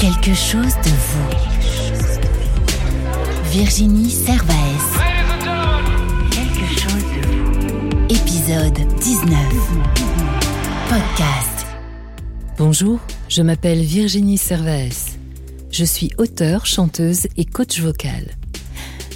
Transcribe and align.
Quelque 0.00 0.32
chose 0.32 0.74
de 0.82 0.88
vous. 0.88 1.28
Virginie 3.50 4.10
Servaes. 4.10 4.98
Quelque 6.30 6.66
chose 6.80 7.04
de. 8.08 8.14
Épisode 8.14 8.78
19. 8.98 9.36
Podcast. 10.88 11.66
Bonjour, 12.56 12.98
je 13.28 13.42
m'appelle 13.42 13.82
Virginie 13.82 14.38
Servaes. 14.38 15.18
Je 15.70 15.84
suis 15.84 16.10
auteure, 16.16 16.64
chanteuse 16.64 17.26
et 17.36 17.44
coach 17.44 17.78
vocal. 17.80 18.38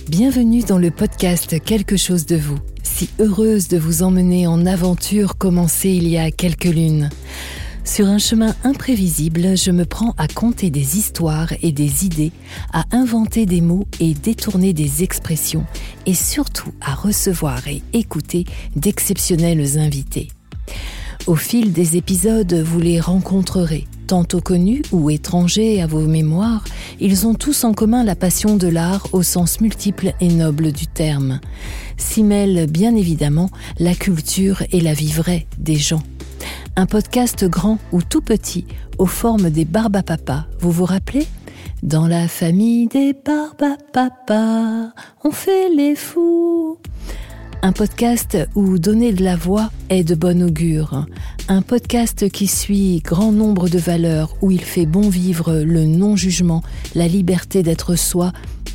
Bienvenue 0.08 0.64
dans 0.64 0.76
le 0.76 0.90
podcast 0.90 1.64
Quelque 1.64 1.96
chose 1.96 2.26
de 2.26 2.36
vous. 2.36 2.58
Si 2.82 3.08
heureuse 3.20 3.68
de 3.68 3.78
vous 3.78 4.02
emmener 4.02 4.46
en 4.46 4.66
aventure 4.66 5.38
commencée 5.38 5.92
il 5.92 6.06
y 6.08 6.18
a 6.18 6.30
quelques 6.30 6.64
lunes. 6.64 7.08
Sur 7.84 8.08
un 8.08 8.18
chemin 8.18 8.54
imprévisible, 8.64 9.58
je 9.58 9.70
me 9.70 9.84
prends 9.84 10.14
à 10.16 10.26
compter 10.26 10.70
des 10.70 10.96
histoires 10.96 11.52
et 11.62 11.70
des 11.70 12.06
idées, 12.06 12.32
à 12.72 12.86
inventer 12.92 13.44
des 13.44 13.60
mots 13.60 13.86
et 14.00 14.14
détourner 14.14 14.72
des 14.72 15.02
expressions, 15.02 15.66
et 16.06 16.14
surtout 16.14 16.72
à 16.80 16.94
recevoir 16.94 17.68
et 17.68 17.82
écouter 17.92 18.46
d'exceptionnels 18.74 19.78
invités. 19.78 20.28
Au 21.26 21.36
fil 21.36 21.72
des 21.72 21.98
épisodes, 21.98 22.54
vous 22.54 22.80
les 22.80 23.00
rencontrerez, 23.00 23.86
tantôt 24.06 24.40
connus 24.40 24.82
ou 24.90 25.10
étrangers 25.10 25.82
à 25.82 25.86
vos 25.86 26.06
mémoires, 26.06 26.64
ils 27.00 27.26
ont 27.26 27.34
tous 27.34 27.64
en 27.64 27.74
commun 27.74 28.02
la 28.02 28.16
passion 28.16 28.56
de 28.56 28.66
l'art 28.66 29.08
au 29.12 29.22
sens 29.22 29.60
multiple 29.60 30.14
et 30.20 30.28
noble 30.28 30.72
du 30.72 30.86
terme. 30.86 31.38
S'y 31.98 32.22
mêlent 32.22 32.66
bien 32.66 32.96
évidemment 32.96 33.50
la 33.78 33.94
culture 33.94 34.62
et 34.72 34.80
la 34.80 34.94
vie 34.94 35.12
vraie 35.12 35.46
des 35.58 35.76
gens 35.76 36.02
un 36.76 36.86
podcast 36.86 37.44
grand 37.44 37.78
ou 37.92 38.02
tout 38.02 38.20
petit, 38.20 38.66
aux 38.98 39.06
formes 39.06 39.50
des 39.50 39.64
Barbapapas. 39.64 40.46
Vous 40.58 40.70
vous 40.70 40.84
rappelez? 40.84 41.26
Dans 41.82 42.06
la 42.06 42.28
famille 42.28 42.88
des 42.88 43.14
Barbapapas, 43.14 44.92
on 45.22 45.30
fait 45.30 45.68
les 45.68 45.94
fous. 45.94 46.78
Un 47.62 47.72
podcast 47.72 48.36
où 48.54 48.78
donner 48.78 49.12
de 49.12 49.22
la 49.22 49.36
voix 49.36 49.70
est 49.88 50.04
de 50.04 50.14
bon 50.14 50.42
augure. 50.42 51.06
Un 51.48 51.62
podcast 51.62 52.28
qui 52.30 52.46
suit 52.46 53.00
grand 53.04 53.32
nombre 53.32 53.68
de 53.68 53.78
valeurs, 53.78 54.34
où 54.42 54.50
il 54.50 54.62
fait 54.62 54.86
bon 54.86 55.08
vivre 55.08 55.54
le 55.54 55.84
non-jugement, 55.84 56.62
la 56.94 57.06
liberté 57.06 57.62
d'être 57.62 57.94
soi 57.96 58.32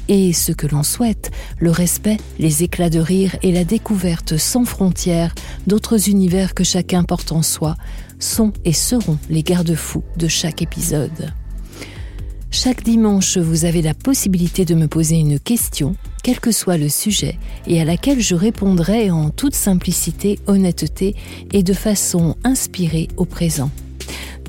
et 0.09 0.33
ce 0.33 0.51
que 0.51 0.67
l'on 0.67 0.83
souhaite, 0.83 1.31
le 1.59 1.71
respect, 1.71 2.17
les 2.39 2.63
éclats 2.63 2.89
de 2.89 2.99
rire 2.99 3.37
et 3.43 3.53
la 3.53 3.63
découverte 3.63 4.35
sans 4.35 4.65
frontières 4.65 5.33
d'autres 5.67 6.09
univers 6.09 6.53
que 6.53 6.65
chacun 6.65 7.03
porte 7.03 7.31
en 7.31 7.43
soi, 7.43 7.77
sont 8.19 8.51
et 8.65 8.73
seront 8.73 9.17
les 9.29 9.43
garde-fous 9.43 10.03
de 10.17 10.27
chaque 10.27 10.61
épisode. 10.61 11.31
Chaque 12.51 12.83
dimanche, 12.83 13.37
vous 13.37 13.65
avez 13.65 13.83
la 13.83 13.93
possibilité 13.93 14.65
de 14.65 14.73
me 14.73 14.87
poser 14.87 15.17
une 15.17 15.39
question, 15.39 15.95
quel 16.23 16.39
que 16.39 16.51
soit 16.51 16.77
le 16.77 16.89
sujet, 16.89 17.37
et 17.67 17.79
à 17.79 17.85
laquelle 17.85 18.21
je 18.21 18.33
répondrai 18.33 19.11
en 19.11 19.29
toute 19.29 19.53
simplicité, 19.53 20.39
honnêteté 20.47 21.15
et 21.53 21.61
de 21.61 21.73
façon 21.73 22.35
inspirée 22.43 23.07
au 23.17 23.25
présent. 23.25 23.69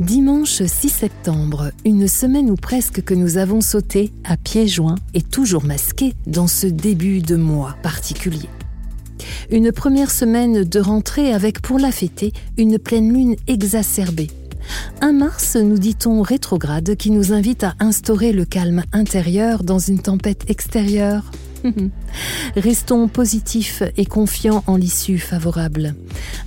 Dimanche 0.01 0.63
6 0.63 0.89
septembre, 0.89 1.73
une 1.85 2.09
semaine 2.09 2.51
ou 2.51 2.55
presque 2.55 3.03
que 3.03 3.13
nous 3.13 3.37
avons 3.37 3.61
sauté 3.61 4.15
à 4.25 4.39
pieds 4.39 4.67
joints 4.67 4.95
et 5.13 5.21
toujours 5.21 5.63
masqués 5.63 6.15
dans 6.27 6.47
ce 6.47 6.67
début 6.67 7.21
de 7.21 7.37
mois 7.37 7.77
particulier. 7.83 8.49
Une 9.51 9.73
première 9.73 10.11
semaine 10.11 10.65
de 10.65 10.81
rentrée 10.81 11.35
avec 11.35 11.61
pour 11.61 11.79
la 11.79 11.93
fêter 11.93 12.33
une 12.57 12.79
pleine 12.79 13.13
lune 13.13 13.37
exacerbée. 13.47 14.29
Un 15.03 15.13
Mars, 15.13 15.57
nous 15.57 15.79
dit-on, 15.79 16.23
rétrograde 16.23 16.97
qui 16.97 17.11
nous 17.11 17.35
invite 17.35 17.63
à 17.63 17.75
instaurer 17.79 18.33
le 18.33 18.47
calme 18.47 18.85
intérieur 18.95 19.65
dans 19.65 19.79
une 19.79 20.01
tempête 20.01 20.49
extérieure. 20.49 21.31
Restons 22.57 23.09
positifs 23.09 23.83
et 23.97 24.07
confiants 24.07 24.65
en 24.67 24.77
l'issue 24.77 25.19
favorable. 25.19 25.95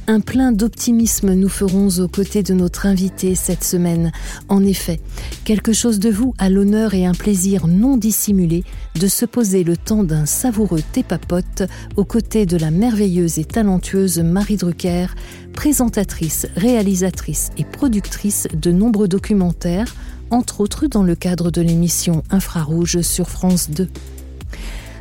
Un 0.08 0.20
plein 0.20 0.52
d'optimisme 0.52 1.34
nous 1.34 1.50
ferons 1.50 1.88
aux 2.00 2.08
côtés 2.08 2.44
de 2.44 2.54
notre 2.54 2.86
invité 2.86 3.36
cette 3.36 3.64
semaine. 3.64 4.12
En 4.50 4.64
effet, 4.64 5.00
quelque 5.46 5.74
chose 5.74 6.00
de 6.00 6.10
vous 6.10 6.34
a 6.38 6.50
l'honneur 6.50 6.94
et 6.94 7.06
un 7.06 7.14
plaisir 7.14 7.68
non 7.68 7.98
dissimulé 7.98 8.64
de 9.00 9.08
se 9.08 9.26
poser 9.26 9.64
le 9.64 9.78
temps 9.78 10.04
d'un 10.04 10.26
savoureux 10.26 10.82
thé 10.92 11.04
papote 11.04 11.64
aux 11.96 12.06
côtés 12.06 12.46
de 12.46 12.58
la 12.58 12.72
merveilleuse 12.72 13.40
et 13.40 13.46
talentueuse 13.46 14.20
Marie 14.20 14.58
Drucker, 14.58 15.08
présentatrice, 15.54 16.48
réalisatrice 16.56 17.52
et 17.58 17.64
productrice 17.64 18.48
de 18.54 18.72
nombreux 18.72 19.08
documentaires, 19.08 19.96
entre 20.30 20.62
autres 20.62 20.88
dans 20.88 21.04
le 21.04 21.16
cadre 21.16 21.52
de 21.52 21.62
l'émission 21.62 22.24
Infrarouge 22.30 23.02
sur 23.02 23.30
France 23.30 23.70
2. 23.70 23.88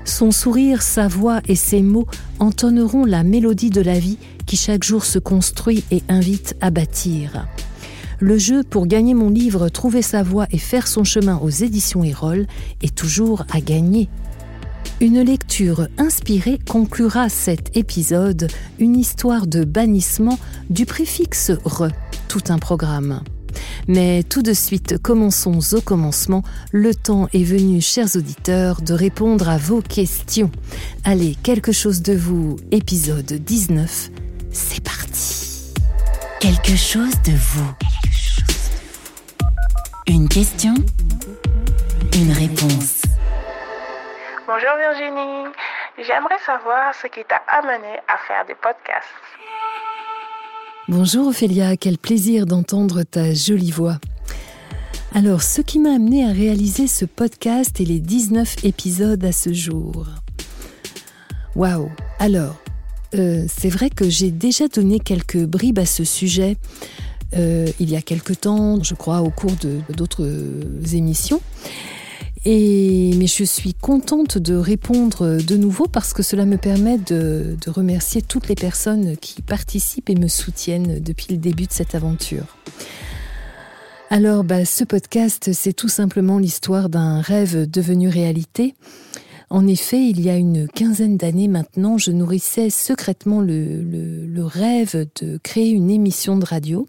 Son 0.05 0.33
sourire, 0.33 0.83
sa 0.83 1.07
voix 1.07 1.41
et 1.47 1.55
ses 1.55 1.83
mots 1.83 2.07
entonneront 2.39 3.05
la 3.05 3.23
mélodie 3.23 3.71
de 3.71 3.81
la 3.81 3.99
vie 3.99 4.19
qui 4.47 4.57
chaque 4.57 4.85
jour 4.85 5.05
se 5.05 5.19
construit 5.19 5.85
et 5.91 6.03
invite 6.09 6.57
à 6.61 6.71
bâtir. 6.71 7.47
Le 8.19 8.39
jeu 8.39 8.63
pour 8.63 8.87
gagner 8.87 9.15
mon 9.15 9.31
livre 9.31 9.69
Trouver 9.69 10.03
sa 10.03 10.23
voix 10.23 10.47
et 10.51 10.59
faire 10.59 10.87
son 10.87 11.05
chemin 11.05 11.39
aux 11.39 11.51
éditions 11.51 12.05
Erol 12.05 12.47
est 12.81 12.95
toujours 12.95 13.45
à 13.53 13.61
gagner. 13.61 14.09
Une 15.01 15.21
lecture 15.23 15.89
inspirée 15.99 16.59
conclura 16.69 17.29
cet 17.29 17.77
épisode, 17.77 18.49
une 18.79 18.97
histoire 18.97 19.47
de 19.47 19.65
bannissement 19.65 20.39
du 20.71 20.87
préfixe 20.87 21.51
re, 21.65 21.89
tout 22.29 22.43
un 22.49 22.59
programme. 22.59 23.23
Mais 23.89 24.23
tout 24.23 24.43
de 24.43 24.53
suite, 24.53 25.01
commençons 25.03 25.59
au 25.75 25.81
commencement. 25.81 26.43
Le 26.73 26.95
temps 26.95 27.29
est 27.33 27.45
venu, 27.45 27.81
chers 27.81 28.17
auditeurs, 28.17 28.83
de 28.83 28.95
répondre 28.95 29.49
à 29.49 29.59
vos 29.59 29.83
questions. 29.83 30.51
Allez, 31.05 31.37
quelque 31.43 31.73
chose 31.73 32.03
de 32.03 32.15
vous, 32.15 32.57
épisode 32.71 33.33
19, 33.33 34.11
c'est 34.51 34.83
parti. 34.83 35.73
Quelque 36.41 36.77
chose 36.77 37.15
de 37.25 37.33
vous. 37.33 37.73
Une 40.09 40.29
question, 40.29 40.75
une 42.15 42.33
réponse. 42.33 43.03
Bonjour 44.47 44.77
Virginie, 44.77 45.53
j'aimerais 45.99 46.39
savoir 46.45 46.95
ce 46.95 47.07
qui 47.07 47.25
t'a 47.25 47.41
amené 47.47 48.01
à 48.09 48.19
faire 48.27 48.45
des 48.45 48.57
podcasts. 48.57 49.32
Bonjour 50.89 51.29
Ophélia, 51.29 51.77
quel 51.77 51.97
plaisir 51.97 52.45
d'entendre 52.45 53.05
ta 53.05 53.35
jolie 53.35 53.71
voix. 53.71 53.99
Alors, 55.15 55.43
ce 55.43 55.61
qui 55.61 55.79
m'a 55.79 55.95
amené 55.95 56.25
à 56.25 56.33
réaliser 56.33 56.87
ce 56.89 57.05
podcast 57.05 57.81
et 57.81 57.85
les 57.85 58.01
19 58.01 58.65
épisodes 58.65 59.25
à 59.25 59.33
ce 59.33 59.53
jour. 59.53 60.07
Waouh 61.55 61.91
Alors, 62.19 62.57
euh, 63.15 63.45
c'est 63.49 63.69
vrai 63.69 63.91
que 63.91 64.11
j'ai 64.11 64.31
déjà 64.31 64.67
donné 64.69 64.99
quelques 64.99 65.45
bribes 65.45 65.79
à 65.79 65.87
ce 65.87 66.05
sujet 66.05 66.57
euh, 67.37 67.67
il 67.81 67.91
y 67.91 67.97
a 67.97 68.03
quelque 68.03 68.33
temps, 68.33 68.83
je 68.83 68.95
crois, 68.95 69.23
au 69.23 69.31
cours 69.31 69.53
d'autres 69.97 70.29
émissions. 70.93 71.41
Et, 72.45 73.13
mais 73.19 73.29
je 73.29 73.45
suis 73.45 73.73
contente 73.73 74.37
de 74.37 74.57
répondre 74.57 75.41
de 75.41 75.57
nouveau 75.57 75.87
parce 75.87 76.13
que 76.13 76.25
cela 76.25 76.45
me 76.45 76.57
permet 76.57 76.99
de, 76.99 77.57
remercier 77.69 78.21
toutes 78.21 78.49
les 78.49 78.57
personnes 78.57 79.17
qui 79.17 79.43
participent 79.43 80.11
et 80.11 80.17
me 80.17 80.29
soutiennent 80.29 80.99
depuis 80.99 81.27
le 81.31 81.37
début 81.37 81.67
de 81.67 81.73
cette 81.73 81.95
aventure. 81.95 82.57
Alors, 84.11 84.43
bah, 84.45 84.65
ce 84.65 84.85
podcast, 84.85 85.53
c'est 85.53 85.73
tout 85.73 85.89
simplement 85.89 86.39
l'histoire 86.39 86.89
d'un 86.89 87.21
rêve 87.21 87.71
devenu 87.71 88.09
réalité. 88.09 88.75
En 89.49 89.67
effet, 89.67 90.09
il 90.09 90.21
y 90.21 90.29
a 90.29 90.37
une 90.37 90.67
quinzaine 90.67 91.17
d'années 91.17 91.49
maintenant, 91.49 91.97
je 91.97 92.11
nourrissais 92.11 92.71
secrètement 92.71 93.41
le 93.41 94.43
rêve 94.43 95.07
de 95.21 95.39
créer 95.43 95.71
une 95.71 95.91
émission 95.91 96.37
de 96.37 96.45
radio 96.45 96.89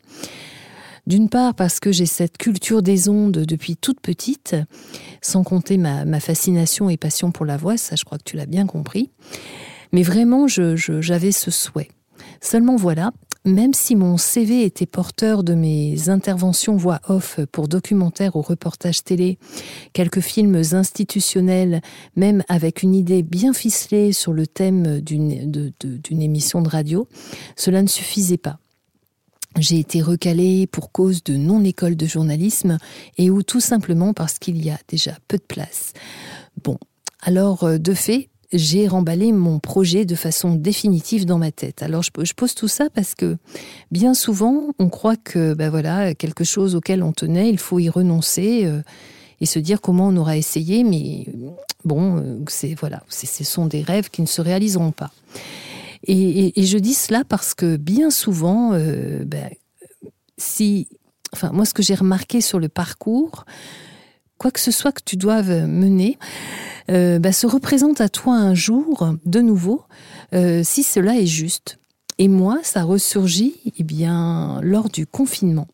d'une 1.08 1.30
part 1.30 1.54
parce 1.54 1.80
que 1.80 1.92
j'ai 1.92 2.06
cette 2.06 2.38
culture 2.38 2.82
des 2.82 3.10
ondes 3.10 3.32
depuis 3.32 3.76
toute 3.76 4.00
petite, 4.00 4.56
sans 5.22 5.44
compter 5.44 5.78
ma, 5.78 6.20
fascination 6.20 6.90
et 6.90 6.98
passion 6.98 7.32
pour 7.32 7.46
la 7.46 7.58
voix, 7.58 7.78
ça 7.78 7.96
je 7.96 8.06
crois 8.06 8.18
que 8.18 8.24
tu 8.24 8.38
l'as 8.38 8.46
bien 8.46 8.66
compris. 8.66 9.10
Mais 9.92 10.04
vraiment, 10.04 10.48
j'avais 10.48 11.32
ce 11.32 11.52
souhait. 11.52 11.90
Seulement 12.42 12.76
voilà, 12.76 13.12
même 13.46 13.74
si 13.74 13.96
mon 13.96 14.18
CV 14.18 14.64
était 14.64 14.86
porteur 14.86 15.44
de 15.44 15.54
mes 15.54 16.10
interventions 16.10 16.78
voix 16.78 17.02
off 17.08 17.40
pour 17.52 17.68
documentaires 17.68 18.36
ou 18.36 18.42
reportages 18.42 19.04
télé, 19.04 19.38
quelques 19.92 20.22
films 20.22 20.62
institutionnels, 20.72 21.82
même 22.16 22.44
avec 22.48 22.84
une 22.84 22.96
idée 22.96 23.22
bien 23.22 23.54
ficelée 23.54 24.14
sur 24.14 24.32
le 24.32 24.48
thème 24.48 25.02
d'une 25.02 26.22
émission 26.22 26.62
de 26.62 26.70
radio, 26.70 27.08
cela 27.58 27.82
ne 27.82 27.88
suffisait 27.88 28.38
pas. 28.38 28.60
J'ai 29.60 29.80
été 29.80 30.02
recalée 30.02 30.68
pour 30.68 30.92
cause 30.92 31.24
de 31.24 31.36
non-école 31.36 31.96
de 31.96 32.06
journalisme 32.06 32.80
et 33.18 33.30
ou 33.30 33.44
tout 33.44 33.60
simplement 33.60 34.14
parce 34.14 34.40
qu'il 34.40 34.64
y 34.64 34.70
a 34.70 34.80
déjà 34.88 35.12
peu 35.28 35.38
de 35.38 35.44
place. 35.44 35.94
Bon, 36.64 36.78
alors 37.22 37.64
euh, 37.64 37.78
de 37.78 37.94
fait, 37.94 38.30
j'ai 38.52 38.88
remballé 38.88 39.32
mon 39.32 39.60
projet 39.60 40.06
de 40.06 40.16
façon 40.16 40.56
définitive 40.56 41.26
dans 41.26 41.38
ma 41.38 41.52
tête. 41.52 41.84
Alors 41.84 42.04
je, 42.04 42.12
pose 42.12 42.56
tout 42.56 42.68
ça 42.68 42.90
parce 42.90 43.16
que 43.16 43.38
bien 43.92 44.14
souvent, 44.14 44.68
on 44.80 44.90
croit 44.90 45.16
que 45.16 45.54
ben 45.54 45.70
voilà, 45.70 46.14
quelque 46.14 46.44
chose 46.44 46.76
auquel 46.76 47.04
on 47.04 47.12
tenait, 47.12 47.50
il 47.50 47.60
faut 47.60 47.80
y 47.80 47.90
renoncer 47.90 48.66
euh, 48.66 48.82
et 49.42 49.46
se 49.46 49.60
dire 49.60 49.82
comment 49.82 50.08
on 50.08 50.18
aura 50.18 50.38
essayé, 50.38 50.84
mais 50.84 51.26
bon, 51.84 52.18
euh, 52.18 52.40
c'est 52.48 52.76
voilà, 52.76 53.04
ce 53.10 53.44
sont 53.44 53.66
des 53.66 53.82
rêves 53.82 54.10
qui 54.10 54.22
ne 54.22 54.28
se 54.28 54.42
réaliseront 54.42 54.92
pas. 54.92 55.12
Et, 56.06 56.54
je 56.58 56.78
dis 56.78 56.94
cela 56.94 57.24
parce 57.24 57.54
que 57.54 57.78
bien 57.78 58.10
souvent, 58.10 58.74
euh, 58.74 59.24
ben, 59.26 59.50
si, 60.38 60.88
enfin 61.34 61.52
moi, 61.54 61.66
ce 61.66 61.74
que 61.74 61.84
j'ai 61.84 61.96
remarqué 61.96 62.42
sur 62.42 62.60
le 62.60 62.70
parcours, 62.70 63.46
quoi 64.38 64.52
que 64.52 64.60
ce 64.60 64.72
soit 64.72 64.92
que 64.92 65.02
tu 65.04 65.16
doives 65.16 65.66
mener, 65.68 66.18
euh, 66.92 67.20
bah, 67.20 67.32
se 67.32 67.48
représente 67.48 68.02
à 68.02 68.10
toi 68.10 68.36
un 68.36 68.54
jour, 68.54 69.14
de 69.26 69.40
nouveau, 69.40 69.84
euh, 70.34 70.62
si 70.64 70.84
cela 70.84 71.18
est 71.18 71.26
juste. 71.26 71.80
Et 72.18 72.28
moi, 72.28 72.60
ça 72.64 72.84
ressurgit 72.84 73.56
eh 73.78 73.84
bien, 73.84 74.60
lors 74.62 74.90
du 74.90 75.08
confinement. 75.08 75.68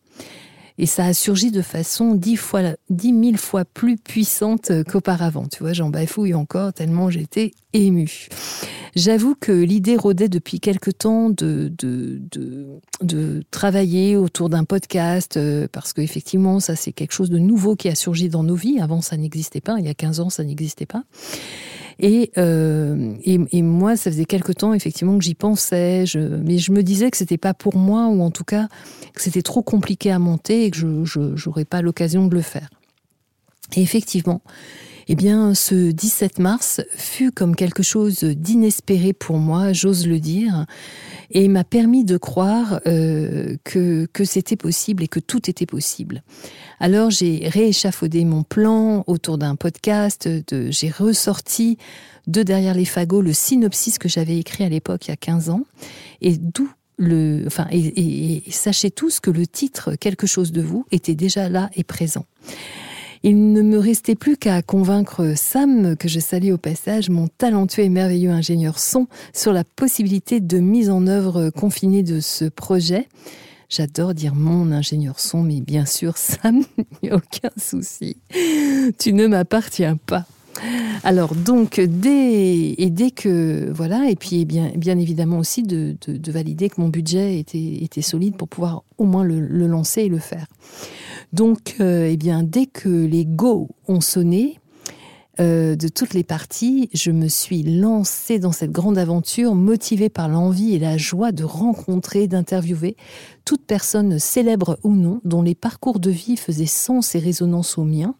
Et 0.82 0.86
ça 0.86 1.04
a 1.04 1.12
surgi 1.12 1.50
de 1.50 1.60
façon 1.60 2.14
dix, 2.14 2.36
fois, 2.36 2.62
dix 2.88 3.12
mille 3.12 3.36
fois 3.36 3.66
plus 3.66 3.98
puissante 3.98 4.72
qu'auparavant. 4.90 5.46
Tu 5.46 5.62
vois, 5.62 5.74
j'en 5.74 5.90
bafouille 5.90 6.32
encore 6.32 6.72
tellement 6.72 7.10
j'étais 7.10 7.52
émue. 7.74 8.28
J'avoue 8.96 9.34
que 9.38 9.52
l'idée 9.52 9.96
rôdait 9.96 10.30
depuis 10.30 10.58
quelque 10.58 10.90
temps 10.90 11.28
de, 11.28 11.70
de, 11.78 12.18
de, 13.02 13.42
travailler 13.50 14.16
autour 14.16 14.48
d'un 14.48 14.64
podcast, 14.64 15.36
euh, 15.36 15.68
parce 15.70 15.92
qu'effectivement, 15.92 16.60
ça 16.60 16.76
c'est 16.76 16.92
quelque 16.92 17.12
chose 17.12 17.28
de 17.28 17.38
nouveau 17.38 17.76
qui 17.76 17.90
a 17.90 17.94
surgi 17.94 18.30
dans 18.30 18.42
nos 18.42 18.56
vies. 18.56 18.80
Avant, 18.80 19.02
ça 19.02 19.18
n'existait 19.18 19.60
pas. 19.60 19.76
Il 19.78 19.84
y 19.84 19.90
a 19.90 19.94
15 19.94 20.20
ans, 20.20 20.30
ça 20.30 20.44
n'existait 20.44 20.86
pas. 20.86 21.04
Euh, 22.02 23.14
et, 23.24 23.38
et, 23.52 23.62
moi, 23.62 23.96
ça 23.96 24.10
faisait 24.10 24.24
quelque 24.24 24.52
temps 24.52 24.72
effectivement 24.72 25.18
que 25.18 25.24
j'y 25.24 25.34
pensais, 25.34 26.04
mais 26.14 26.58
je 26.58 26.72
me 26.72 26.82
disais 26.82 27.10
que 27.10 27.16
c'était 27.16 27.38
pas 27.38 27.54
pour 27.54 27.76
moi, 27.76 28.06
ou 28.08 28.22
en 28.22 28.30
tout 28.30 28.44
cas 28.44 28.68
que 29.14 29.22
c'était 29.22 29.42
trop 29.42 29.62
compliqué 29.62 30.10
à 30.10 30.18
monter 30.18 30.64
et 30.64 30.70
que 30.70 30.78
je 30.78 31.20
n'aurais 31.46 31.64
pas 31.64 31.82
l'occasion 31.82 32.26
de 32.26 32.34
le 32.34 32.42
faire. 32.42 32.70
Et 33.76 33.82
effectivement, 33.82 34.42
eh 35.08 35.14
bien, 35.14 35.54
ce 35.54 35.90
17 35.90 36.38
mars 36.38 36.80
fut 36.94 37.32
comme 37.32 37.56
quelque 37.56 37.82
chose 37.82 38.22
d'inespéré 38.24 39.12
pour 39.12 39.38
moi, 39.38 39.72
j'ose 39.72 40.06
le 40.06 40.20
dire, 40.20 40.66
et 41.30 41.48
m'a 41.48 41.64
permis 41.64 42.04
de 42.04 42.16
croire 42.16 42.80
euh, 42.86 43.56
que, 43.64 44.06
c'était 44.24 44.56
possible 44.56 45.02
et 45.02 45.08
que 45.08 45.20
tout 45.20 45.48
était 45.50 45.66
possible. 45.66 46.22
Alors 46.78 47.10
j'ai 47.10 47.48
rééchafaudé 47.48 48.24
mon 48.24 48.42
plan 48.42 49.04
autour 49.06 49.38
d'un 49.38 49.56
podcast, 49.56 50.28
j'ai 50.70 50.90
ressorti 50.90 51.78
de 52.26 52.42
derrière 52.42 52.74
les 52.74 52.84
fagots 52.84 53.22
le 53.22 53.32
synopsis 53.32 53.98
que 53.98 54.08
j'avais 54.08 54.38
écrit 54.38 54.64
à 54.64 54.68
l'époque 54.68 55.06
il 55.06 55.10
y 55.10 55.12
a 55.12 55.16
15 55.16 55.50
ans, 55.50 55.62
et 56.20 56.36
d'où 56.36 56.70
le, 56.96 57.44
enfin, 57.46 57.66
et 57.72 58.42
sachez 58.50 58.90
tous 58.90 59.20
que 59.20 59.30
le 59.30 59.46
titre 59.46 59.94
Quelque 59.94 60.26
chose 60.26 60.52
de 60.52 60.60
vous 60.60 60.84
était 60.90 61.14
déjà 61.14 61.48
là 61.48 61.70
et 61.74 61.82
présent. 61.82 62.26
Il 63.22 63.52
ne 63.52 63.60
me 63.60 63.78
restait 63.78 64.14
plus 64.14 64.38
qu'à 64.38 64.62
convaincre 64.62 65.34
Sam, 65.36 65.94
que 65.94 66.08
je 66.08 66.20
salue 66.20 66.52
au 66.52 66.56
passage, 66.56 67.10
mon 67.10 67.28
talentueux 67.28 67.82
et 67.82 67.90
merveilleux 67.90 68.30
ingénieur 68.30 68.78
son, 68.78 69.08
sur 69.34 69.52
la 69.52 69.62
possibilité 69.62 70.40
de 70.40 70.58
mise 70.58 70.88
en 70.88 71.06
œuvre 71.06 71.50
confinée 71.50 72.02
de 72.02 72.20
ce 72.20 72.46
projet. 72.46 73.08
J'adore 73.68 74.14
dire 74.14 74.34
mon 74.34 74.72
ingénieur 74.72 75.20
son, 75.20 75.42
mais 75.42 75.60
bien 75.60 75.84
sûr, 75.84 76.16
Sam, 76.16 76.64
aucun 77.04 77.50
souci. 77.58 78.16
Tu 78.98 79.12
ne 79.12 79.26
m'appartiens 79.26 79.98
pas. 79.98 80.24
Alors 81.04 81.34
donc 81.34 81.80
dès 81.80 82.74
et 82.76 82.90
dès 82.90 83.10
que 83.10 83.70
voilà 83.72 84.10
et 84.10 84.16
puis 84.16 84.44
bien 84.44 84.72
bien 84.76 84.98
évidemment 84.98 85.38
aussi 85.38 85.62
de, 85.62 85.96
valider 86.26 86.68
que 86.68 86.80
mon 86.80 86.88
budget 86.88 87.38
était, 87.38 88.02
solide 88.02 88.36
pour 88.36 88.48
pouvoir 88.48 88.82
au 88.98 89.04
moins 89.04 89.24
le 89.24 89.66
lancer 89.66 90.02
et 90.02 90.08
le 90.08 90.18
faire. 90.18 90.46
Donc, 91.32 91.76
euh, 91.80 92.08
eh 92.10 92.16
bien, 92.16 92.42
dès 92.42 92.66
que 92.66 92.88
les 92.88 93.24
go 93.24 93.68
ont 93.86 94.00
sonné, 94.00 94.58
euh, 95.38 95.76
de 95.76 95.88
toutes 95.88 96.12
les 96.12 96.24
parties, 96.24 96.90
je 96.92 97.12
me 97.12 97.28
suis 97.28 97.62
lancée 97.62 98.40
dans 98.40 98.52
cette 98.52 98.72
grande 98.72 98.98
aventure, 98.98 99.54
motivée 99.54 100.08
par 100.08 100.28
l'envie 100.28 100.74
et 100.74 100.78
la 100.78 100.98
joie 100.98 101.30
de 101.30 101.44
rencontrer, 101.44 102.26
d'interviewer 102.26 102.96
toute 103.44 103.64
personne 103.64 104.18
célèbre 104.18 104.78
ou 104.82 104.92
non, 104.92 105.20
dont 105.24 105.42
les 105.42 105.54
parcours 105.54 106.00
de 106.00 106.10
vie 106.10 106.36
faisaient 106.36 106.66
sens 106.66 107.14
et 107.14 107.20
résonance 107.20 107.78
au 107.78 107.84
mien. 107.84 108.16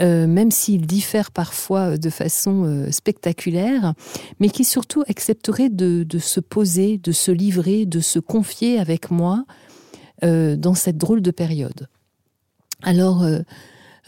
Euh, 0.00 0.26
même 0.26 0.50
s'ils 0.50 0.86
diffèrent 0.86 1.30
parfois 1.30 1.98
de 1.98 2.10
façon 2.10 2.86
spectaculaire, 2.90 3.94
mais 4.38 4.50
qui 4.50 4.64
surtout 4.64 5.02
accepteraient 5.08 5.70
de, 5.70 6.06
se 6.18 6.40
poser, 6.40 6.98
de 6.98 7.12
se 7.12 7.30
livrer, 7.30 7.86
de 7.86 8.00
se 8.00 8.18
confier 8.18 8.78
avec 8.78 9.10
moi 9.10 9.44
dans 10.22 10.74
cette 10.74 10.98
drôle 10.98 11.22
de 11.22 11.30
période. 11.30 11.88
Alors, 12.82 13.22
euh, 13.22 13.40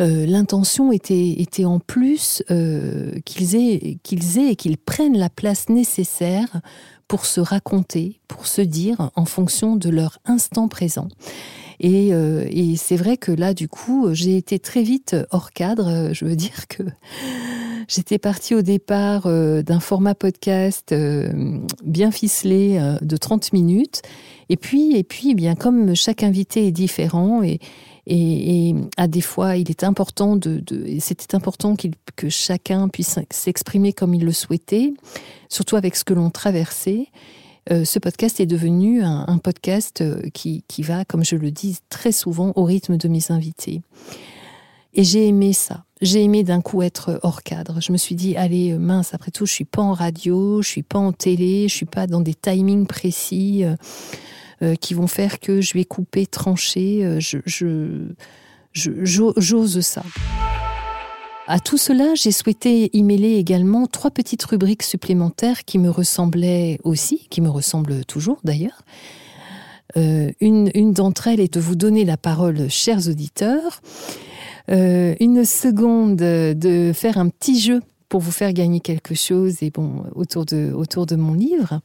euh, 0.00 0.26
l'intention 0.26 0.92
était, 0.92 1.30
était 1.38 1.64
en 1.64 1.78
plus 1.78 2.42
euh, 2.50 3.12
qu'ils 3.24 3.56
aient, 3.56 3.98
qu'ils 4.02 4.38
aient 4.38 4.52
et 4.52 4.56
qu'ils 4.56 4.78
prennent 4.78 5.18
la 5.18 5.28
place 5.28 5.68
nécessaire 5.68 6.60
pour 7.08 7.26
se 7.26 7.40
raconter, 7.40 8.20
pour 8.26 8.46
se 8.46 8.62
dire 8.62 9.10
en 9.16 9.26
fonction 9.26 9.76
de 9.76 9.90
leur 9.90 10.18
instant 10.24 10.68
présent. 10.68 11.08
Et, 11.80 12.12
c'est 12.76 12.96
vrai 12.96 13.16
que 13.16 13.32
là, 13.32 13.54
du 13.54 13.68
coup, 13.68 14.10
j'ai 14.12 14.36
été 14.36 14.60
très 14.60 14.82
vite 14.82 15.16
hors 15.30 15.50
cadre. 15.50 16.10
Je 16.12 16.24
veux 16.24 16.36
dire 16.36 16.68
que 16.68 16.84
j'étais 17.88 18.18
partie 18.18 18.54
au 18.54 18.62
départ 18.62 19.24
d'un 19.24 19.80
format 19.80 20.14
podcast 20.14 20.94
bien 21.84 22.12
ficelé 22.12 22.80
de 23.02 23.16
30 23.16 23.52
minutes. 23.52 24.02
Et 24.48 24.56
puis, 24.56 24.96
et 24.96 25.02
puis, 25.02 25.32
eh 25.32 25.34
bien, 25.34 25.56
comme 25.56 25.96
chaque 25.96 26.22
invité 26.22 26.68
est 26.68 26.72
différent 26.72 27.42
et, 27.42 27.58
et, 28.06 28.74
à 28.96 29.06
des 29.06 29.20
fois, 29.20 29.56
il 29.56 29.70
est 29.70 29.84
important 29.84 30.36
de, 30.36 30.62
c'était 30.98 31.34
important 31.34 31.76
que 32.16 32.28
chacun 32.28 32.88
puisse 32.88 33.18
s'exprimer 33.30 33.92
comme 33.92 34.14
il 34.14 34.24
le 34.24 34.32
souhaitait, 34.32 34.92
surtout 35.48 35.76
avec 35.76 35.94
ce 35.96 36.04
que 36.04 36.14
l'on 36.14 36.30
traversait. 36.30 37.06
Euh, 37.70 37.84
ce 37.84 38.00
podcast 38.00 38.40
est 38.40 38.46
devenu 38.46 39.02
un, 39.04 39.38
podcast 39.38 40.00
euh, 40.00 40.20
qui, 40.34 40.64
qui, 40.66 40.82
va, 40.82 41.04
comme 41.04 41.24
je 41.24 41.36
le 41.36 41.52
dis 41.52 41.78
très 41.90 42.10
souvent, 42.10 42.52
au 42.56 42.64
rythme 42.64 42.96
de 42.96 43.06
mes 43.06 43.30
invités. 43.30 43.82
Et 44.94 45.04
j'ai 45.04 45.28
aimé 45.28 45.52
ça. 45.52 45.84
J'ai 46.00 46.24
aimé 46.24 46.42
d'un 46.42 46.60
coup 46.60 46.82
être 46.82 47.20
hors 47.22 47.44
cadre. 47.44 47.80
Je 47.80 47.92
me 47.92 47.96
suis 47.96 48.16
dit, 48.16 48.36
allez, 48.36 48.76
mince, 48.76 49.14
après 49.14 49.30
tout, 49.30 49.46
je 49.46 49.52
suis 49.52 49.64
pas 49.64 49.80
en 49.80 49.92
radio, 49.92 50.60
je 50.60 50.68
suis 50.68 50.82
pas 50.82 50.98
en 50.98 51.12
télé, 51.12 51.68
je 51.68 51.74
suis 51.74 51.86
pas 51.86 52.08
dans 52.08 52.20
des 52.20 52.34
timings 52.34 52.86
précis. 52.86 53.64
Euh, 54.62 54.76
qui 54.76 54.94
vont 54.94 55.08
faire 55.08 55.40
que 55.40 55.60
je 55.60 55.74
vais 55.74 55.84
couper, 55.84 56.24
trancher. 56.24 57.04
Euh, 57.04 57.18
je, 57.18 58.12
j'ose 58.74 59.80
ça. 59.80 60.04
À 61.48 61.58
tout 61.58 61.78
cela, 61.78 62.14
j'ai 62.14 62.30
souhaité 62.30 62.88
y 62.92 63.02
mêler 63.02 63.34
également 63.38 63.88
trois 63.88 64.12
petites 64.12 64.44
rubriques 64.44 64.84
supplémentaires 64.84 65.64
qui 65.64 65.78
me 65.78 65.90
ressemblaient 65.90 66.78
aussi, 66.84 67.26
qui 67.28 67.40
me 67.40 67.48
ressemblent 67.48 68.04
toujours 68.04 68.38
d'ailleurs. 68.44 68.82
Euh, 69.96 70.30
une, 70.40 70.70
une 70.74 70.92
d'entre 70.92 71.26
elles 71.26 71.40
est 71.40 71.54
de 71.54 71.60
vous 71.60 71.74
donner 71.74 72.04
la 72.04 72.16
parole, 72.16 72.70
chers 72.70 73.08
auditeurs. 73.08 73.80
une 74.68 75.44
seconde, 75.44 76.16
de 76.16 76.92
faire 76.94 77.18
un 77.18 77.30
petit 77.30 77.58
jeu 77.58 77.80
pour 78.08 78.20
vous 78.20 78.30
faire 78.30 78.52
gagner 78.52 78.78
quelque 78.78 79.16
chose 79.16 79.60
et 79.62 79.70
bon, 79.70 80.04
autour, 80.14 80.44
de, 80.46 80.72
autour 80.72 81.06
de 81.06 81.16
mon 81.16 81.34
livre. 81.34 81.80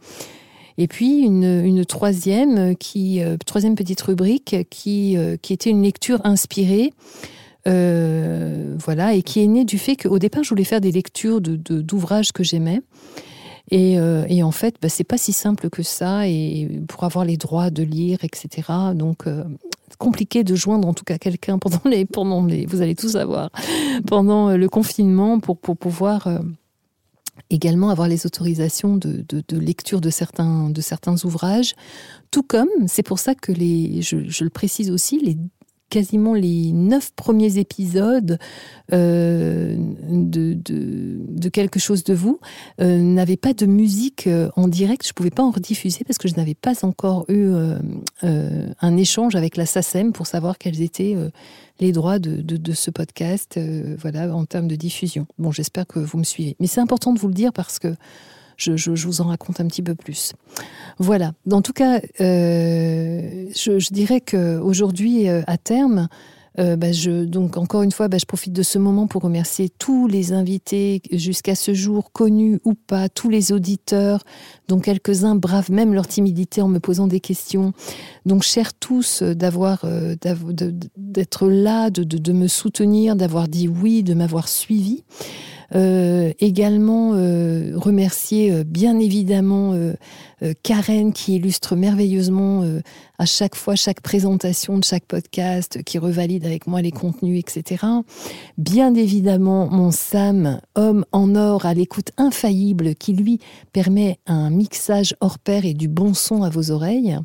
Et 0.77 0.87
puis 0.87 1.21
une, 1.21 1.43
euh, 1.43 1.83
troisième 1.83 3.75
petite 3.75 4.01
rubrique 4.01 4.55
qui, 4.69 5.17
euh, 5.17 5.37
qui 5.41 5.53
était 5.53 5.69
une 5.69 5.83
lecture 5.83 6.21
inspirée. 6.23 6.93
Euh, 7.67 8.77
voilà, 8.79 9.13
et 9.13 9.23
qui 9.23 9.41
est 9.43 9.47
née 9.47 9.65
du 9.65 9.77
fait 9.77 9.97
qu'au 9.97 10.19
départ, 10.19 10.43
je 10.43 10.49
voulais 10.49 10.63
faire 10.63 10.79
des 10.79 10.91
lectures 10.91 11.41
d'ouvrages 11.41 12.31
que 12.31 12.41
j'aimais. 12.41 12.81
Et, 13.71 13.95
et, 14.29 14.43
en 14.43 14.51
fait, 14.51 14.75
bah, 14.81 14.87
c'est 14.87 15.03
pas 15.03 15.17
si 15.17 15.33
simple 15.33 15.69
que 15.69 15.83
ça, 15.83 16.29
et 16.29 16.69
pour 16.87 17.03
avoir 17.03 17.25
les 17.25 17.35
droits 17.35 17.69
de 17.69 17.83
lire, 17.83 18.19
etc. 18.23 18.71
Donc, 18.95 19.25
compliqué 19.97 20.45
de 20.45 20.55
joindre 20.55 20.87
en 20.87 20.93
tout 20.93 21.03
cas 21.03 21.17
quelqu'un 21.17 21.57
pendant 21.59 21.81
les, 21.83 22.05
pendant 22.05 22.45
les, 22.45 22.65
vous 22.65 22.81
allez 22.81 22.95
tout 22.95 23.09
savoir, 23.09 23.49
pendant 24.07 24.55
le 24.55 24.69
confinement 24.69 25.41
pour, 25.41 25.57
pour 25.57 25.75
pouvoir 25.75 26.29
également 27.49 27.89
avoir 27.89 28.07
les 28.07 28.25
autorisations 28.25 28.97
de, 28.97 29.25
lecture 29.51 30.01
de 30.01 30.09
certains, 30.09 30.71
ouvrages, 31.23 31.73
tout 32.31 32.43
comme, 32.43 32.69
c'est 32.87 33.03
pour 33.03 33.19
ça 33.19 33.35
que 33.35 33.51
les, 33.51 34.01
je, 34.01 34.43
le 34.43 34.49
précise 34.49 34.91
aussi, 34.91 35.19
les 35.19 35.37
quasiment 35.89 36.33
les 36.33 36.71
neuf 36.71 37.11
premiers 37.15 37.57
épisodes 37.57 38.37
euh, 38.93 39.75
de, 40.09 41.49
quelque 41.49 41.79
chose 41.79 42.03
de 42.03 42.13
vous 42.13 42.39
euh, 42.81 42.99
n'avaient 43.01 43.37
pas 43.37 43.53
de 43.53 43.65
musique 43.65 44.27
euh, 44.27 44.49
en 44.55 44.67
direct. 44.67 45.05
Je 45.05 45.11
ne 45.11 45.13
pouvais 45.13 45.29
pas 45.31 45.43
en 45.43 45.51
rediffuser 45.51 46.03
parce 46.05 46.17
que 46.17 46.27
je 46.27 46.35
n'avais 46.35 46.55
pas 46.55 46.85
encore 46.85 47.25
eu 47.29 47.51
un 48.21 48.97
échange 48.97 49.35
avec 49.35 49.57
la 49.57 49.65
SACEM 49.65 50.13
pour 50.13 50.27
savoir 50.27 50.57
quels 50.57 50.81
étaient 50.81 51.15
les 51.79 51.91
droits 51.91 52.19
de, 52.19 52.41
de 52.41 52.73
ce 52.73 52.91
podcast 52.91 53.59
voilà, 53.99 54.35
en 54.35 54.45
termes 54.45 54.67
de 54.67 54.75
diffusion. 54.75 55.25
Bon, 55.37 55.51
j'espère 55.51 55.87
que 55.87 55.99
vous 55.99 56.17
me 56.17 56.23
suivez. 56.23 56.55
Mais 56.59 56.67
c'est 56.67 56.81
important 56.81 57.13
de 57.13 57.19
vous 57.19 57.27
le 57.27 57.33
dire 57.33 57.53
parce 57.53 57.79
que 57.79 57.95
je, 58.57 59.05
vous 59.05 59.21
en 59.21 59.25
raconte 59.25 59.59
un 59.61 59.67
petit 59.67 59.81
peu 59.81 59.95
plus. 59.95 60.33
Voilà. 60.99 61.33
En 61.51 61.61
tout 61.61 61.73
cas, 61.73 62.01
euh, 62.21 63.45
je, 63.55 63.93
dirais 63.93 64.21
qu'aujourd'hui, 64.21 65.29
euh, 65.29 65.41
à 65.47 65.57
terme, 65.57 66.07
euh, 66.59 66.75
bah, 66.75 66.91
je, 66.91 67.23
donc 67.23 67.55
encore 67.55 67.83
une 67.83 67.91
fois, 67.91 68.07
bah, 68.07 68.17
je 68.17 68.25
profite 68.25 68.53
de 68.53 68.63
ce 68.63 68.79
moment 68.79 69.05
pour 69.05 69.21
remercier 69.21 69.69
tous 69.69 70.07
les 70.07 70.33
invités 70.33 71.03
jusqu'à 71.11 71.53
ce 71.53 71.75
jour, 71.75 72.11
connus 72.11 72.59
ou 72.65 72.73
pas, 72.73 73.09
tous 73.09 73.29
les 73.29 73.51
auditeurs, 73.51 74.23
dont 74.67 74.79
quelques-uns 74.79 75.35
bravent 75.35 75.71
même 75.71 75.93
leur 75.93 76.07
timidité 76.07 76.63
en 76.63 76.67
me 76.67 76.79
posant 76.79 77.05
des 77.05 77.19
questions. 77.19 77.73
Donc, 78.25 78.41
chers 78.41 78.73
tous, 78.73 79.21
d'avoir, 79.21 79.85
d'être 80.97 81.47
là, 81.47 81.91
de, 81.91 82.03
de, 82.03 82.33
me 82.33 82.47
soutenir, 82.47 83.15
d'avoir 83.15 83.47
dit 83.47 83.67
oui, 83.67 84.01
de 84.01 84.15
m'avoir 84.15 84.47
suivi. 84.47 85.03
Euh, 85.75 86.31
également 86.39 87.11
euh, 87.13 87.73
remercier 87.75 88.53
euh, 88.53 88.63
bien 88.63 88.99
évidemment 88.99 89.73
Karen 90.63 91.11
qui 91.11 91.35
illustre 91.35 91.75
merveilleusement 91.75 92.63
à 93.17 93.25
chaque 93.25 93.55
fois 93.55 93.75
chaque 93.75 94.01
présentation 94.01 94.77
de 94.77 94.83
chaque 94.83 95.05
podcast, 95.05 95.81
qui 95.83 95.97
revalide 95.97 96.45
avec 96.45 96.67
moi 96.67 96.81
les 96.81 96.91
contenus, 96.91 97.39
etc. 97.39 97.85
Bien 98.57 98.93
évidemment 98.93 99.67
mon 99.67 99.89
Sam, 99.89 100.61
homme 100.75 101.05
en 101.11 101.35
or 101.35 101.65
à 101.65 101.73
l'écoute 101.73 102.11
infaillible, 102.17 102.93
qui 102.95 103.13
lui 103.13 103.39
permet 103.73 104.19
un 104.27 104.51
mixage 104.51 105.15
hors 105.21 105.39
pair 105.39 105.65
et 105.65 105.73
du 105.73 105.87
bon 105.87 106.13
son 106.13 106.43
à 106.43 106.49
vos 106.49 106.69
oreilles 106.69 107.17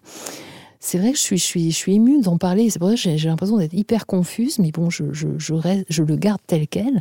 c'est 0.84 0.98
vrai 0.98 1.12
que 1.12 1.18
je 1.18 1.36
suis, 1.36 1.94
émue 1.94 2.20
d'en 2.20 2.38
parler. 2.38 2.68
C'est 2.68 2.80
pour 2.80 2.88
ça 2.88 2.94
que 2.94 3.16
j'ai 3.16 3.28
l'impression 3.28 3.56
d'être 3.56 3.72
hyper 3.72 4.04
confuse, 4.04 4.58
mais 4.58 4.72
bon, 4.72 4.90
je, 4.90 5.04
le 5.04 6.16
garde 6.16 6.40
tel 6.44 6.66
quel. 6.66 7.00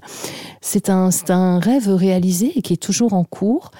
C'est 0.61 0.89
un, 0.89 1.09
un 1.29 1.59
rêve 1.59 1.89
réalisé 1.89 2.51
et 2.55 2.61
qui 2.61 2.73
est 2.73 2.81
toujours 2.81 3.13
en 3.13 3.23
cours. 3.23 3.71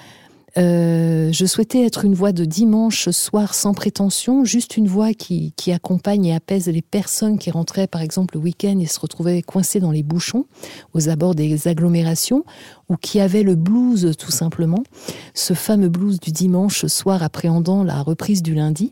Euh, 0.58 1.31
je 1.31 1.46
souhaitais 1.46 1.86
être 1.86 2.03
une 2.03 2.15
voix 2.15 2.31
de 2.31 2.46
dimanche 2.46 3.10
soir 3.12 3.53
sans 3.53 3.74
prétention, 3.74 4.43
juste 4.43 4.75
une 4.75 4.88
voix 4.88 5.13
qui, 5.13 5.53
qui, 5.55 5.72
accompagne 5.72 6.25
et 6.25 6.36
apaise 6.36 6.67
les 6.67 6.81
personnes 6.81 7.38
qui 7.38 7.51
rentraient 7.51 7.88
par 7.88 8.01
exemple 8.01 8.36
le 8.36 8.41
week-end 8.41 8.77
et 8.79 8.86
se 8.88 9.00
retrouvaient 9.00 9.43
coincées 9.43 9.79
dans 9.79 9.91
les 9.91 10.03
bouchons 10.03 10.46
aux 10.93 11.08
abords 11.08 11.36
des 11.36 11.70
agglomérations 11.70 12.43
ou 12.89 12.98
qui 12.98 13.22
avaient 13.22 13.43
le 13.43 13.55
blues 13.55 14.12
tout 14.17 14.31
simplement, 14.31 14.84
ce 15.34 15.53
fameux 15.53 15.89
blues 15.89 16.20
du 16.20 16.31
dimanche 16.31 16.86
soir 16.88 17.24
appréhendant 17.24 17.86
la 17.86 18.01
reprise 18.01 18.43
du 18.43 18.53
lundi. 18.53 18.91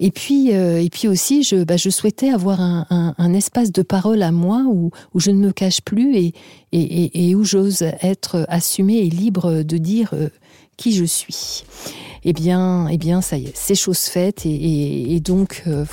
Et 0.00 0.10
puis, 0.10 0.52
euh, 0.52 0.82
et 0.82 0.90
puis 0.90 1.06
aussi, 1.06 1.44
je, 1.44 1.62
bah, 1.62 1.76
je 1.76 1.88
souhaitais 1.88 2.30
avoir 2.30 2.60
un, 2.60 3.14
un, 3.16 3.34
espace 3.34 3.70
de 3.70 3.82
parole 3.82 4.22
à 4.22 4.32
moi 4.32 4.64
où, 4.66 4.90
où 5.14 5.20
je 5.20 5.30
ne 5.30 5.38
me 5.38 5.52
cache 5.52 5.80
plus 5.80 6.16
et, 6.16 6.34
et, 6.72 7.28
et 7.28 7.34
où 7.36 7.44
j'ose 7.44 7.82
être 8.02 8.44
assumée 8.48 8.98
et 8.98 9.10
libre 9.10 9.62
de 9.62 9.78
dire 9.78 10.10
euh, 10.14 10.28
qui 10.76 10.92
je 10.92 11.04
suis. 11.04 11.62
Eh 12.24 12.32
bien, 12.32 12.88
eh 12.88 12.98
bien, 12.98 13.20
ça 13.20 13.38
y 13.38 13.44
est, 13.46 13.56
c'est 13.56 13.76
chose 13.76 14.00
faite 14.00 14.44
et, 14.44 15.14
et 15.14 15.20
donc. 15.20 15.62
Euh, 15.68 15.84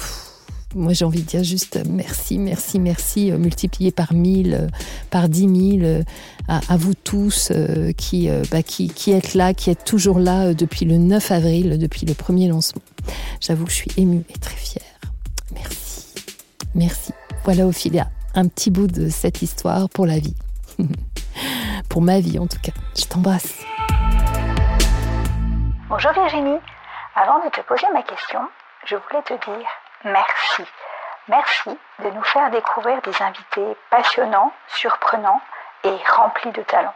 moi 0.75 0.93
j'ai 0.93 1.05
envie 1.05 1.21
de 1.21 1.27
dire 1.27 1.43
juste 1.43 1.79
merci, 1.89 2.37
merci, 2.37 2.79
merci, 2.79 3.31
euh, 3.31 3.37
multiplié 3.37 3.91
par 3.91 4.13
mille, 4.13 4.53
euh, 4.53 4.67
par 5.09 5.29
dix 5.29 5.47
mille, 5.47 5.83
euh, 5.83 6.03
à, 6.47 6.77
vous 6.77 6.93
tous 6.93 7.51
qui, 7.97 8.29
bah, 8.51 8.63
qui, 8.63 8.89
qui 8.89 9.11
êtes 9.11 9.35
là, 9.35 9.53
qui 9.53 9.69
êtes 9.69 9.83
toujours 9.83 10.17
là 10.17 10.53
depuis 10.55 10.85
le 10.85 10.97
9 10.97 11.31
avril, 11.31 11.77
depuis 11.77 12.07
le 12.07 12.15
premier 12.15 12.47
lancement. 12.47 12.81
J'avoue 13.39 13.65
que 13.65 13.71
je 13.71 13.75
suis 13.75 13.91
émue 13.97 14.23
et 14.29 14.39
très 14.39 14.55
fière. 14.55 14.83
Merci, 15.53 16.15
merci. 16.73 17.13
Voilà 17.43 17.67
Ophélia, 17.67 18.07
un 18.33 18.47
petit 18.47 18.71
bout 18.71 18.87
de 18.87 19.09
cette 19.09 19.43
histoire 19.43 19.89
pour 19.89 20.07
la 20.07 20.17
vie. 20.17 20.35
pour 21.89 22.01
ma 22.01 22.19
vie 22.19 22.39
en 22.39 22.47
tout 22.47 22.59
cas. 22.61 22.73
Je 22.97 23.05
t'embrasse. 23.05 23.59
Bonjour 25.87 26.11
Virginie. 26.13 26.59
Avant 27.15 27.45
de 27.45 27.49
te 27.51 27.61
poser 27.67 27.85
ma 27.93 28.01
question, 28.01 28.39
je 28.87 28.95
voulais 28.95 29.23
te 29.23 29.33
dire 29.33 29.67
merci. 30.03 30.65
Merci 31.27 31.79
de 31.99 32.09
nous 32.09 32.23
faire 32.23 32.49
découvrir 32.49 33.01
des 33.01 33.21
invités 33.21 33.77
passionnants, 33.89 34.51
surprenants 34.67 35.41
et 35.83 35.95
remplis 36.09 36.51
de 36.51 36.63
talent. 36.63 36.95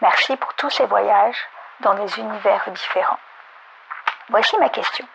Merci 0.00 0.36
pour 0.36 0.54
tous 0.54 0.70
ces 0.70 0.86
voyages 0.86 1.48
dans 1.80 1.94
des 1.94 2.18
univers 2.18 2.62
différents. 2.70 3.18
Voici 4.28 4.56
ma 4.58 4.68
question. 4.68 5.06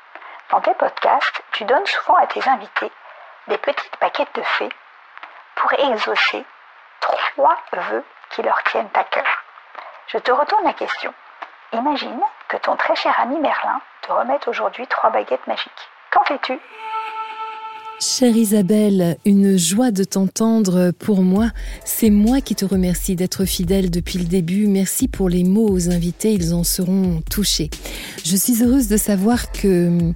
Dans 0.49 0.61
tes 0.61 0.73
podcasts, 0.73 1.41
tu 1.51 1.63
donnes 1.63 1.85
souvent 1.85 2.15
à 2.15 2.27
tes 2.27 2.47
invités 2.49 2.91
des 3.47 3.57
petites 3.57 3.97
paquettes 3.97 4.33
de 4.35 4.43
fées 4.43 4.69
pour 5.55 5.71
exaucer 5.73 6.45
trois 6.99 7.57
vœux 7.71 8.05
qui 8.31 8.41
leur 8.41 8.61
tiennent 8.63 8.89
à 8.93 9.03
cœur. 9.03 9.43
Je 10.07 10.17
te 10.17 10.31
retourne 10.31 10.65
la 10.65 10.73
question. 10.73 11.13
Imagine 11.71 12.21
que 12.47 12.57
ton 12.57 12.75
très 12.75 12.95
cher 12.95 13.13
ami 13.19 13.39
Merlin 13.39 13.79
te 14.01 14.11
remette 14.11 14.47
aujourd'hui 14.47 14.87
trois 14.87 15.11
baguettes 15.11 15.45
magiques. 15.47 15.89
Qu'en 16.11 16.23
fais-tu? 16.23 16.59
Chère 18.01 18.37
Isabelle, 18.37 19.17
une 19.25 19.57
joie 19.57 19.91
de 19.91 20.05
t'entendre 20.05 20.91
pour 20.91 21.21
moi. 21.21 21.51
C'est 21.83 22.09
moi 22.09 22.39
qui 22.39 22.55
te 22.55 22.63
remercie 22.63 23.17
d'être 23.17 23.43
fidèle 23.43 23.91
depuis 23.91 24.19
le 24.19 24.23
début. 24.23 24.67
Merci 24.67 25.09
pour 25.09 25.27
les 25.27 25.43
mots 25.43 25.67
aux 25.67 25.89
invités, 25.89 26.31
ils 26.31 26.53
en 26.53 26.63
seront 26.63 27.21
touchés. 27.29 27.69
Je 28.23 28.37
suis 28.37 28.63
heureuse 28.63 28.87
de 28.87 28.95
savoir 28.95 29.51
que 29.51 30.13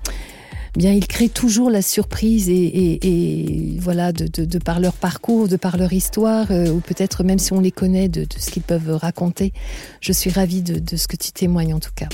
bien 0.78 0.94
ils 0.94 1.06
créent 1.08 1.28
toujours 1.28 1.70
la 1.70 1.82
surprise 1.82 2.48
et, 2.50 3.78
voilà 3.80 4.14
de, 4.14 4.58
par 4.60 4.80
leur 4.80 4.94
parcours, 4.94 5.50
de 5.50 5.58
par 5.58 5.76
leur 5.76 5.92
histoire, 5.92 6.52
euh, 6.52 6.70
ou 6.70 6.80
peut-être 6.80 7.26
même 7.26 7.38
si 7.38 7.52
on 7.52 7.60
les 7.60 7.72
connaît 7.72 8.08
de, 8.08 8.26
ce 8.38 8.50
qu'ils 8.50 8.64
peuvent 8.64 8.96
raconter. 8.96 9.52
Je 10.00 10.14
suis 10.14 10.30
ravie 10.30 10.62
de, 10.62 10.96
ce 10.96 11.08
que 11.10 11.18
tu 11.18 11.34
témoignes 11.34 11.74
en 11.74 11.82
tout 11.82 11.94
cas. 11.94 12.08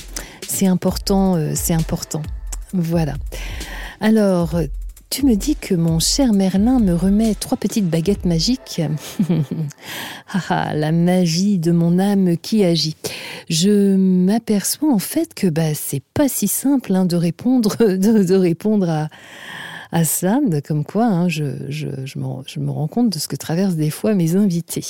C'est 0.48 0.68
important, 0.68 1.36
euh, 1.36 1.52
c'est 1.54 1.76
important. 1.76 2.24
Voilà. 2.74 3.14
Alors, 4.02 4.60
tu 5.10 5.26
me 5.26 5.36
dis 5.36 5.56
que 5.56 5.74
mon 5.74 6.00
cher 6.00 6.34
Merlin 6.34 6.80
me 6.80 6.94
remet 6.94 7.34
trois 7.34 7.58
petites 7.58 7.90
baguettes 7.90 8.26
magiques. 8.26 8.82
Ah, 10.32 10.42
ah, 10.50 10.74
la 10.76 10.92
magie 10.92 11.58
de 11.58 11.72
mon 11.72 11.98
âme 11.98 12.38
qui 12.38 12.64
agit. 12.64 12.96
Je 13.50 13.96
m'aperçois 13.96 14.94
en 14.94 15.00
fait 15.00 15.34
que 15.34 15.48
bah, 15.48 15.74
c'est 15.74 16.04
pas 16.14 16.30
si 16.30 16.48
simple 16.48 16.94
hein, 16.94 17.06
de 17.06 17.16
répondre, 17.16 17.76
de, 17.80 18.36
répondre 18.36 18.88
à, 18.88 19.10
à 19.92 20.04
ça, 20.04 20.40
comme 20.64 20.86
quoi 20.86 21.06
hein, 21.06 21.30
je, 21.30 21.46
je, 21.68 21.88
je, 22.06 22.20
me, 22.20 22.26
je 22.46 22.60
me 22.60 22.70
rends 22.70 22.88
compte 22.88 23.10
de 23.10 23.18
ce 23.18 23.28
que 23.28 23.36
traversent 23.36 23.76
des 23.76 23.90
fois 23.90 24.14
mes 24.14 24.36
invités. 24.36 24.86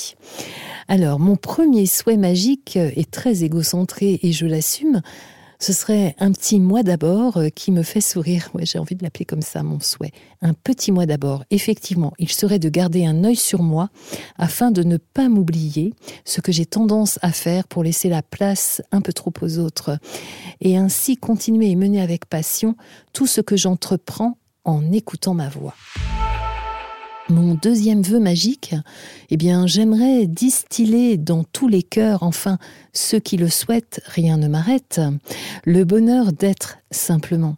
Alors, 0.88 1.20
mon 1.20 1.36
premier 1.36 1.86
souhait 1.86 2.18
magique 2.18 2.76
est 2.76 3.10
très 3.10 3.42
égocentré 3.42 4.20
et 4.22 4.32
je 4.32 4.44
l'assume 4.44 5.00
ce 5.60 5.74
serait 5.74 6.16
un 6.18 6.32
petit 6.32 6.58
moi 6.58 6.82
d'abord 6.82 7.36
euh, 7.36 7.48
qui 7.50 7.70
me 7.70 7.82
fait 7.82 8.00
sourire. 8.00 8.48
Ouais, 8.54 8.64
j'ai 8.64 8.78
envie 8.78 8.96
de 8.96 9.02
l'appeler 9.02 9.26
comme 9.26 9.42
ça, 9.42 9.62
mon 9.62 9.78
souhait. 9.78 10.12
Un 10.40 10.54
petit 10.54 10.90
moi 10.90 11.04
d'abord. 11.04 11.44
Effectivement, 11.50 12.14
il 12.18 12.30
serait 12.32 12.58
de 12.58 12.70
garder 12.70 13.04
un 13.04 13.24
œil 13.24 13.36
sur 13.36 13.62
moi 13.62 13.90
afin 14.38 14.70
de 14.70 14.82
ne 14.82 14.96
pas 14.96 15.28
m'oublier, 15.28 15.92
ce 16.24 16.40
que 16.40 16.50
j'ai 16.50 16.66
tendance 16.66 17.18
à 17.20 17.30
faire 17.30 17.68
pour 17.68 17.84
laisser 17.84 18.08
la 18.08 18.22
place 18.22 18.80
un 18.90 19.02
peu 19.02 19.12
trop 19.12 19.32
aux 19.42 19.58
autres, 19.58 19.98
et 20.62 20.78
ainsi 20.78 21.18
continuer 21.18 21.70
et 21.70 21.76
mener 21.76 22.00
avec 22.00 22.24
passion 22.24 22.74
tout 23.12 23.26
ce 23.26 23.42
que 23.42 23.56
j'entreprends 23.56 24.38
en 24.64 24.92
écoutant 24.92 25.34
ma 25.34 25.50
voix. 25.50 25.74
Mon 27.30 27.54
deuxième 27.54 28.02
vœu 28.02 28.18
magique, 28.18 28.74
eh 29.30 29.36
bien, 29.36 29.68
j'aimerais 29.68 30.26
distiller 30.26 31.16
dans 31.16 31.44
tous 31.44 31.68
les 31.68 31.84
cœurs, 31.84 32.24
enfin, 32.24 32.58
ceux 32.92 33.20
qui 33.20 33.36
le 33.36 33.48
souhaitent, 33.48 34.00
rien 34.06 34.36
ne 34.36 34.48
m'arrête, 34.48 35.00
le 35.64 35.84
bonheur 35.84 36.32
d'être 36.32 36.78
simplement. 36.90 37.54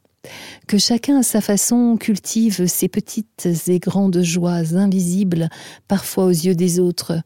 Que 0.69 0.77
chacun 0.77 1.21
à 1.21 1.23
sa 1.23 1.41
façon 1.41 1.97
cultive 1.97 2.67
ses 2.67 2.89
petites 2.89 3.49
et 3.67 3.79
grandes 3.79 4.21
joies 4.21 4.75
invisibles, 4.77 5.49
parfois 5.89 6.27
aux 6.27 6.31
yeux 6.31 6.55
des 6.55 6.79
autres, 6.79 7.23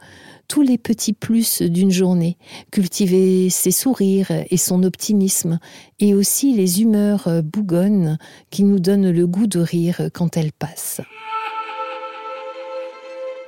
tous 0.46 0.62
les 0.62 0.78
petits 0.78 1.14
plus 1.14 1.62
d'une 1.62 1.90
journée, 1.90 2.38
cultiver 2.70 3.50
ses 3.50 3.72
sourires 3.72 4.30
et 4.30 4.56
son 4.56 4.84
optimisme, 4.84 5.58
et 5.98 6.14
aussi 6.14 6.54
les 6.54 6.80
humeurs 6.80 7.42
bougonnes 7.42 8.18
qui 8.50 8.62
nous 8.62 8.78
donnent 8.78 9.10
le 9.10 9.26
goût 9.26 9.48
de 9.48 9.58
rire 9.58 10.10
quand 10.12 10.36
elles 10.36 10.52
passent. 10.52 11.00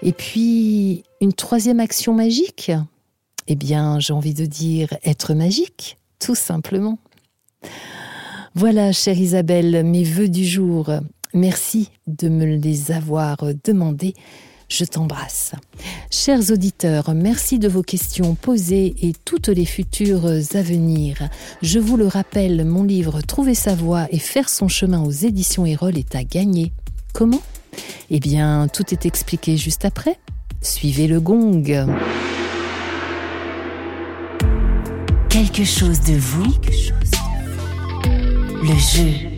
Et 0.02 0.12
puis, 0.12 1.04
une 1.20 1.32
troisième 1.32 1.80
action 1.80 2.14
magique 2.14 2.70
Eh 3.46 3.56
bien, 3.56 3.98
j'ai 3.98 4.12
envie 4.12 4.34
de 4.34 4.46
dire 4.46 4.94
être 5.04 5.34
magique, 5.34 5.98
tout 6.18 6.36
simplement. 6.36 6.98
Voilà, 8.54 8.92
chère 8.92 9.18
Isabelle, 9.18 9.84
mes 9.84 10.04
vœux 10.04 10.28
du 10.28 10.44
jour. 10.44 10.90
Merci 11.34 11.90
de 12.06 12.28
me 12.28 12.44
les 12.44 12.92
avoir 12.92 13.38
demandés. 13.64 14.14
Je 14.68 14.84
t'embrasse. 14.84 15.52
Chers 16.10 16.50
auditeurs, 16.50 17.14
merci 17.14 17.58
de 17.58 17.68
vos 17.68 17.82
questions 17.82 18.34
posées 18.34 18.94
et 19.00 19.14
toutes 19.24 19.48
les 19.48 19.64
futures 19.64 20.26
à 20.26 20.62
venir. 20.62 21.28
Je 21.62 21.78
vous 21.78 21.96
le 21.96 22.06
rappelle, 22.06 22.64
mon 22.66 22.84
livre 22.84 23.22
Trouver 23.22 23.54
sa 23.54 23.74
voie 23.74 24.06
et 24.10 24.18
faire 24.18 24.48
son 24.48 24.68
chemin 24.68 25.02
aux 25.02 25.10
éditions 25.10 25.64
Erol 25.64 25.96
est 25.96 26.14
à 26.14 26.22
gagner. 26.22 26.72
Comment? 27.14 27.40
Eh 28.10 28.20
bien, 28.20 28.68
tout 28.72 28.84
est 28.92 29.06
expliqué 29.06 29.56
juste 29.56 29.84
après. 29.84 30.18
Suivez 30.60 31.06
le 31.06 31.20
gong. 31.20 31.86
Quelque 35.28 35.64
chose 35.64 36.00
de 36.00 36.14
vous. 36.14 36.54
Le 38.62 38.74
jeu. 38.74 39.37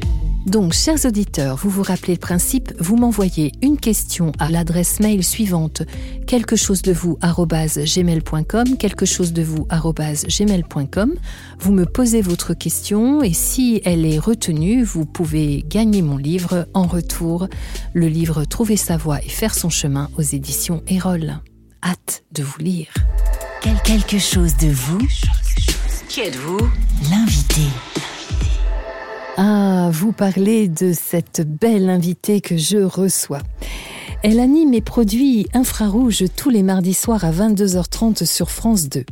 Donc, 0.50 0.72
chers 0.72 1.04
auditeurs, 1.04 1.54
vous 1.54 1.70
vous 1.70 1.84
rappelez 1.84 2.14
le 2.14 2.18
principe, 2.18 2.72
vous 2.80 2.96
m'envoyez 2.96 3.52
une 3.62 3.78
question 3.78 4.32
à 4.40 4.50
l'adresse 4.50 4.98
mail 4.98 5.22
suivante 5.22 5.82
quelque 6.26 6.56
chose 6.56 6.82
de 6.82 6.92
vous 6.92 7.16
gmail.com, 7.22 8.76
quelque 8.76 9.06
chose 9.06 9.32
de 9.32 9.44
vous 9.44 9.68
gmail.com. 9.68 11.14
Vous 11.60 11.72
me 11.72 11.86
posez 11.86 12.20
votre 12.20 12.54
question 12.54 13.22
et 13.22 13.32
si 13.32 13.80
elle 13.84 14.04
est 14.04 14.18
retenue, 14.18 14.82
vous 14.82 15.06
pouvez 15.06 15.64
gagner 15.68 16.02
mon 16.02 16.16
livre 16.16 16.66
en 16.74 16.88
retour, 16.88 17.46
le 17.94 18.08
livre 18.08 18.44
Trouver 18.44 18.76
sa 18.76 18.96
voie 18.96 19.22
et 19.22 19.28
faire 19.28 19.54
son 19.54 19.70
chemin 19.70 20.10
aux 20.18 20.22
éditions 20.22 20.82
Erol. 20.88 21.38
Hâte 21.80 22.24
de 22.32 22.42
vous 22.42 22.58
lire. 22.58 22.92
Quelque 23.84 24.18
chose 24.18 24.56
de 24.56 24.66
vous. 24.66 24.98
Qui 26.08 26.22
êtes-vous? 26.22 26.58
L'invité. 27.08 27.62
Ah, 29.36 29.90
vous 29.92 30.12
parlez 30.12 30.68
de 30.68 30.92
cette 30.92 31.42
belle 31.46 31.88
invitée 31.88 32.40
que 32.40 32.56
je 32.56 32.78
reçois. 32.78 33.40
Elle 34.22 34.38
anime 34.38 34.74
et 34.74 34.82
produit 34.82 35.46
Infrarouge 35.54 36.24
tous 36.36 36.50
les 36.50 36.62
mardis 36.62 36.94
soirs 36.94 37.24
à 37.24 37.32
22h30 37.32 38.26
sur 38.26 38.50
France 38.50 38.88
2. 38.88 39.04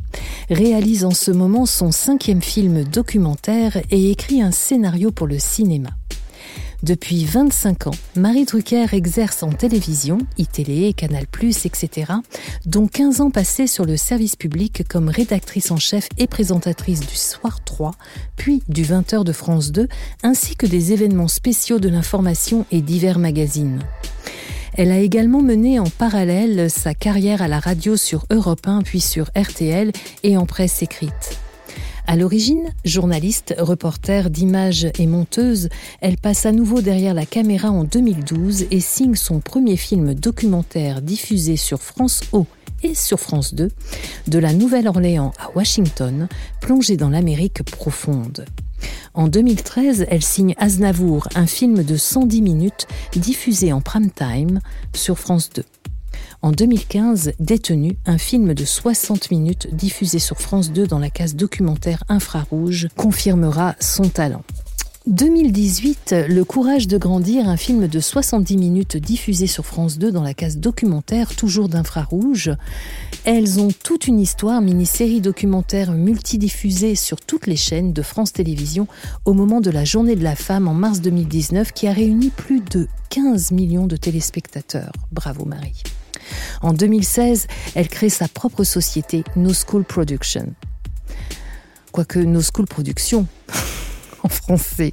Réalise 0.51 1.03
en 1.03 1.11
ce 1.11 1.31
moment 1.31 1.65
son 1.65 1.91
cinquième 1.91 2.41
film 2.41 2.83
documentaire 2.83 3.77
et 3.89 4.11
écrit 4.11 4.41
un 4.41 4.51
scénario 4.51 5.11
pour 5.11 5.25
le 5.25 5.39
cinéma. 5.39 5.89
Depuis 6.81 7.25
25 7.25 7.87
ans, 7.87 7.95
Marie 8.15 8.45
Drucker 8.45 8.85
exerce 8.93 9.43
en 9.43 9.51
télévision, 9.51 10.17
iTélé, 10.37 10.93
Canal+, 10.93 11.25
etc., 11.41 12.13
dont 12.65 12.87
15 12.87 13.19
ans 13.19 13.31
passés 13.31 13.67
sur 13.67 13.83
le 13.83 13.97
service 13.97 14.37
public 14.37 14.83
comme 14.87 15.09
rédactrice 15.09 15.71
en 15.71 15.77
chef 15.77 16.07
et 16.17 16.25
présentatrice 16.25 17.01
du 17.01 17.15
Soir 17.15 17.61
3, 17.65 17.91
puis 18.37 18.63
du 18.69 18.83
20h 18.83 19.25
de 19.25 19.33
France 19.33 19.73
2, 19.73 19.89
ainsi 20.23 20.55
que 20.55 20.65
des 20.65 20.93
événements 20.93 21.27
spéciaux 21.27 21.79
de 21.79 21.89
l'information 21.89 22.65
et 22.71 22.81
divers 22.81 23.19
magazines. 23.19 23.79
Elle 24.73 24.91
a 24.91 24.99
également 24.99 25.41
mené 25.41 25.79
en 25.79 25.89
parallèle 25.89 26.69
sa 26.71 26.93
carrière 26.93 27.41
à 27.41 27.49
la 27.49 27.59
radio 27.59 27.97
sur 27.97 28.25
Europe 28.29 28.65
1 28.65 28.83
puis 28.83 29.01
sur 29.01 29.25
RTL 29.35 29.91
et 30.23 30.37
en 30.37 30.45
presse 30.45 30.81
écrite. 30.81 31.39
À 32.09 32.15
l'origine, 32.15 32.73
journaliste, 32.85 33.53
reporter 33.59 34.31
d'images 34.31 34.87
et 34.97 35.05
monteuse, 35.05 35.69
elle 36.01 36.17
passe 36.17 36.47
à 36.47 36.51
nouveau 36.51 36.81
derrière 36.81 37.13
la 37.13 37.27
caméra 37.27 37.69
en 37.69 37.83
2012 37.83 38.65
et 38.71 38.79
signe 38.79 39.13
son 39.13 39.39
premier 39.41 39.77
film 39.77 40.15
documentaire 40.15 41.03
diffusé 41.03 41.55
sur 41.55 41.83
France 41.83 42.21
O 42.31 42.47
et 42.81 42.95
sur 42.95 43.19
France 43.19 43.53
2, 43.53 43.69
de 44.25 44.39
la 44.39 44.53
Nouvelle-Orléans 44.53 45.33
à 45.37 45.55
Washington, 45.55 46.27
plongée 46.61 46.97
dans 46.97 47.09
l'Amérique 47.11 47.61
profonde. 47.61 48.43
En 49.13 49.27
2013, 49.27 50.07
elle 50.09 50.23
signe 50.23 50.55
Aznavour, 50.57 51.27
un 51.35 51.45
film 51.45 51.83
de 51.83 51.95
110 51.95 52.41
minutes 52.41 52.87
diffusé 53.17 53.71
en 53.71 53.81
prime 53.81 54.09
time 54.09 54.61
sur 54.95 55.19
France 55.19 55.51
2. 55.51 55.63
En 56.41 56.51
2015, 56.51 57.33
Détenu, 57.41 57.97
un 58.05 58.17
film 58.17 58.53
de 58.53 58.63
60 58.63 59.29
minutes 59.29 59.75
diffusé 59.75 60.19
sur 60.19 60.39
France 60.39 60.71
2 60.71 60.87
dans 60.87 60.99
la 60.99 61.09
case 61.09 61.35
documentaire 61.35 62.05
infrarouge, 62.07 62.87
confirmera 62.95 63.75
son 63.81 64.07
talent. 64.07 64.43
2018, 65.07 66.15
Le 66.29 66.43
courage 66.45 66.87
de 66.87 66.97
grandir, 66.97 67.49
un 67.49 67.57
film 67.57 67.87
de 67.87 67.99
70 67.99 68.55
minutes 68.55 68.95
diffusé 68.95 69.47
sur 69.47 69.65
France 69.65 69.97
2 69.97 70.13
dans 70.13 70.23
la 70.23 70.33
case 70.33 70.59
documentaire, 70.59 71.35
toujours 71.35 71.67
d'infrarouge. 71.67 72.51
Elles 73.25 73.59
ont 73.59 73.71
toute 73.83 74.07
une 74.07 74.19
histoire, 74.21 74.61
mini-série 74.61 75.19
documentaire 75.19 75.91
multidiffusée 75.91 76.95
sur 76.95 77.19
toutes 77.19 77.47
les 77.47 77.57
chaînes 77.57 77.91
de 77.91 78.01
France 78.01 78.31
Télévisions 78.31 78.87
au 79.25 79.33
moment 79.33 79.59
de 79.59 79.71
la 79.71 79.83
Journée 79.83 80.15
de 80.15 80.23
la 80.23 80.35
femme 80.37 80.69
en 80.69 80.73
mars 80.73 81.01
2019 81.01 81.73
qui 81.73 81.87
a 81.87 81.91
réuni 81.91 82.29
plus 82.29 82.61
de 82.61 82.87
15 83.09 83.51
millions 83.51 83.87
de 83.87 83.97
téléspectateurs. 83.97 84.93
Bravo 85.11 85.43
Marie. 85.43 85.83
En 86.61 86.73
2016, 86.73 87.47
elle 87.75 87.87
crée 87.87 88.09
sa 88.09 88.27
propre 88.27 88.63
société, 88.63 89.23
No 89.35 89.51
School 89.53 89.83
Production. 89.83 90.53
Quoique 91.91 92.19
No 92.19 92.41
School 92.41 92.67
Production, 92.67 93.27
en 94.23 94.29
français. 94.29 94.91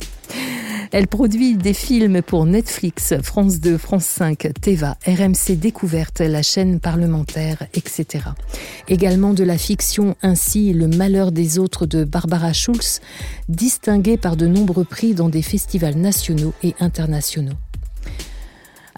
Elle 0.92 1.08
produit 1.08 1.56
des 1.56 1.74
films 1.74 2.22
pour 2.22 2.46
Netflix, 2.46 3.14
France 3.22 3.60
2, 3.60 3.76
France 3.76 4.04
5, 4.04 4.48
Teva, 4.60 4.96
RMC 5.06 5.56
Découverte, 5.56 6.20
la 6.20 6.42
chaîne 6.42 6.80
parlementaire, 6.80 7.66
etc. 7.74 8.24
Également 8.88 9.34
de 9.34 9.44
la 9.44 9.58
fiction 9.58 10.16
ainsi 10.22 10.72
Le 10.72 10.88
malheur 10.88 11.32
des 11.32 11.58
autres 11.58 11.86
de 11.86 12.04
Barbara 12.04 12.52
Schulz, 12.52 13.00
distinguée 13.48 14.16
par 14.16 14.36
de 14.36 14.46
nombreux 14.46 14.84
prix 14.84 15.14
dans 15.14 15.28
des 15.28 15.42
festivals 15.42 15.96
nationaux 15.96 16.54
et 16.62 16.74
internationaux. 16.80 17.56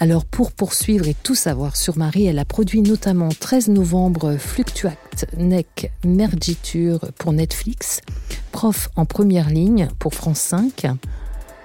Alors 0.00 0.24
pour 0.24 0.52
poursuivre 0.52 1.08
et 1.08 1.16
tout 1.24 1.34
savoir 1.34 1.74
sur 1.74 1.98
Marie, 1.98 2.26
elle 2.26 2.38
a 2.38 2.44
produit 2.44 2.82
notamment 2.82 3.30
13 3.30 3.66
novembre 3.70 4.36
Fluctuact 4.36 5.26
Nec 5.36 5.90
Mergiture 6.04 7.00
pour 7.18 7.32
Netflix, 7.32 8.00
Prof 8.52 8.90
en 8.94 9.06
première 9.06 9.50
ligne 9.50 9.88
pour 9.98 10.14
France 10.14 10.38
5, 10.38 10.86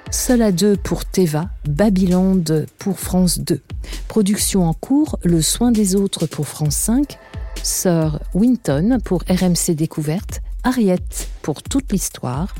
Seul 0.09 0.41
à 0.41 0.51
deux 0.51 0.75
pour 0.75 1.05
Teva, 1.05 1.49
Babyland 1.69 2.65
pour 2.79 2.99
France 2.99 3.37
2. 3.37 3.61
Production 4.07 4.67
en 4.67 4.73
cours, 4.73 5.19
Le 5.23 5.43
soin 5.43 5.71
des 5.71 5.95
autres 5.95 6.25
pour 6.25 6.47
France 6.47 6.75
5, 6.75 7.19
Sir 7.61 8.19
Winton 8.33 8.97
pour 9.05 9.23
RMC 9.29 9.75
Découverte, 9.75 10.41
Harriet 10.63 10.97
pour 11.43 11.61
toute 11.61 11.91
l'histoire, 11.91 12.55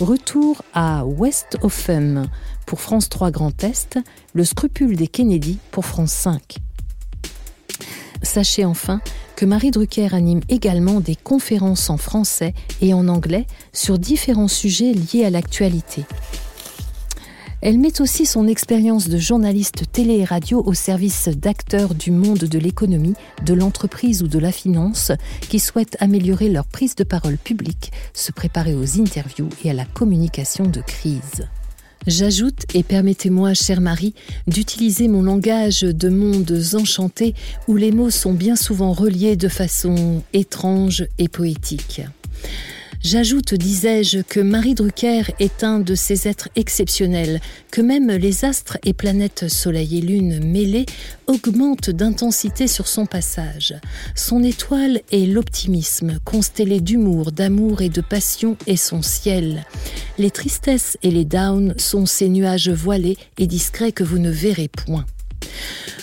Retour 0.00 0.62
à 0.72 1.04
West 1.04 1.58
Offham 1.60 2.28
pour 2.68 2.82
France 2.82 3.08
3 3.08 3.30
Grand 3.30 3.64
Est, 3.64 3.98
Le 4.34 4.44
scrupule 4.44 4.94
des 4.94 5.08
Kennedy 5.08 5.56
pour 5.70 5.86
France 5.86 6.12
5. 6.12 6.58
Sachez 8.22 8.66
enfin 8.66 9.00
que 9.36 9.46
Marie 9.46 9.70
Drucker 9.70 10.14
anime 10.14 10.42
également 10.50 11.00
des 11.00 11.16
conférences 11.16 11.88
en 11.88 11.96
français 11.96 12.52
et 12.82 12.92
en 12.92 13.08
anglais 13.08 13.46
sur 13.72 13.98
différents 13.98 14.48
sujets 14.48 14.92
liés 14.92 15.24
à 15.24 15.30
l'actualité. 15.30 16.04
Elle 17.62 17.78
met 17.78 18.02
aussi 18.02 18.26
son 18.26 18.46
expérience 18.46 19.08
de 19.08 19.16
journaliste 19.16 19.90
télé 19.90 20.18
et 20.18 20.24
radio 20.26 20.62
au 20.62 20.74
service 20.74 21.28
d'acteurs 21.28 21.94
du 21.94 22.10
monde 22.10 22.36
de 22.36 22.58
l'économie, 22.58 23.14
de 23.46 23.54
l'entreprise 23.54 24.22
ou 24.22 24.28
de 24.28 24.38
la 24.38 24.52
finance 24.52 25.10
qui 25.48 25.58
souhaitent 25.58 25.96
améliorer 26.00 26.50
leur 26.50 26.66
prise 26.66 26.96
de 26.96 27.04
parole 27.04 27.38
publique, 27.38 27.92
se 28.12 28.30
préparer 28.30 28.74
aux 28.74 29.00
interviews 29.00 29.48
et 29.64 29.70
à 29.70 29.74
la 29.74 29.86
communication 29.86 30.66
de 30.66 30.82
crise. 30.82 31.48
J'ajoute, 32.08 32.64
et 32.72 32.84
permettez-moi, 32.84 33.52
chère 33.52 33.82
Marie, 33.82 34.14
d'utiliser 34.46 35.08
mon 35.08 35.20
langage 35.20 35.82
de 35.82 36.08
mondes 36.08 36.58
enchantés 36.72 37.34
où 37.68 37.76
les 37.76 37.92
mots 37.92 38.08
sont 38.08 38.32
bien 38.32 38.56
souvent 38.56 38.94
reliés 38.94 39.36
de 39.36 39.48
façon 39.48 40.22
étrange 40.32 41.06
et 41.18 41.28
poétique. 41.28 42.00
J'ajoute, 43.00 43.54
disais-je, 43.54 44.20
que 44.20 44.40
Marie 44.40 44.74
Drucker 44.74 45.22
est 45.38 45.62
un 45.62 45.78
de 45.78 45.94
ces 45.94 46.26
êtres 46.26 46.48
exceptionnels, 46.56 47.40
que 47.70 47.80
même 47.80 48.10
les 48.10 48.44
astres 48.44 48.76
et 48.84 48.92
planètes 48.92 49.48
Soleil 49.48 49.98
et 49.98 50.00
Lune 50.00 50.44
mêlés 50.44 50.84
augmentent 51.28 51.90
d'intensité 51.90 52.66
sur 52.66 52.88
son 52.88 53.06
passage. 53.06 53.76
Son 54.16 54.42
étoile 54.42 55.00
est 55.12 55.26
l'optimisme, 55.26 56.18
constellé 56.24 56.80
d'humour, 56.80 57.30
d'amour 57.30 57.82
et 57.82 57.88
de 57.88 58.00
passion 58.00 58.56
est 58.66 58.76
son 58.76 59.00
ciel. 59.00 59.64
Les 60.18 60.32
tristesses 60.32 60.98
et 61.04 61.12
les 61.12 61.24
downs 61.24 61.74
sont 61.78 62.04
ces 62.04 62.28
nuages 62.28 62.68
voilés 62.68 63.16
et 63.38 63.46
discrets 63.46 63.92
que 63.92 64.04
vous 64.04 64.18
ne 64.18 64.30
verrez 64.30 64.68
point. 64.68 65.06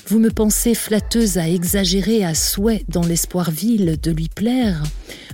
Vous 0.08 0.20
me 0.20 0.30
pensez 0.30 0.76
flatteuse 0.76 1.38
à 1.38 1.50
exagérer 1.50 2.24
à 2.24 2.36
souhait 2.36 2.86
dans 2.88 3.04
l'espoir 3.04 3.52
vil 3.52 4.00
de 4.02 4.12
lui 4.12 4.30
plaire 4.30 4.84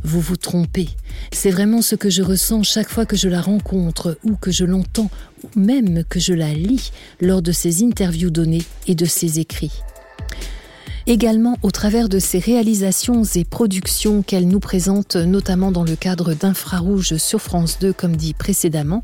Vous 0.04 0.22
vous 0.22 0.38
trompez. 0.38 0.88
C'est 1.32 1.52
vraiment 1.52 1.82
ce 1.82 1.96
que 1.96 2.10
je 2.10 2.24
ressens 2.24 2.64
chaque 2.64 2.90
fois 2.90 3.06
que 3.06 3.16
je 3.16 3.30
la 3.30 3.42
rencontre 3.42 4.18
ou 4.24 4.36
que 4.36 4.52
je 4.52 4.66
l'entends 4.66 5.10
ou 5.44 5.60
même 5.60 6.04
que 6.04 6.20
je 6.20 6.34
la 6.34 6.54
lis 6.54 6.92
lors 7.20 7.42
de 7.42 7.52
ses 7.52 7.84
interviews 7.84 8.30
données 8.30 8.64
et 8.88 8.96
de 8.96 9.06
ses 9.06 9.40
écrits. 9.40 9.82
Également 11.08 11.58
au 11.64 11.72
travers 11.72 12.10
de 12.10 12.20
ses 12.20 12.40
réalisations 12.40 13.24
et 13.24 13.44
productions 13.44 14.22
qu'elle 14.22 14.48
nous 14.48 14.60
présente 14.60 15.16
notamment 15.16 15.72
dans 15.72 15.84
le 15.84 15.96
cadre 15.96 16.34
d'Infrarouge 16.34 17.18
sur 17.18 17.42
France 17.42 17.78
2 17.80 17.94
comme 17.94 18.16
dit 18.16 18.34
précédemment, 18.34 19.04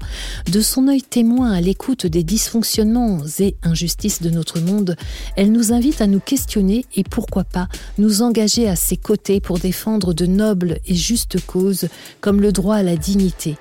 de 0.51 0.61
son 0.61 0.87
œil 0.87 1.01
témoin 1.01 1.51
à 1.51 1.61
l'écoute 1.61 2.05
des 2.05 2.23
dysfonctionnements 2.23 3.19
et 3.39 3.55
injustices 3.63 4.21
de 4.21 4.29
notre 4.29 4.59
monde, 4.59 4.95
elle 5.35 5.51
nous 5.51 5.73
invite 5.73 6.01
à 6.01 6.07
nous 6.07 6.19
questionner 6.19 6.85
et 6.95 7.03
pourquoi 7.03 7.43
pas 7.43 7.67
nous 7.97 8.21
engager 8.21 8.67
à 8.67 8.75
ses 8.75 8.97
côtés 8.97 9.39
pour 9.39 9.59
défendre 9.59 10.13
de 10.13 10.25
nobles 10.25 10.79
et 10.85 10.95
justes 10.95 11.45
causes 11.45 11.87
comme 12.21 12.41
le 12.41 12.51
droit 12.51 12.75
à 12.75 12.83
la 12.83 12.95
dignité 12.95 13.57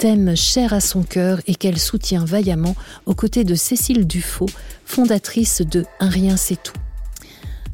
thème 0.00 0.34
cher 0.34 0.72
à 0.72 0.80
son 0.80 1.02
cœur 1.02 1.42
et 1.46 1.54
qu'elle 1.54 1.78
soutient 1.78 2.24
vaillamment 2.24 2.74
aux 3.04 3.14
côtés 3.14 3.44
de 3.44 3.54
Cécile 3.54 4.06
Dufaux, 4.06 4.48
fondatrice 4.86 5.60
de 5.60 5.84
Un 6.00 6.08
rien 6.08 6.38
c'est 6.38 6.62
tout. 6.62 6.72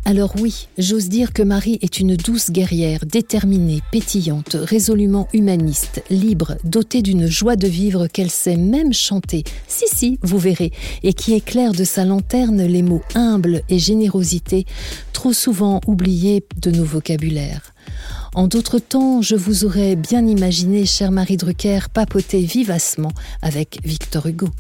Alors 0.09 0.37
oui, 0.41 0.69
j'ose 0.79 1.09
dire 1.09 1.33
que 1.33 1.43
Marie 1.43 1.81
est 1.83 1.99
une 1.99 2.15
douce 2.15 2.53
guerrière, 2.53 3.01
déterminée, 3.05 3.83
pétillante, 3.91 4.57
résolument 4.57 5.27
humaniste, 5.33 6.01
libre, 6.11 6.55
dotée 6.63 7.03
d'une 7.03 7.27
joie 7.27 7.57
de 7.57 7.67
vivre 7.67 8.07
qu'elle 8.07 8.31
sait 8.31 8.55
même 8.55 8.93
chanter. 8.93 9.43
Si, 9.67 9.87
si, 9.89 10.21
vous 10.23 10.39
verrez, 10.39 10.71
et 11.03 11.13
qui 11.13 11.35
éclaire 11.35 11.73
de 11.73 11.83
sa 11.83 12.05
lanterne 12.05 12.63
les 12.63 12.83
mots 12.83 13.03
humble 13.17 13.63
et 13.69 13.81
générosité, 13.81 14.65
trop 15.13 15.33
souvent 15.33 15.81
oubliés 15.89 16.45
de 16.63 16.71
nos 16.71 16.85
vocabulaires. 16.85 17.75
En 18.33 18.47
d'autres 18.47 18.79
temps, 18.79 19.23
je 19.23 19.35
vous 19.35 19.65
aurais 19.65 19.97
bien 19.97 20.25
imaginé, 20.25 20.87
chère 20.87 21.11
Marie 21.11 21.37
Drucker, 21.37 21.89
papoter 21.93 22.43
vivacement 22.43 23.13
avec 23.43 23.81
Victor 23.83 24.25
Hugo. 24.29 24.51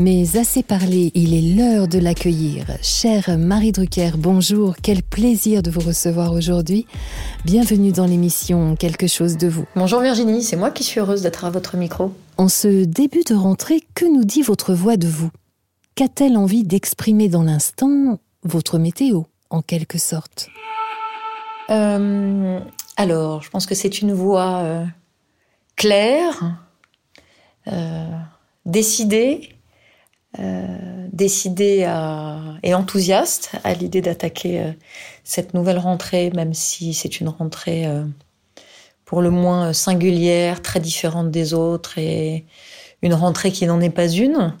Mais 0.00 0.36
assez 0.38 0.62
parlé, 0.62 1.10
il 1.16 1.34
est 1.34 1.56
l'heure 1.56 1.88
de 1.88 1.98
l'accueillir. 1.98 2.66
Chère 2.82 3.36
Marie 3.36 3.72
Drucker, 3.72 4.12
bonjour, 4.16 4.76
quel 4.80 5.02
plaisir 5.02 5.60
de 5.60 5.72
vous 5.72 5.80
recevoir 5.80 6.34
aujourd'hui. 6.34 6.86
Bienvenue 7.44 7.90
dans 7.90 8.06
l'émission 8.06 8.76
Quelque 8.76 9.08
chose 9.08 9.36
de 9.36 9.48
vous. 9.48 9.64
Bonjour 9.74 9.98
Virginie, 9.98 10.44
c'est 10.44 10.54
moi 10.54 10.70
qui 10.70 10.84
suis 10.84 11.00
heureuse 11.00 11.22
d'être 11.22 11.44
à 11.44 11.50
votre 11.50 11.76
micro. 11.76 12.12
En 12.36 12.46
ce 12.46 12.84
début 12.84 13.24
de 13.28 13.34
rentrée, 13.34 13.80
que 13.96 14.04
nous 14.04 14.24
dit 14.24 14.42
votre 14.42 14.72
voix 14.72 14.96
de 14.96 15.08
vous? 15.08 15.30
Qu'a-t-elle 15.96 16.36
envie 16.36 16.62
d'exprimer 16.62 17.28
dans 17.28 17.42
l'instant 17.42 18.20
votre 18.44 18.78
météo, 18.78 19.22
en 19.50 19.62
quelque 19.62 19.98
sorte? 19.98 20.48
Euh, 21.70 22.60
Alors, 22.96 23.42
je 23.42 23.50
pense 23.50 23.66
que 23.66 23.74
c'est 23.74 24.00
une 24.00 24.12
voix 24.12 24.60
euh, 24.60 24.84
claire, 25.74 26.56
euh, 27.66 28.06
décidée, 28.64 29.57
décidé 31.12 31.84
à, 31.84 32.38
et 32.62 32.74
enthousiaste 32.74 33.52
à 33.64 33.74
l'idée 33.74 34.00
d'attaquer 34.00 34.60
euh, 34.60 34.72
cette 35.24 35.54
nouvelle 35.54 35.78
rentrée, 35.78 36.30
même 36.34 36.54
si 36.54 36.94
c'est 36.94 37.20
une 37.20 37.28
rentrée 37.28 37.86
euh, 37.86 38.04
pour 39.04 39.22
le 39.22 39.30
moins 39.30 39.72
singulière, 39.72 40.62
très 40.62 40.80
différente 40.80 41.30
des 41.30 41.54
autres 41.54 41.98
et 41.98 42.44
une 43.02 43.14
rentrée 43.14 43.52
qui 43.52 43.66
n'en 43.66 43.80
est 43.80 43.90
pas 43.90 44.08
une, 44.08 44.54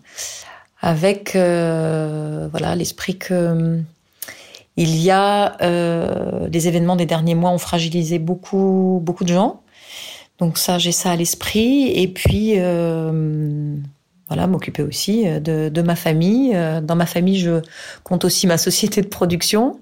avec 0.80 1.36
euh, 1.36 2.48
voilà 2.50 2.74
l'esprit 2.74 3.18
que 3.18 3.80
il 4.76 4.96
y 4.96 5.10
a 5.10 5.60
euh, 5.60 6.48
les 6.52 6.68
événements 6.68 6.96
des 6.96 7.06
derniers 7.06 7.34
mois 7.34 7.50
ont 7.50 7.58
fragilisé 7.58 8.18
beaucoup 8.18 9.00
beaucoup 9.02 9.24
de 9.24 9.32
gens. 9.32 9.60
Donc 10.38 10.56
ça, 10.56 10.78
j'ai 10.78 10.92
ça 10.92 11.10
à 11.10 11.16
l'esprit. 11.16 11.88
Et 11.88 12.06
puis 12.06 12.54
euh, 12.56 13.74
voilà, 14.28 14.46
m'occuper 14.46 14.82
aussi 14.82 15.26
euh, 15.26 15.40
de, 15.40 15.82
ma 15.82 15.96
famille. 15.96 16.52
Euh, 16.54 16.80
dans 16.80 16.96
ma 16.96 17.06
famille, 17.06 17.38
je 17.38 17.60
compte 18.04 18.24
aussi 18.24 18.46
ma 18.46 18.58
société 18.58 19.00
de 19.00 19.08
production. 19.08 19.80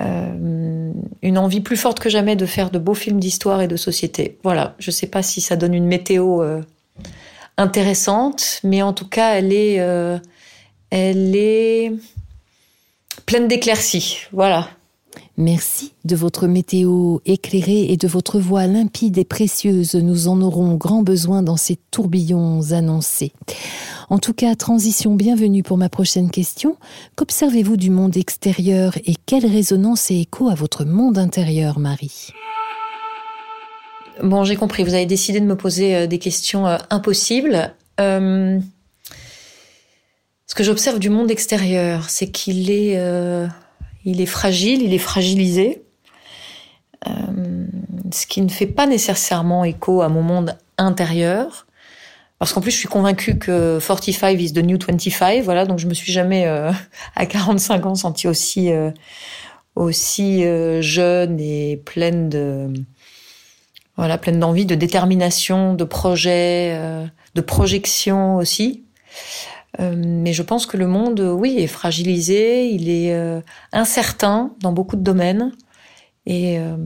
Euh, 0.00 0.92
une 1.22 1.38
envie 1.38 1.60
plus 1.60 1.76
forte 1.76 2.00
que 2.00 2.08
jamais 2.08 2.36
de 2.36 2.46
faire 2.46 2.70
de 2.70 2.78
beaux 2.78 2.94
films 2.94 3.20
d'histoire 3.20 3.62
et 3.62 3.68
de 3.68 3.76
société. 3.76 4.38
Voilà, 4.42 4.74
je 4.78 4.90
ne 4.90 4.92
sais 4.92 5.06
pas 5.06 5.22
si 5.22 5.40
ça 5.40 5.56
donne 5.56 5.74
une 5.74 5.86
météo 5.86 6.42
intéressante, 7.58 8.60
mais 8.64 8.82
en 8.82 8.92
tout 8.92 9.08
cas, 9.08 9.34
elle 9.34 9.52
est, 9.52 9.76
elle 10.90 11.36
est 11.36 11.92
pleine 13.26 13.48
d'éclaircies. 13.48 14.28
Voilà. 14.32 14.68
Merci 15.38 15.94
de 16.04 16.14
votre 16.14 16.46
météo 16.46 17.18
éclairée 17.24 17.90
et 17.90 17.96
de 17.96 18.06
votre 18.06 18.38
voix 18.38 18.66
limpide 18.66 19.16
et 19.16 19.24
précieuse. 19.24 19.94
Nous 19.94 20.28
en 20.28 20.42
aurons 20.42 20.74
grand 20.74 21.02
besoin 21.02 21.42
dans 21.42 21.56
ces 21.56 21.76
tourbillons 21.90 22.72
annoncés. 22.72 23.32
En 24.10 24.18
tout 24.18 24.34
cas, 24.34 24.54
transition 24.54 25.14
bienvenue 25.14 25.62
pour 25.62 25.78
ma 25.78 25.88
prochaine 25.88 26.30
question. 26.30 26.76
Qu'observez-vous 27.16 27.78
du 27.78 27.90
monde 27.90 28.16
extérieur 28.18 28.98
et 29.06 29.14
quelle 29.24 29.46
résonance 29.46 30.10
et 30.10 30.20
écho 30.20 30.50
à 30.50 30.54
votre 30.54 30.84
monde 30.84 31.16
intérieur, 31.16 31.78
Marie? 31.78 32.28
Bon, 34.22 34.44
j'ai 34.44 34.56
compris. 34.56 34.84
Vous 34.84 34.92
avez 34.92 35.06
décidé 35.06 35.40
de 35.40 35.46
me 35.46 35.56
poser 35.56 35.96
euh, 35.96 36.06
des 36.06 36.18
questions 36.18 36.66
euh, 36.66 36.76
impossibles. 36.90 37.74
Euh, 38.00 38.60
ce 40.46 40.54
que 40.54 40.62
j'observe 40.62 40.98
du 40.98 41.08
monde 41.08 41.30
extérieur, 41.30 42.10
c'est 42.10 42.30
qu'il 42.30 42.70
est, 42.70 42.98
il 44.04 44.20
est 44.20 44.26
fragile, 44.26 44.82
il 44.82 44.92
est 44.92 44.98
fragilisé, 44.98 45.82
euh, 47.08 47.66
ce 48.12 48.26
qui 48.26 48.40
ne 48.40 48.48
fait 48.48 48.66
pas 48.66 48.86
nécessairement 48.86 49.64
écho 49.64 50.02
à 50.02 50.08
mon 50.08 50.22
monde 50.22 50.56
intérieur. 50.78 51.66
Parce 52.38 52.52
qu'en 52.52 52.60
plus, 52.60 52.72
je 52.72 52.76
suis 52.76 52.88
convaincue 52.88 53.38
que 53.38 53.78
45 53.78 54.40
is 54.40 54.52
the 54.52 54.58
new 54.58 54.76
25. 54.76 55.42
Voilà, 55.44 55.64
donc 55.64 55.78
je 55.78 55.86
me 55.86 55.94
suis 55.94 56.12
jamais 56.12 56.46
euh, 56.46 56.72
à 57.14 57.26
45 57.26 57.86
ans 57.86 57.94
sentie 57.94 58.28
aussi 58.28 58.72
euh, 58.72 58.90
jeune 60.82 61.40
et 61.40 61.76
pleine 61.76 62.28
de 62.28 62.72
voilà, 63.96 64.16
pleine 64.16 64.40
d'envie, 64.40 64.64
de 64.64 64.74
détermination, 64.74 65.74
de 65.74 65.84
projet, 65.84 66.74
de 67.34 67.40
projection 67.42 68.36
aussi. 68.36 68.84
Euh, 69.80 69.94
mais 69.96 70.32
je 70.32 70.42
pense 70.42 70.66
que 70.66 70.76
le 70.76 70.86
monde, 70.86 71.20
oui, 71.20 71.56
est 71.58 71.66
fragilisé, 71.66 72.66
il 72.66 72.88
est 72.90 73.14
euh, 73.14 73.40
incertain 73.72 74.52
dans 74.60 74.72
beaucoup 74.72 74.96
de 74.96 75.02
domaines. 75.02 75.52
Et, 76.26 76.58
euh, 76.58 76.76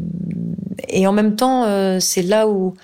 et 0.89 1.07
en 1.07 1.13
même 1.13 1.37
temps, 1.37 1.65
euh, 1.65 2.01
c'est 2.01 2.23
là 2.23 2.49
où 2.49 2.75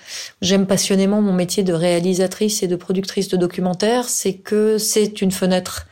j'aime 0.41 0.67
passionnément 0.67 1.21
mon 1.21 1.33
métier 1.33 1.63
de 1.63 1.73
réalisatrice 1.73 2.61
et 2.61 2.67
de 2.67 2.75
productrice 2.75 3.27
de 3.27 3.37
documentaires, 3.37 4.07
c'est 4.07 4.35
que 4.35 4.77
c'est 4.77 5.21
une 5.21 5.31
fenêtre 5.31 5.87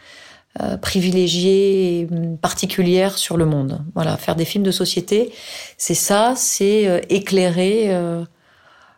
euh, 0.62 0.78
privilégiée 0.78 2.02
et 2.02 2.10
particulière 2.42 3.18
sur 3.18 3.38
le 3.38 3.46
monde. 3.46 3.82
Voilà, 3.96 4.18
faire 4.18 4.36
des 4.36 4.46
films 4.46 4.66
de 4.66 4.72
société, 4.72 5.32
c'est 5.78 5.96
ça, 5.96 6.34
c'est 6.36 6.88
euh, 6.88 7.00
éclairer 7.10 7.86
euh, 7.88 8.24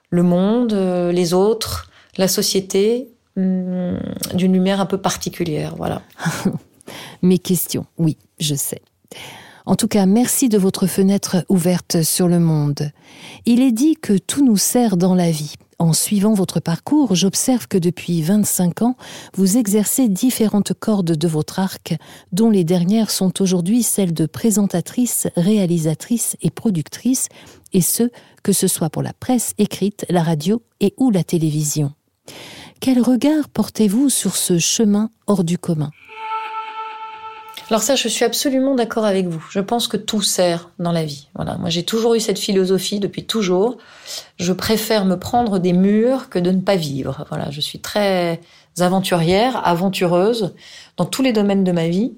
le 0.09 0.23
monde, 0.23 0.73
euh, 0.73 1.11
les 1.11 1.33
autres, 1.33 1.91
la 2.17 2.27
société 2.27 3.07
hum, 3.37 3.99
d'une 4.33 4.53
lumière 4.53 4.81
un 4.81 4.85
peu 4.85 4.97
particulière. 4.97 5.75
Voilà. 5.75 6.01
Mes 7.21 7.39
questions, 7.39 7.85
oui, 7.97 8.17
je 8.39 8.55
sais. 8.55 8.81
En 9.65 9.75
tout 9.75 9.87
cas, 9.87 10.05
merci 10.05 10.49
de 10.49 10.57
votre 10.57 10.87
fenêtre 10.87 11.45
ouverte 11.47 12.01
sur 12.03 12.27
le 12.27 12.39
monde. 12.39 12.91
Il 13.45 13.61
est 13.61 13.71
dit 13.71 13.95
que 13.95 14.17
tout 14.17 14.45
nous 14.45 14.57
sert 14.57 14.97
dans 14.97 15.15
la 15.15 15.31
vie. 15.31 15.55
En 15.79 15.93
suivant 15.93 16.33
votre 16.33 16.59
parcours, 16.59 17.15
j'observe 17.15 17.67
que 17.67 17.77
depuis 17.77 18.21
25 18.21 18.83
ans, 18.83 18.95
vous 19.35 19.57
exercez 19.57 20.07
différentes 20.07 20.73
cordes 20.73 21.11
de 21.11 21.27
votre 21.27 21.59
arc, 21.59 21.95
dont 22.31 22.49
les 22.49 22.63
dernières 22.63 23.09
sont 23.09 23.41
aujourd'hui 23.41 23.83
celles 23.83 24.13
de 24.13 24.25
présentatrice, 24.25 25.27
réalisatrice 25.35 26.37
et 26.41 26.51
productrice, 26.51 27.29
et 27.73 27.81
ce, 27.81 28.11
que 28.43 28.53
ce 28.53 28.67
soit 28.67 28.89
pour 28.89 29.01
la 29.01 29.13
presse 29.13 29.53
écrite, 29.57 30.05
la 30.09 30.23
radio 30.23 30.61
et 30.79 30.93
ou 30.97 31.09
la 31.09 31.23
télévision. 31.23 31.93
Quel 32.83 32.99
regard 32.99 33.47
portez-vous 33.47 34.09
sur 34.09 34.35
ce 34.35 34.59
chemin 34.59 35.09
hors 35.25 35.45
du 35.45 35.57
commun? 35.57 35.89
Alors 37.69 37.81
ça, 37.81 37.95
je 37.95 38.09
suis 38.09 38.25
absolument 38.25 38.75
d'accord 38.75 39.05
avec 39.05 39.25
vous. 39.27 39.41
Je 39.51 39.61
pense 39.61 39.87
que 39.87 39.95
tout 39.95 40.21
sert 40.21 40.69
dans 40.79 40.91
la 40.91 41.05
vie. 41.05 41.29
Voilà, 41.33 41.55
moi 41.55 41.69
j'ai 41.69 41.83
toujours 41.83 42.15
eu 42.15 42.19
cette 42.19 42.37
philosophie 42.37 42.99
depuis 42.99 43.23
toujours. 43.23 43.77
Je 44.35 44.51
préfère 44.51 45.05
me 45.05 45.17
prendre 45.17 45.59
des 45.59 45.71
murs 45.71 46.27
que 46.27 46.39
de 46.39 46.51
ne 46.51 46.59
pas 46.59 46.75
vivre. 46.75 47.25
Voilà, 47.29 47.51
je 47.51 47.61
suis 47.61 47.79
très 47.79 48.41
aventurière, 48.77 49.65
aventureuse 49.65 50.53
dans 50.97 51.05
tous 51.05 51.21
les 51.21 51.31
domaines 51.31 51.63
de 51.63 51.71
ma 51.71 51.87
vie 51.87 52.11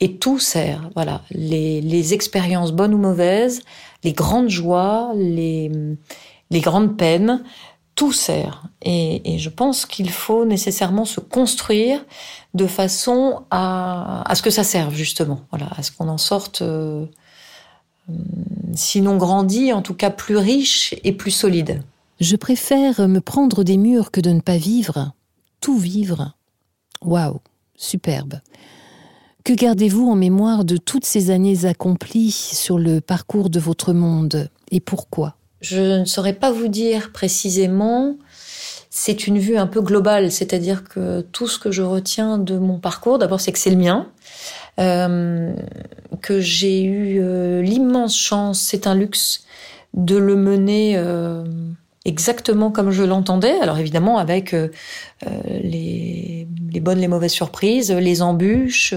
et 0.00 0.16
tout 0.16 0.38
sert. 0.38 0.88
Voilà, 0.94 1.20
les, 1.30 2.14
expériences 2.14 2.72
bonnes 2.72 2.94
ou 2.94 2.98
mauvaises, 2.98 3.60
les 4.02 4.14
grandes 4.14 4.48
joies, 4.48 5.12
les 5.14 5.78
grandes 6.50 6.96
peines, 6.96 7.42
tout 7.96 8.12
sert. 8.12 8.62
Et, 8.82 9.38
je 9.38 9.48
pense 9.48 9.86
qu'il 9.86 10.10
faut 10.10 10.44
nécessairement 10.44 11.04
se 11.04 11.18
construire 11.18 12.04
de 12.54 12.66
façon 12.66 13.42
à, 13.50 14.22
à 14.30 14.34
ce 14.34 14.42
que 14.42 14.50
ça 14.50 14.62
serve, 14.62 14.94
justement. 14.94 15.40
Voilà, 15.50 15.68
à 15.76 15.82
ce 15.82 15.90
qu'on 15.90 16.08
en 16.08 16.18
sorte, 16.18 16.62
euh, 16.62 17.06
sinon 18.74 19.16
grandi, 19.16 19.72
en 19.72 19.82
tout 19.82 19.94
cas 19.94 20.10
plus 20.10 20.36
riche 20.36 20.94
et 21.02 21.12
plus 21.12 21.32
solide. 21.32 21.82
Je 22.20 22.36
préfère 22.36 23.08
me 23.08 23.20
prendre 23.20 23.64
des 23.64 23.76
murs 23.76 24.10
que 24.10 24.20
de 24.20 24.30
ne 24.30 24.40
pas 24.40 24.56
vivre. 24.56 25.12
Tout 25.60 25.78
vivre. 25.78 26.36
Waouh, 27.02 27.40
superbe. 27.76 28.40
Que 29.44 29.52
gardez-vous 29.52 30.08
en 30.08 30.16
mémoire 30.16 30.64
de 30.64 30.76
toutes 30.76 31.04
ces 31.04 31.30
années 31.30 31.66
accomplies 31.66 32.32
sur 32.32 32.78
le 32.78 33.00
parcours 33.00 33.48
de 33.48 33.60
votre 33.60 33.92
monde 33.92 34.50
et 34.70 34.80
pourquoi? 34.80 35.36
Je 35.68 36.00
ne 36.00 36.04
saurais 36.04 36.32
pas 36.32 36.52
vous 36.52 36.68
dire 36.68 37.10
précisément. 37.12 38.16
C'est 38.88 39.26
une 39.26 39.38
vue 39.38 39.56
un 39.56 39.66
peu 39.66 39.80
globale, 39.80 40.30
c'est-à-dire 40.30 40.84
que 40.84 41.22
tout 41.32 41.48
ce 41.48 41.58
que 41.58 41.72
je 41.72 41.82
retiens 41.82 42.38
de 42.38 42.56
mon 42.56 42.78
parcours, 42.78 43.18
d'abord 43.18 43.40
c'est 43.40 43.50
que 43.52 43.58
c'est 43.58 43.70
le 43.70 43.76
mien, 43.76 44.06
euh, 44.78 45.54
que 46.22 46.40
j'ai 46.40 46.84
eu 46.84 47.18
euh, 47.20 47.62
l'immense 47.62 48.16
chance, 48.16 48.60
c'est 48.60 48.86
un 48.86 48.94
luxe, 48.94 49.44
de 49.94 50.16
le 50.16 50.36
mener 50.36 50.96
euh, 50.96 51.44
exactement 52.04 52.70
comme 52.70 52.92
je 52.92 53.02
l'entendais. 53.02 53.58
Alors 53.60 53.78
évidemment 53.78 54.18
avec 54.18 54.54
les, 55.48 56.46
les, 56.72 56.80
bonnes, 56.80 56.98
les 56.98 57.08
mauvaises 57.08 57.32
surprises, 57.32 57.90
les 57.90 58.22
embûches, 58.22 58.94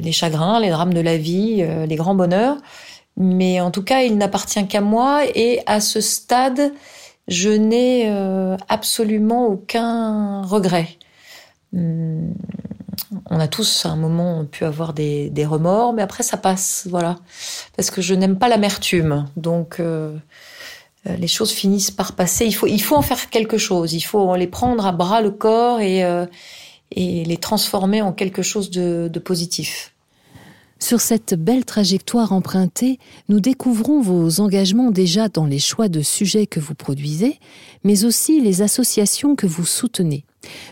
les 0.00 0.12
chagrins, 0.12 0.60
les 0.60 0.70
drames 0.70 0.94
de 0.94 1.00
la 1.00 1.16
vie, 1.16 1.64
les 1.88 1.96
grands 1.96 2.14
bonheurs. 2.14 2.58
Mais 3.16 3.60
en 3.60 3.70
tout 3.70 3.82
cas, 3.82 4.02
il 4.02 4.16
n'appartient 4.16 4.66
qu'à 4.66 4.80
moi 4.80 5.22
et 5.34 5.60
à 5.66 5.80
ce 5.80 6.00
stade, 6.00 6.72
je 7.28 7.50
n'ai 7.50 8.08
absolument 8.68 9.46
aucun 9.46 10.42
regret. 10.42 10.88
Hum, 11.74 12.34
on 13.30 13.40
a 13.40 13.48
tous 13.48 13.86
à 13.86 13.90
un 13.90 13.96
moment 13.96 14.44
pu 14.44 14.64
avoir 14.64 14.92
des, 14.92 15.30
des, 15.30 15.46
remords, 15.46 15.92
mais 15.92 16.02
après 16.02 16.22
ça 16.22 16.36
passe, 16.36 16.86
voilà. 16.90 17.18
Parce 17.76 17.90
que 17.90 18.02
je 18.02 18.14
n'aime 18.14 18.38
pas 18.38 18.48
l'amertume, 18.48 19.26
donc 19.36 19.80
euh, 19.80 20.16
euh, 21.06 21.16
les 21.16 21.28
choses 21.28 21.50
finissent 21.50 21.90
par 21.90 22.12
passer. 22.12 22.46
Il 22.46 22.52
faut, 22.52 22.66
il 22.66 22.82
faut 22.82 22.96
en 22.96 23.02
faire 23.02 23.30
quelque 23.30 23.58
chose. 23.58 23.94
Il 23.94 24.02
faut 24.02 24.34
les 24.36 24.46
prendre 24.46 24.86
à 24.86 24.92
bras 24.92 25.20
le 25.20 25.30
corps 25.30 25.80
et, 25.80 26.04
euh, 26.04 26.26
et 26.90 27.24
les 27.24 27.36
transformer 27.36 28.02
en 28.02 28.12
quelque 28.12 28.42
chose 28.42 28.70
de, 28.70 29.08
de 29.12 29.18
positif. 29.18 29.91
Sur 30.82 31.00
cette 31.00 31.34
belle 31.34 31.64
trajectoire 31.64 32.32
empruntée, 32.32 32.98
nous 33.28 33.38
découvrons 33.38 34.00
vos 34.00 34.40
engagements 34.40 34.90
déjà 34.90 35.28
dans 35.28 35.46
les 35.46 35.60
choix 35.60 35.88
de 35.88 36.02
sujets 36.02 36.48
que 36.48 36.58
vous 36.58 36.74
produisez, 36.74 37.38
mais 37.84 38.04
aussi 38.04 38.40
les 38.40 38.62
associations 38.62 39.36
que 39.36 39.46
vous 39.46 39.64
soutenez. 39.64 40.24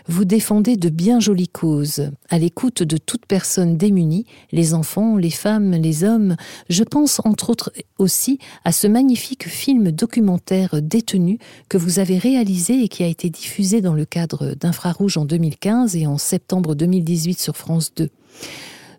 Vous 0.09 0.25
défendez 0.25 0.75
de 0.75 0.89
bien 0.89 1.21
jolies 1.21 1.47
causes, 1.47 2.11
à 2.29 2.37
l'écoute 2.39 2.83
de 2.83 2.97
toute 2.97 3.25
personne 3.25 3.77
démunie, 3.77 4.25
les 4.51 4.73
enfants, 4.73 5.15
les 5.15 5.29
femmes, 5.29 5.71
les 5.71 6.03
hommes. 6.03 6.35
Je 6.67 6.83
pense 6.83 7.21
entre 7.23 7.49
autres 7.49 7.71
aussi 7.97 8.37
à 8.65 8.73
ce 8.73 8.87
magnifique 8.87 9.47
film 9.47 9.91
documentaire 9.93 10.81
détenu 10.81 11.39
que 11.69 11.77
vous 11.77 11.99
avez 11.99 12.17
réalisé 12.17 12.83
et 12.83 12.89
qui 12.89 13.03
a 13.03 13.07
été 13.07 13.29
diffusé 13.29 13.79
dans 13.79 13.93
le 13.93 14.03
cadre 14.03 14.55
d'Infrarouge 14.59 15.15
en 15.15 15.23
2015 15.23 15.95
et 15.95 16.05
en 16.05 16.17
septembre 16.17 16.75
2018 16.75 17.39
sur 17.39 17.55
France 17.55 17.93
2. 17.95 18.09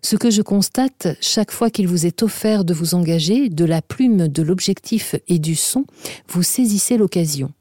Ce 0.05 0.17
que 0.17 0.29
je 0.29 0.41
constate 0.41 1.07
chaque 1.21 1.51
fois 1.51 1.69
qu'il 1.69 1.87
vous 1.87 2.05
est 2.05 2.23
offert 2.23 2.65
de 2.65 2.73
vous 2.73 2.93
engager, 2.93 3.47
de 3.47 3.63
la 3.63 3.81
plume 3.81 4.27
de 4.27 4.43
l'objectif 4.43 5.15
et 5.29 5.39
du 5.39 5.55
son, 5.55 5.85
vous 6.27 6.43
saisissez 6.43 6.97
l'occasion. 6.97 7.51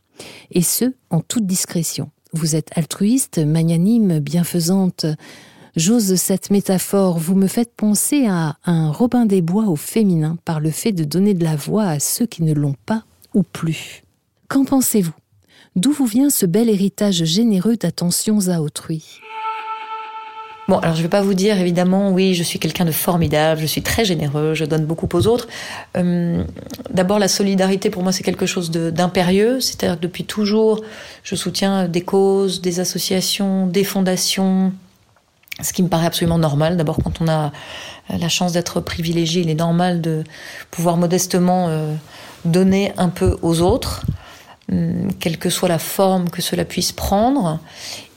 Et 0.51 0.63
ce, 0.63 0.93
en 1.11 1.21
toute 1.21 1.47
discrétion. 1.47 2.11
Vous 2.33 2.57
êtes 2.57 2.77
altruiste, 2.77 3.39
magnanime, 3.39 4.19
bienfaisante. 4.19 5.07
J'ose 5.77 6.17
cette 6.17 6.51
métaphore, 6.51 7.17
vous 7.17 7.37
me 7.37 7.47
faites 7.47 7.75
penser 7.77 8.27
à 8.27 8.57
un 8.65 8.91
Robin 8.91 9.25
des 9.25 9.41
Bois 9.41 9.69
au 9.69 9.77
féminin 9.77 10.37
par 10.45 10.59
le 10.59 10.73
fait 10.73 10.93
de 10.93 11.05
donner 11.05 11.35
de 11.35 11.45
la 11.45 11.55
voix 11.55 11.85
à 11.85 12.01
ceux 12.01 12.27
qui 12.27 12.43
ne 12.43 12.55
l'ont 12.55 12.77
pas 12.87 13.05
ou 13.35 13.45
plus. 13.45 14.03
Qu'en 14.49 14.65
pensez-vous? 14.65 15.15
D'où 15.77 15.93
vous 15.93 16.07
vient 16.07 16.29
ce 16.29 16.45
bel 16.45 16.69
héritage 16.69 17.25
généreux 17.25 17.77
d'attentions 17.77 18.49
à 18.49 18.61
autrui? 18.61 19.22
Bon, 20.69 20.79
alors 20.79 20.95
je 20.95 21.03
vais 21.03 21.09
pas 21.09 21.23
vous 21.23 21.35
dire 21.35 21.59
évidemment, 21.59 22.11
oui, 22.13 22.35
je 22.35 22.45
suis 22.45 22.61
quelqu'un 22.61 22.85
de 22.85 22.93
formidable, 22.93 23.61
je 23.61 23.67
suis 23.67 23.83
très 23.83 24.05
généreux, 24.05 24.55
je 24.55 24.65
donne 24.65 24.85
beaucoup 24.85 25.09
aux 25.13 25.27
autres. 25.27 25.49
Euh, 25.97 26.45
D'abord, 26.91 27.19
la 27.19 27.27
solidarité 27.27 27.91
pour 27.91 28.05
moi 28.05 28.13
c'est 28.13 28.23
quelque 28.23 28.47
chose 28.47 28.71
d'impérieux, 28.71 29.61
c'est-à-dire 29.61 29.97
que 29.97 30.03
depuis 30.03 30.25
toujours, 30.25 30.83
je 31.25 31.35
soutiens 31.35 31.89
des 31.89 32.03
causes, 32.03 32.61
des 32.61 32.79
associations, 32.79 33.67
des 33.67 33.83
fondations, 33.83 34.73
ce 35.61 35.73
qui 35.73 35.83
me 35.83 35.89
paraît 35.89 36.07
absolument 36.07 36.39
normal. 36.39 36.77
D'abord, 36.77 36.99
quand 37.03 37.21
on 37.21 37.29
a 37.29 37.51
la 38.09 38.29
chance 38.29 38.53
d'être 38.53 38.81
privilégié, 38.81 39.43
il 39.43 39.51
est 39.51 39.55
normal 39.55 40.01
de 40.01 40.23
pouvoir 40.71 40.97
modestement 40.97 41.69
euh, 41.69 41.93
donner 42.45 42.93
un 42.99 43.09
peu 43.09 43.37
aux 43.43 43.63
autres 43.63 44.03
quelle 45.21 45.39
que 45.39 45.51
soit 45.51 45.69
la 45.69 45.79
forme 45.79 46.31
que 46.31 46.41
cela 46.41 46.65
puisse 46.65 46.93
prendre. 46.93 47.59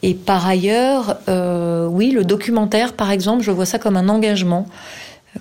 Et 0.03 0.13
par 0.13 0.45
ailleurs, 0.47 1.17
euh, 1.27 1.87
oui, 1.87 2.11
le 2.11 2.23
documentaire, 2.23 2.93
par 2.93 3.11
exemple, 3.11 3.43
je 3.43 3.51
vois 3.51 3.65
ça 3.65 3.79
comme 3.79 3.97
un 3.97 4.09
engagement, 4.09 4.67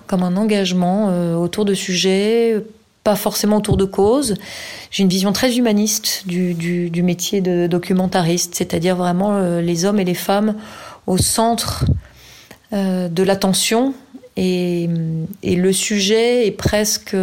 comme 0.07 0.23
un 0.23 0.35
engagement 0.35 1.09
euh, 1.09 1.35
autour 1.35 1.65
de 1.65 1.73
sujets, 1.73 2.55
pas 3.03 3.15
forcément 3.15 3.57
autour 3.57 3.77
de 3.77 3.85
causes. 3.85 4.35
J'ai 4.89 5.03
une 5.03 5.09
vision 5.09 5.31
très 5.31 5.57
humaniste 5.57 6.23
du, 6.25 7.03
métier 7.03 7.41
de 7.41 7.67
documentariste, 7.67 8.55
c'est-à-dire 8.55 8.95
vraiment 8.95 9.35
euh, 9.35 9.61
les 9.61 9.85
hommes 9.85 9.99
et 9.99 10.05
les 10.05 10.15
femmes 10.15 10.55
au 11.05 11.17
centre 11.17 11.85
de 12.71 13.23
l'attention 13.23 13.93
et, 14.37 14.89
le 15.43 15.71
sujet 15.71 16.47
est 16.47 16.51
presque 16.51 17.15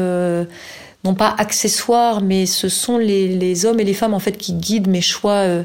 non 1.05 1.15
pas 1.15 1.35
accessoire, 1.37 2.21
mais 2.21 2.47
ce 2.47 2.69
sont 2.69 2.99
les, 2.99 3.29
les, 3.29 3.67
hommes 3.67 3.81
et 3.81 3.85
les 3.85 3.95
femmes 3.95 4.15
en 4.15 4.21
fait 4.21 4.39
qui 4.39 4.53
guident 4.55 4.89
mes 4.89 5.01
choix 5.01 5.45
euh, 5.45 5.65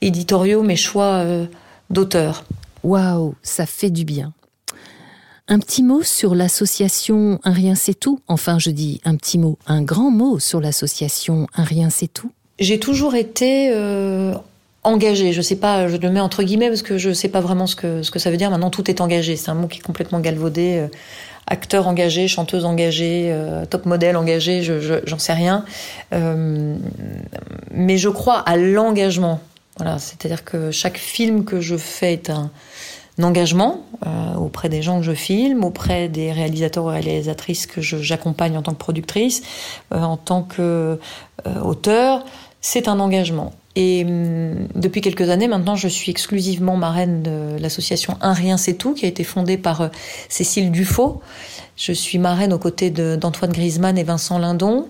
éditoriaux, 0.00 0.62
mes 0.62 0.76
choix 0.76 1.22
euh, 1.24 1.46
d'auteur. 1.90 2.44
Waouh, 2.82 3.34
ça 3.42 3.66
fait 3.66 3.90
du 3.90 4.04
bien. 4.04 4.32
Un 5.46 5.58
petit 5.58 5.82
mot 5.82 6.02
sur 6.02 6.34
l'association 6.34 7.38
Un 7.44 7.52
rien 7.52 7.74
c'est 7.74 7.94
tout. 7.94 8.18
Enfin, 8.28 8.58
je 8.58 8.70
dis 8.70 9.00
un 9.04 9.14
petit 9.16 9.38
mot, 9.38 9.58
un 9.66 9.82
grand 9.82 10.10
mot 10.10 10.38
sur 10.38 10.60
l'association 10.60 11.46
Un 11.54 11.64
rien 11.64 11.90
c'est 11.90 12.08
tout. 12.08 12.32
J'ai 12.58 12.80
toujours 12.80 13.14
été 13.14 13.70
euh, 13.72 14.34
engagée. 14.84 15.32
Je 15.32 15.42
sais 15.42 15.56
pas, 15.56 15.88
je 15.88 15.96
le 15.96 16.10
mets 16.10 16.20
entre 16.20 16.42
guillemets 16.42 16.68
parce 16.68 16.82
que 16.82 16.98
je 16.98 17.12
sais 17.12 17.28
pas 17.28 17.40
vraiment 17.40 17.66
ce 17.66 17.76
que 17.76 18.02
ce 18.02 18.10
que 18.10 18.18
ça 18.18 18.30
veut 18.30 18.36
dire. 18.38 18.50
Maintenant, 18.50 18.70
tout 18.70 18.90
est 18.90 19.00
engagé. 19.00 19.36
C'est 19.36 19.50
un 19.50 19.54
mot 19.54 19.68
qui 19.68 19.80
est 19.80 19.82
complètement 19.82 20.20
galvaudé. 20.20 20.88
Acteur 21.46 21.86
engagé, 21.86 22.28
chanteuse 22.28 22.64
engagée, 22.64 23.28
euh, 23.30 23.66
top 23.66 23.86
modèle 23.86 24.16
engagé, 24.16 24.62
j'en 24.62 24.80
je, 24.80 24.94
j'en 25.04 25.18
sais 25.18 25.34
rien. 25.34 25.64
Euh, 26.12 26.76
mais 27.70 27.98
je 27.98 28.08
crois 28.08 28.38
à 28.38 28.56
l'engagement. 28.56 29.40
Voilà, 29.76 29.98
c'est-à-dire 29.98 30.44
que 30.44 30.70
chaque 30.70 30.98
film 30.98 31.44
que 31.44 31.60
je 31.60 31.76
fais 31.76 32.12
est 32.12 32.30
un, 32.30 32.50
un 33.18 33.22
engagement 33.22 33.84
euh, 34.06 34.34
auprès 34.34 34.68
des 34.68 34.82
gens 34.82 34.98
que 34.98 35.04
je 35.04 35.14
filme, 35.14 35.64
auprès 35.64 36.08
des 36.08 36.32
réalisateurs 36.32 36.92
et 36.92 37.00
réalisatrices 37.00 37.66
que 37.66 37.80
j'accompagne 37.80 38.56
en 38.56 38.62
tant 38.62 38.72
que 38.72 38.78
productrice, 38.78 39.42
euh, 39.92 40.00
en 40.00 40.16
tant 40.16 40.42
que 40.42 40.98
euh, 41.46 41.60
auteur. 41.60 42.24
C'est 42.60 42.88
un 42.88 42.98
engagement. 42.98 43.52
Et 43.76 44.04
hum, 44.04 44.68
depuis 44.74 45.00
quelques 45.00 45.28
années 45.30 45.48
maintenant, 45.48 45.76
je 45.76 45.88
suis 45.88 46.10
exclusivement 46.10 46.76
marraine 46.76 47.22
de 47.22 47.56
l'association 47.60 48.16
Un 48.20 48.32
Rien 48.32 48.56
C'est 48.56 48.74
Tout, 48.74 48.94
qui 48.94 49.04
a 49.04 49.08
été 49.08 49.24
fondée 49.24 49.56
par 49.56 49.80
euh, 49.80 49.88
Cécile 50.28 50.70
Dufaux. 50.70 51.20
Je 51.76 51.92
suis 51.92 52.18
marraine 52.18 52.52
aux 52.52 52.58
côtés 52.58 52.90
d'Antoine 52.90 53.50
Griezmann 53.50 53.98
et 53.98 54.04
Vincent 54.04 54.38
Lindon. 54.38 54.86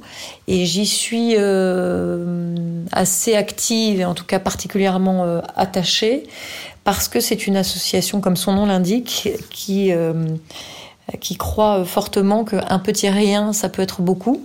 Et 0.48 0.66
j'y 0.66 0.84
suis 0.84 1.34
euh, 1.38 2.54
assez 2.92 3.34
active 3.34 4.00
et 4.00 4.04
en 4.04 4.12
tout 4.12 4.26
cas 4.26 4.38
particulièrement 4.38 5.24
euh, 5.24 5.40
attachée 5.56 6.24
parce 6.84 7.08
que 7.08 7.20
c'est 7.20 7.46
une 7.46 7.56
association, 7.56 8.20
comme 8.20 8.36
son 8.36 8.52
nom 8.52 8.66
l'indique, 8.66 9.30
qui... 9.48 9.90
Euh, 11.12 11.18
qui 11.18 11.36
croit 11.36 11.84
fortement 11.84 12.44
qu'un 12.44 12.78
petit 12.78 13.08
rien, 13.08 13.52
ça 13.52 13.68
peut 13.68 13.82
être 13.82 14.00
beaucoup. 14.00 14.44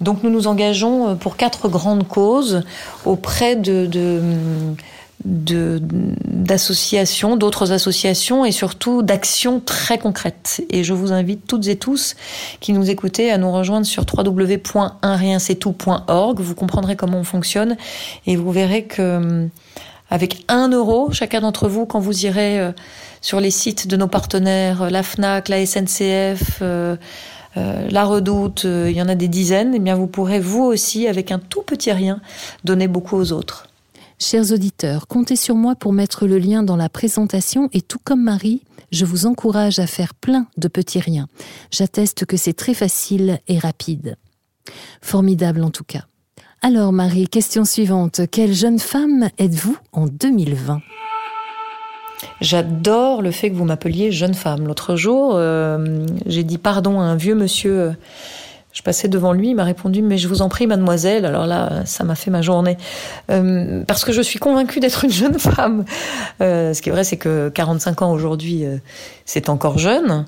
Donc 0.00 0.22
nous 0.22 0.30
nous 0.30 0.46
engageons 0.46 1.14
pour 1.16 1.36
quatre 1.36 1.68
grandes 1.68 2.08
causes 2.08 2.62
auprès 3.04 3.56
de, 3.56 3.86
de 3.86 4.22
d'associations, 5.24 7.36
d'autres 7.36 7.72
associations 7.72 8.46
et 8.46 8.52
surtout 8.52 9.02
d'actions 9.02 9.60
très 9.60 9.98
concrètes. 9.98 10.62
Et 10.70 10.82
je 10.82 10.94
vous 10.94 11.12
invite 11.12 11.46
toutes 11.46 11.68
et 11.68 11.76
tous 11.76 12.16
qui 12.60 12.72
nous 12.72 12.88
écoutez 12.88 13.30
à 13.30 13.36
nous 13.36 13.52
rejoindre 13.52 13.84
sur 13.84 14.06
www.unriensettout.org. 14.10 16.40
Vous 16.40 16.54
comprendrez 16.54 16.96
comment 16.96 17.18
on 17.18 17.24
fonctionne 17.24 17.76
et 18.26 18.36
vous 18.36 18.50
verrez 18.50 18.84
que 18.84 19.46
avec 20.12 20.44
un 20.48 20.66
euro, 20.68 21.12
chacun 21.12 21.40
d'entre 21.40 21.68
vous, 21.68 21.86
quand 21.86 22.00
vous 22.00 22.26
irez 22.26 22.58
euh, 22.58 22.72
sur 23.20 23.40
les 23.40 23.50
sites 23.50 23.86
de 23.86 23.96
nos 23.96 24.08
partenaires, 24.08 24.90
la 24.90 25.02
FNAC, 25.02 25.48
la 25.48 25.64
SNCF, 25.64 26.58
euh, 26.62 26.96
euh, 27.56 27.88
la 27.90 28.04
Redoute, 28.04 28.64
euh, 28.64 28.90
il 28.90 28.96
y 28.96 29.02
en 29.02 29.08
a 29.08 29.14
des 29.14 29.28
dizaines, 29.28 29.74
et 29.74 29.76
eh 29.76 29.80
bien 29.80 29.96
vous 29.96 30.06
pourrez 30.06 30.40
vous 30.40 30.62
aussi, 30.62 31.06
avec 31.06 31.32
un 31.32 31.38
tout 31.38 31.62
petit 31.62 31.92
rien, 31.92 32.20
donner 32.64 32.88
beaucoup 32.88 33.16
aux 33.16 33.32
autres. 33.32 33.66
Chers 34.18 34.52
auditeurs, 34.52 35.06
comptez 35.06 35.36
sur 35.36 35.54
moi 35.54 35.74
pour 35.74 35.92
mettre 35.92 36.26
le 36.26 36.38
lien 36.38 36.62
dans 36.62 36.76
la 36.76 36.88
présentation 36.88 37.68
et 37.72 37.80
tout 37.80 37.98
comme 38.02 38.22
Marie, 38.22 38.62
je 38.92 39.04
vous 39.04 39.26
encourage 39.26 39.78
à 39.78 39.86
faire 39.86 40.14
plein 40.14 40.46
de 40.58 40.68
petits 40.68 41.00
riens. 41.00 41.28
J'atteste 41.70 42.26
que 42.26 42.36
c'est 42.36 42.52
très 42.52 42.74
facile 42.74 43.38
et 43.48 43.58
rapide. 43.58 44.16
Formidable 45.00 45.62
en 45.62 45.70
tout 45.70 45.84
cas. 45.84 46.04
Alors 46.60 46.92
Marie, 46.92 47.28
question 47.28 47.64
suivante. 47.64 48.20
Quelle 48.30 48.52
jeune 48.52 48.78
femme 48.78 49.30
êtes-vous 49.38 49.78
en 49.92 50.06
2020 50.06 50.82
J'adore 52.40 53.20
le 53.20 53.30
fait 53.30 53.50
que 53.50 53.54
vous 53.54 53.64
m'appeliez 53.64 54.12
jeune 54.12 54.34
femme. 54.34 54.66
L'autre 54.66 54.96
jour, 54.96 55.32
euh, 55.34 56.06
j'ai 56.26 56.42
dit 56.42 56.56
pardon 56.56 57.00
à 57.00 57.04
un 57.04 57.16
vieux 57.16 57.34
monsieur. 57.34 57.94
Je 58.72 58.82
passais 58.82 59.08
devant 59.08 59.32
lui, 59.32 59.50
il 59.50 59.54
m'a 59.54 59.64
répondu 59.64 60.00
mais 60.00 60.16
je 60.16 60.26
vous 60.28 60.40
en 60.40 60.48
prie 60.48 60.66
mademoiselle. 60.66 61.26
Alors 61.26 61.46
là, 61.46 61.84
ça 61.84 62.04
m'a 62.04 62.14
fait 62.14 62.30
ma 62.30 62.40
journée 62.40 62.78
euh, 63.30 63.82
parce 63.86 64.04
que 64.04 64.12
je 64.12 64.22
suis 64.22 64.38
convaincue 64.38 64.80
d'être 64.80 65.04
une 65.04 65.10
jeune 65.10 65.38
femme. 65.38 65.84
Euh, 66.40 66.72
ce 66.72 66.80
qui 66.80 66.88
est 66.88 66.92
vrai, 66.92 67.04
c'est 67.04 67.18
que 67.18 67.50
45 67.50 68.02
ans 68.02 68.12
aujourd'hui, 68.12 68.64
c'est 69.26 69.48
encore 69.50 69.78
jeune. 69.78 70.24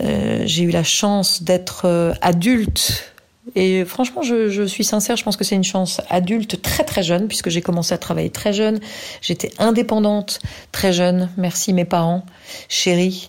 J'ai 0.00 0.64
eu 0.64 0.70
la 0.70 0.82
chance 0.82 1.42
d'être 1.44 2.14
adulte 2.22 3.15
et 3.54 3.84
franchement, 3.84 4.22
je, 4.22 4.66
suis 4.66 4.84
sincère, 4.84 5.16
je 5.16 5.22
pense 5.22 5.36
que 5.36 5.44
c'est 5.44 5.54
une 5.54 5.64
chance 5.64 6.00
adulte 6.10 6.60
très 6.62 6.84
très 6.84 7.02
jeune, 7.02 7.28
puisque 7.28 7.48
j'ai 7.48 7.62
commencé 7.62 7.94
à 7.94 7.98
travailler 7.98 8.30
très 8.30 8.52
jeune. 8.52 8.80
J'étais 9.22 9.52
indépendante 9.58 10.40
très 10.72 10.92
jeune, 10.92 11.30
merci 11.36 11.72
mes 11.72 11.84
parents, 11.84 12.24
chéris. 12.68 13.28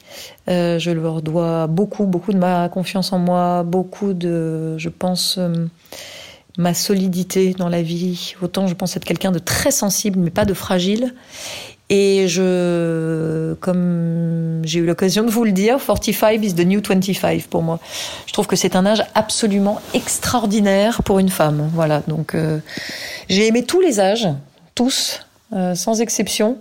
Euh, 0.49 0.79
je 0.79 0.91
leur 0.91 1.21
dois 1.21 1.67
beaucoup, 1.67 2.05
beaucoup 2.05 2.33
de 2.33 2.37
ma 2.37 2.67
confiance 2.69 3.13
en 3.13 3.19
moi, 3.19 3.63
beaucoup 3.63 4.13
de, 4.13 4.77
je 4.77 4.89
pense, 4.89 5.37
euh, 5.37 5.67
ma 6.57 6.73
solidité 6.73 7.53
dans 7.53 7.69
la 7.69 7.83
vie. 7.83 8.33
Autant 8.41 8.65
je 8.65 8.73
pense 8.73 8.97
être 8.97 9.05
quelqu'un 9.05 9.31
de 9.31 9.39
très 9.39 9.71
sensible, 9.71 10.19
mais 10.19 10.31
pas 10.31 10.45
de 10.45 10.55
fragile. 10.55 11.13
Et 11.89 12.27
je, 12.27 13.53
comme 13.55 14.61
j'ai 14.65 14.79
eu 14.79 14.85
l'occasion 14.85 15.23
de 15.23 15.29
vous 15.29 15.45
le 15.45 15.53
dire, 15.53 15.77
45 15.79 16.43
is 16.43 16.53
the 16.53 16.65
new 16.65 16.81
25 16.81 17.47
pour 17.47 17.63
moi. 17.63 17.79
Je 18.25 18.33
trouve 18.33 18.45
que 18.45 18.57
c'est 18.57 18.75
un 18.75 18.85
âge 18.85 19.05
absolument 19.15 19.81
extraordinaire 19.93 21.01
pour 21.03 21.19
une 21.19 21.29
femme. 21.29 21.69
Voilà, 21.73 22.01
donc 22.07 22.35
euh, 22.35 22.59
j'ai 23.29 23.47
aimé 23.47 23.63
tous 23.63 23.79
les 23.79 24.01
âges, 24.01 24.27
tous, 24.75 25.21
euh, 25.53 25.75
sans 25.75 26.01
exception. 26.01 26.57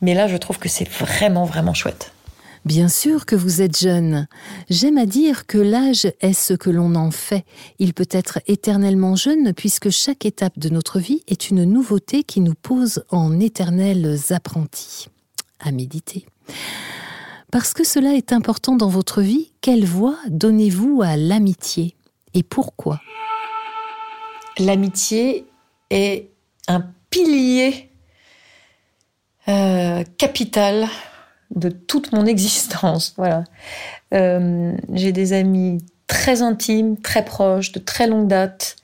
Mais 0.00 0.14
là, 0.14 0.28
je 0.28 0.36
trouve 0.36 0.58
que 0.58 0.68
c'est 0.68 0.88
vraiment, 0.88 1.44
vraiment 1.44 1.74
chouette. 1.74 2.12
Bien 2.64 2.88
sûr 2.88 3.26
que 3.26 3.36
vous 3.36 3.60
êtes 3.60 3.78
jeune. 3.78 4.26
J'aime 4.70 4.96
à 4.96 5.04
dire 5.04 5.46
que 5.46 5.58
l'âge 5.58 6.06
est 6.20 6.32
ce 6.32 6.54
que 6.54 6.70
l'on 6.70 6.94
en 6.94 7.10
fait. 7.10 7.44
Il 7.78 7.92
peut 7.92 8.08
être 8.10 8.38
éternellement 8.46 9.16
jeune 9.16 9.52
puisque 9.52 9.90
chaque 9.90 10.24
étape 10.24 10.58
de 10.58 10.70
notre 10.70 10.98
vie 10.98 11.22
est 11.28 11.50
une 11.50 11.64
nouveauté 11.64 12.22
qui 12.22 12.40
nous 12.40 12.54
pose 12.54 13.04
en 13.10 13.38
éternels 13.38 14.18
apprentis. 14.30 15.08
À 15.60 15.72
méditer. 15.72 16.24
Parce 17.52 17.74
que 17.74 17.84
cela 17.84 18.14
est 18.14 18.32
important 18.32 18.76
dans 18.76 18.88
votre 18.88 19.20
vie, 19.20 19.52
quelle 19.60 19.84
voix 19.84 20.16
donnez-vous 20.28 21.02
à 21.02 21.16
l'amitié 21.16 21.94
et 22.32 22.42
pourquoi? 22.42 23.00
L'amitié 24.58 25.46
est 25.90 26.30
un 26.66 26.84
pilier 27.10 27.90
euh, 29.48 30.02
capital 30.16 30.88
de 31.54 31.68
toute 31.68 32.12
mon 32.12 32.26
existence. 32.34 33.14
Voilà. 33.16 33.44
Euh, 34.12 34.72
j'ai 34.92 35.12
des 35.12 35.32
amis 35.32 35.84
très 36.06 36.42
intimes, 36.42 36.96
très 36.98 37.24
proches, 37.24 37.72
de 37.72 37.78
très 37.78 38.06
longue 38.06 38.28
date, 38.28 38.76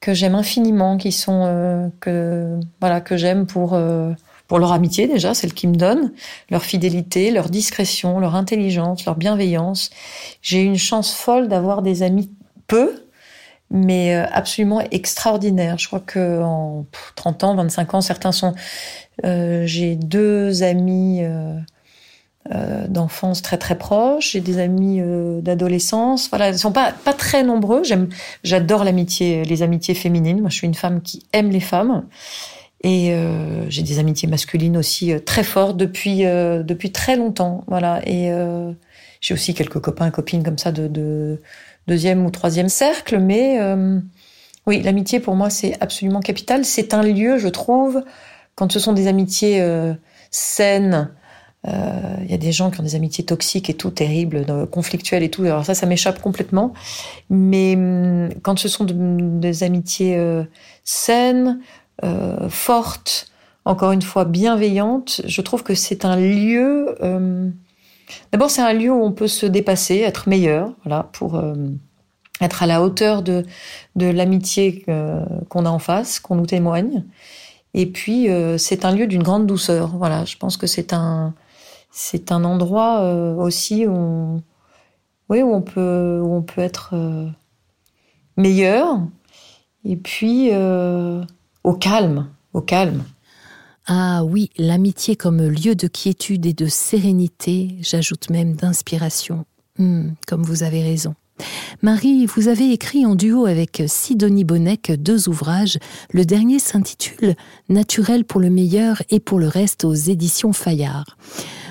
que 0.00 0.14
j'aime 0.14 0.34
infiniment, 0.34 0.96
qui 0.96 1.12
sont 1.12 1.44
euh, 1.46 1.88
que 2.00 2.58
voilà 2.80 3.00
que 3.00 3.16
j'aime 3.16 3.46
pour 3.46 3.74
euh, 3.74 4.12
pour 4.46 4.58
leur 4.58 4.72
amitié 4.72 5.06
déjà, 5.06 5.32
celle 5.32 5.54
qu'ils 5.54 5.70
me 5.70 5.76
donnent, 5.76 6.12
leur 6.50 6.62
fidélité, 6.64 7.30
leur 7.30 7.48
discrétion, 7.48 8.20
leur 8.20 8.34
intelligence, 8.34 9.04
leur 9.06 9.16
bienveillance. 9.16 9.90
J'ai 10.42 10.62
une 10.62 10.76
chance 10.76 11.14
folle 11.14 11.48
d'avoir 11.48 11.80
des 11.80 12.02
amis 12.02 12.30
peu, 12.66 13.03
mais 13.70 14.14
euh, 14.14 14.26
absolument 14.32 14.80
extraordinaires. 14.90 15.78
Je 15.78 15.86
crois 15.86 16.00
que 16.00 16.40
en 16.42 16.86
30 17.16 17.44
ans, 17.44 17.54
25 17.56 17.94
ans, 17.94 18.00
certains 18.00 18.32
sont 18.32 18.54
euh, 19.24 19.64
j'ai 19.66 19.96
deux 19.96 20.62
amis 20.62 21.22
euh, 21.22 21.58
d'enfance 22.88 23.42
très 23.42 23.56
très 23.56 23.76
proches, 23.76 24.32
j'ai 24.32 24.40
des 24.40 24.58
amis 24.58 25.00
d'adolescence. 25.42 26.28
Voilà, 26.28 26.50
ils 26.50 26.58
sont 26.58 26.72
pas 26.72 26.92
pas 26.92 27.14
très 27.14 27.42
nombreux. 27.42 27.82
J'aime, 27.84 28.08
j'adore 28.42 28.84
l'amitié, 28.84 29.44
les 29.44 29.62
amitiés 29.62 29.94
féminines. 29.94 30.40
Moi, 30.40 30.50
je 30.50 30.56
suis 30.56 30.66
une 30.66 30.74
femme 30.74 31.00
qui 31.02 31.24
aime 31.32 31.50
les 31.50 31.60
femmes. 31.60 32.04
Et 32.86 33.16
j'ai 33.70 33.82
des 33.82 33.98
amitiés 33.98 34.28
masculines 34.28 34.76
aussi 34.76 35.14
très 35.24 35.42
fortes 35.42 35.78
depuis 35.78 36.18
depuis 36.18 36.92
très 36.92 37.16
longtemps. 37.16 37.64
Voilà. 37.66 38.06
Et 38.06 38.30
j'ai 39.22 39.32
aussi 39.32 39.54
quelques 39.54 39.80
copains 39.80 40.10
copines 40.10 40.42
comme 40.42 40.58
ça 40.58 40.70
de 40.70 41.40
deuxième 41.86 42.24
ou 42.24 42.30
troisième 42.30 42.68
cercle. 42.68 43.18
Mais 43.18 43.58
oui, 44.66 44.82
l'amitié 44.82 45.20
pour 45.20 45.34
moi 45.36 45.50
c'est 45.50 45.76
absolument 45.80 46.20
capital. 46.20 46.64
C'est 46.64 46.94
un 46.94 47.02
lieu, 47.02 47.38
je 47.38 47.48
trouve, 47.48 48.02
quand 48.54 48.72
ce 48.72 48.78
sont 48.78 48.92
des 48.92 49.08
amitiés 49.08 49.60
euh, 49.60 49.94
saines, 50.30 51.10
il 51.66 51.72
euh, 51.72 52.26
y 52.28 52.34
a 52.34 52.36
des 52.36 52.52
gens 52.52 52.70
qui 52.70 52.80
ont 52.80 52.82
des 52.82 52.94
amitiés 52.94 53.24
toxiques 53.24 53.70
et 53.70 53.74
tout, 53.74 53.90
terribles, 53.90 54.44
conflictuelles 54.70 55.22
et 55.22 55.30
tout. 55.30 55.44
Alors 55.44 55.64
ça, 55.64 55.74
ça 55.74 55.86
m'échappe 55.86 56.20
complètement. 56.20 56.74
Mais 57.30 57.74
hum, 57.74 58.28
quand 58.42 58.58
ce 58.58 58.68
sont 58.68 58.84
de, 58.84 58.94
des 59.40 59.62
amitiés 59.62 60.16
euh, 60.16 60.44
saines, 60.84 61.60
euh, 62.02 62.48
fortes, 62.50 63.28
encore 63.64 63.92
une 63.92 64.02
fois 64.02 64.26
bienveillantes, 64.26 65.22
je 65.24 65.40
trouve 65.40 65.62
que 65.62 65.74
c'est 65.74 66.04
un 66.04 66.16
lieu. 66.16 66.96
Euh, 67.02 67.48
D'abord, 68.32 68.50
c'est 68.50 68.62
un 68.62 68.72
lieu 68.72 68.92
où 68.92 69.02
on 69.02 69.12
peut 69.12 69.28
se 69.28 69.46
dépasser, 69.46 69.98
être 69.98 70.28
meilleur, 70.28 70.72
voilà, 70.84 71.08
pour 71.12 71.36
euh, 71.36 71.54
être 72.40 72.62
à 72.62 72.66
la 72.66 72.82
hauteur 72.82 73.22
de 73.22 73.44
de 73.96 74.06
l'amitié 74.06 74.84
qu'on 75.48 75.66
a 75.66 75.70
en 75.70 75.78
face, 75.78 76.20
qu'on 76.20 76.34
nous 76.36 76.46
témoigne. 76.46 77.04
Et 77.74 77.86
puis, 77.86 78.30
euh, 78.30 78.56
c'est 78.56 78.84
un 78.84 78.92
lieu 78.92 79.06
d'une 79.06 79.22
grande 79.22 79.46
douceur. 79.46 79.88
Voilà, 79.96 80.24
je 80.24 80.36
pense 80.36 80.56
que 80.56 80.68
c'est 80.68 80.92
un, 80.92 81.34
c'est 81.90 82.30
un 82.30 82.44
endroit 82.44 83.00
euh, 83.02 83.34
aussi 83.34 83.86
où, 83.86 83.92
on, 83.92 84.42
oui, 85.28 85.42
où 85.42 85.52
on 85.52 85.60
peut, 85.60 86.20
où 86.22 86.32
on 86.32 86.42
peut 86.42 86.60
être 86.60 86.90
euh, 86.94 87.28
meilleur. 88.36 89.00
Et 89.84 89.96
puis, 89.96 90.50
au 91.62 91.74
calme, 91.74 92.28
au 92.54 92.62
calme. 92.62 93.04
Ah 93.86 94.24
oui, 94.24 94.50
l'amitié 94.56 95.14
comme 95.14 95.42
lieu 95.42 95.74
de 95.74 95.88
quiétude 95.88 96.46
et 96.46 96.54
de 96.54 96.66
sérénité, 96.66 97.76
j'ajoute 97.80 98.30
même 98.30 98.54
d'inspiration. 98.54 99.44
Mmh, 99.78 100.10
comme 100.26 100.42
vous 100.42 100.62
avez 100.62 100.82
raison. 100.82 101.14
Marie, 101.82 102.26
vous 102.26 102.48
avez 102.48 102.72
écrit 102.72 103.04
en 103.04 103.14
duo 103.14 103.44
avec 103.44 103.82
Sidonie 103.86 104.44
Bonnec 104.44 104.92
deux 104.92 105.28
ouvrages. 105.28 105.78
Le 106.12 106.24
dernier 106.24 106.58
s'intitule 106.58 107.34
Naturel 107.68 108.24
pour 108.24 108.40
le 108.40 108.50
meilleur 108.50 109.02
et 109.10 109.20
pour 109.20 109.38
le 109.38 109.48
reste 109.48 109.84
aux 109.84 109.94
éditions 109.94 110.52
Fayard. 110.52 111.18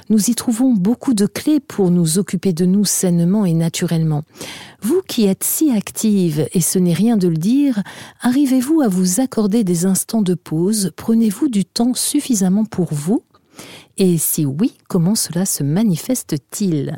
Nous 0.10 0.30
y 0.30 0.36
trouvons 0.36 0.74
beaucoup 0.74 1.14
de 1.14 1.26
clés 1.26 1.60
pour 1.60 1.92
nous 1.92 2.18
occuper 2.18 2.54
de 2.54 2.66
nous 2.66 2.86
sainement 2.86 3.46
et 3.46 3.54
naturellement. 3.54 4.24
Vous 4.82 5.02
qui 5.08 5.26
êtes 5.26 5.44
si 5.44 5.72
active, 5.72 6.48
et 6.54 6.62
ce 6.62 6.78
n'est 6.80 6.94
rien 6.94 7.18
de 7.18 7.28
le 7.28 7.38
dire, 7.38 7.82
arrivez-vous 8.22 8.82
à 8.82 8.88
vous 8.88 9.22
accorder 9.22 9.64
des 9.64 9.86
instants 9.86 10.22
de 10.22 10.34
pause? 10.34 10.92
Prenez-vous 10.96 11.48
du 11.48 11.66
temps 11.66 11.94
suffisamment 11.94 12.66
pour 12.66 12.94
vous? 12.94 13.24
Et 13.98 14.18
si 14.18 14.46
oui, 14.46 14.74
comment 14.90 15.16
cela 15.16 15.46
se 15.46 15.64
manifeste-t-il? 15.64 16.98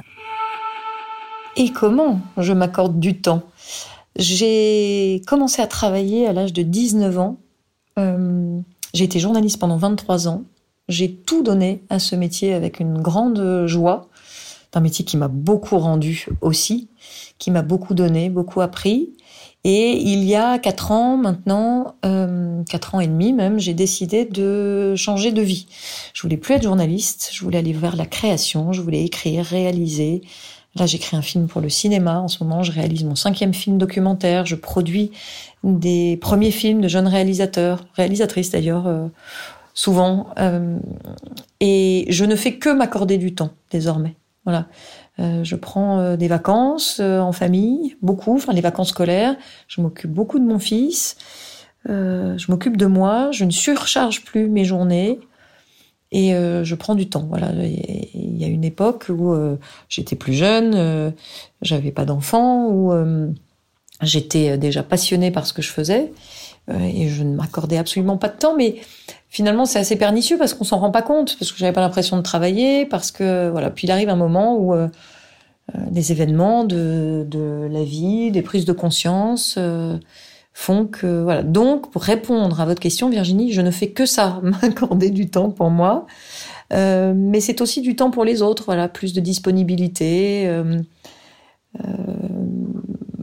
Et 1.58 1.72
comment 1.72 2.22
je 2.38 2.54
m'accorde 2.54 3.00
du 3.00 3.22
temps? 3.22 3.44
J'ai 4.18 5.22
commencé 5.28 5.62
à 5.62 5.68
travailler 5.68 6.26
à 6.28 6.34
l'âge 6.34 6.54
de 6.54 6.62
19 6.62 7.20
ans. 7.20 7.38
Euh, 8.00 8.60
j'ai 8.94 9.04
été 9.04 9.20
journaliste 9.20 9.60
pendant 9.60 9.78
23 9.78 10.28
ans. 10.28 10.44
J'ai 10.88 11.14
tout 11.14 11.44
donné 11.44 11.84
à 11.90 12.00
ce 12.00 12.16
métier 12.16 12.54
avec 12.54 12.80
une 12.80 13.02
grande 13.02 13.66
joie. 13.66 14.10
C'est 14.72 14.78
un 14.78 14.82
métier 14.82 15.06
qui 15.06 15.18
m'a 15.18 15.28
beaucoup 15.28 15.78
rendu 15.78 16.28
aussi, 16.42 16.90
qui 17.40 17.52
m'a 17.52 17.62
beaucoup 17.62 17.94
donné, 17.94 18.30
beaucoup 18.30 18.62
appris. 18.62 19.14
Et 19.64 19.94
il 19.94 20.24
y 20.24 20.36
a 20.36 20.60
quatre 20.60 20.92
ans 20.92 21.18
maintenant, 21.18 21.96
euh, 22.06 22.62
quatre 22.70 22.94
ans 22.94 23.00
et 23.00 23.08
demi 23.08 23.34
même, 23.34 23.58
j'ai 23.58 23.74
décidé 23.74 24.24
de 24.24 24.94
changer 24.96 25.32
de 25.32 25.42
vie. 25.42 25.66
Je 26.14 26.22
voulais 26.22 26.38
plus 26.38 26.54
être 26.54 26.64
journaliste, 26.64 27.30
je 27.32 27.44
voulais 27.44 27.58
aller 27.58 27.74
vers 27.74 27.96
la 27.96 28.06
création, 28.06 28.74
je 28.74 28.82
voulais 28.82 29.04
écrire, 29.04 29.44
réaliser, 29.44 30.22
Là, 30.78 30.86
j'écris 30.86 31.16
un 31.16 31.22
film 31.22 31.48
pour 31.48 31.62
le 31.62 31.70
cinéma. 31.70 32.20
En 32.20 32.28
ce 32.28 32.44
moment, 32.44 32.62
je 32.62 32.74
réalise 32.74 33.06
mon 33.06 33.16
cinquième 33.16 33.54
film 33.54 33.78
documentaire. 33.78 34.46
Je 34.46 34.56
produis 34.56 35.12
des 35.64 36.18
premiers 36.18 36.52
films 36.52 36.82
de 36.82 36.90
jeunes 36.90 37.08
réalisateurs, 37.08 37.86
réalisatrices 37.96 38.52
d'ailleurs, 38.52 38.86
euh, 38.86 39.08
souvent. 39.76 40.30
Euh, 40.40 40.80
et 41.60 42.08
je 42.10 42.26
ne 42.26 42.36
fais 42.36 42.56
que 42.56 42.70
m'accorder 42.70 43.20
du 43.20 43.36
temps 43.36 43.52
désormais. 43.70 44.16
Voilà. 44.46 44.66
Euh, 45.20 45.44
je 45.44 45.56
prends 45.56 46.00
euh, 46.00 46.18
des 46.18 46.28
vacances 46.28 46.98
euh, 47.00 47.20
en 47.20 47.32
famille, 47.32 47.96
beaucoup, 48.02 48.36
enfin 48.36 48.54
les 48.54 48.62
vacances 48.62 48.90
scolaires. 48.90 49.36
Je 49.68 49.82
m'occupe 49.82 50.12
beaucoup 50.12 50.40
de 50.40 50.46
mon 50.46 50.58
fils. 50.58 51.16
je 51.86 52.52
m'occupe 52.52 52.78
de 52.78 52.88
moi. 52.88 53.30
Je 53.32 53.46
ne 53.46 53.52
surcharge 53.52 54.24
plus 54.24 54.50
mes 54.50 54.66
journées 54.66 55.20
et 56.16 56.34
euh, 56.34 56.64
je 56.64 56.76
prends 56.76 56.96
du 56.96 57.10
temps. 57.10 57.26
Voilà, 57.28 57.52
il 57.54 58.38
y 58.38 58.44
a 58.46 58.48
une 58.48 58.64
époque 58.64 59.08
où 59.10 59.34
euh, 59.34 59.58
j'étais 59.90 60.16
plus 60.16 60.34
jeune, 60.34 60.74
euh, 60.76 61.12
j'avais 61.62 61.92
pas 61.92 62.06
d'enfants, 62.06 62.70
où 62.70 62.94
euh, 62.94 63.30
j'étais 64.02 64.58
déjà 64.58 64.82
passionnée 64.82 65.32
par 65.32 65.46
ce 65.46 65.54
que 65.54 65.62
je 65.62 65.72
faisais 65.72 66.14
euh, 66.70 66.80
et 66.80 67.10
je 67.10 67.24
ne 67.24 67.36
m'accordais 67.36 67.78
absolument 67.78 68.18
pas 68.18 68.30
de 68.30 68.38
temps. 68.38 68.56
Mais 68.56 68.76
finalement, 69.36 69.66
c'est 69.66 69.80
assez 69.80 69.98
pernicieux 69.98 70.38
parce 70.38 70.54
qu'on 70.54 70.64
s'en 70.64 70.78
rend 70.78 70.92
pas 70.92 71.02
compte, 71.02 71.38
parce 71.38 71.52
que 71.52 71.58
j'avais 71.58 71.74
pas 71.74 71.82
l'impression 71.82 72.16
de 72.16 72.22
travailler, 72.22 72.86
parce 72.86 73.12
que 73.12 73.50
voilà. 73.50 73.70
Puis 73.70 73.86
il 73.86 73.92
arrive 73.92 74.08
un 74.08 74.16
moment 74.16 74.56
où 74.56 74.74
euh, 74.74 74.88
euh, 75.76 75.80
des 75.92 76.14
événements 76.14 76.64
de, 76.64 77.28
de 77.30 77.68
la 77.70 77.84
vie, 77.84 78.32
des 78.32 78.42
prises 78.42 78.64
de 78.64 78.72
conscience 78.72 79.56
euh, 79.58 79.98
font 80.54 80.86
que 80.86 81.22
voilà. 81.22 81.44
Donc, 81.44 81.92
pour 81.92 82.04
répondre 82.04 82.62
à 82.62 82.66
votre 82.66 82.80
question, 82.80 83.10
Virginie, 83.10 83.52
je 83.52 83.60
ne 83.60 83.72
fais 83.72 83.90
que 83.90 84.06
ça, 84.06 84.40
m'accorder 84.62 85.10
du 85.10 85.30
temps 85.30 85.50
pour 85.50 85.70
moi, 85.70 86.06
mais 86.72 87.42
c'est 87.42 87.60
aussi 87.60 87.82
du 87.82 87.98
temps 87.98 88.12
pour 88.12 88.24
les 88.24 88.42
autres. 88.42 88.64
Voilà, 88.68 88.88
plus 88.88 89.12
de 89.12 89.20
disponibilité, 89.20 90.50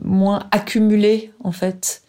moins 0.03 0.41
accumulé 0.51 1.33
en 1.43 1.53
fait. 1.53 2.03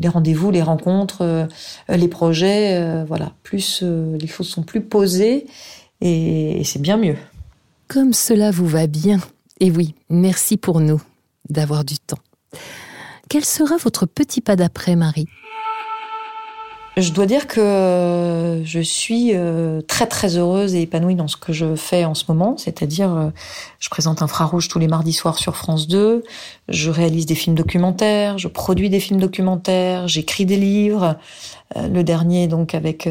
Les 0.00 0.08
rendez-vous, 0.08 0.50
les 0.50 0.62
rencontres, 0.62 1.22
euh, 1.22 1.46
les 1.88 2.08
projets, 2.08 2.76
euh, 2.76 3.04
voilà, 3.04 3.32
plus 3.42 3.80
euh, 3.82 4.16
les 4.18 4.26
choses 4.26 4.48
sont 4.48 4.62
plus 4.62 4.80
posées 4.80 5.46
et, 6.00 6.60
et 6.60 6.64
c'est 6.64 6.80
bien 6.80 6.96
mieux. 6.96 7.16
Comme 7.88 8.12
cela 8.12 8.50
vous 8.50 8.66
va 8.66 8.86
bien. 8.86 9.18
Et 9.60 9.70
oui, 9.70 9.94
merci 10.08 10.56
pour 10.56 10.80
nous 10.80 11.02
d'avoir 11.48 11.84
du 11.84 11.98
temps. 11.98 12.18
Quel 13.28 13.44
sera 13.44 13.76
votre 13.76 14.06
petit 14.06 14.40
pas 14.40 14.56
d'après, 14.56 14.96
Marie? 14.96 15.26
Je 16.96 17.12
dois 17.12 17.26
dire 17.26 17.46
que 17.46 18.62
je 18.64 18.80
suis 18.80 19.30
euh, 19.32 19.80
très 19.80 20.06
très 20.06 20.36
heureuse 20.36 20.74
et 20.74 20.82
épanouie 20.82 21.14
dans 21.14 21.28
ce 21.28 21.36
que 21.36 21.52
je 21.52 21.76
fais 21.76 22.04
en 22.04 22.14
ce 22.14 22.24
moment, 22.28 22.56
c'est-à-dire 22.56 23.16
euh, 23.16 23.30
je 23.78 23.88
présente 23.90 24.22
Infrarouge 24.22 24.66
tous 24.66 24.80
les 24.80 24.88
mardis 24.88 25.12
soirs 25.12 25.38
sur 25.38 25.56
France 25.56 25.86
2, 25.86 26.24
je 26.68 26.90
réalise 26.90 27.26
des 27.26 27.36
films 27.36 27.54
documentaires, 27.54 28.38
je 28.38 28.48
produis 28.48 28.90
des 28.90 28.98
films 28.98 29.20
documentaires, 29.20 30.08
j'écris 30.08 30.46
des 30.46 30.56
livres, 30.56 31.16
euh, 31.76 31.86
le 31.86 32.02
dernier 32.02 32.48
donc 32.48 32.74
avec 32.74 33.08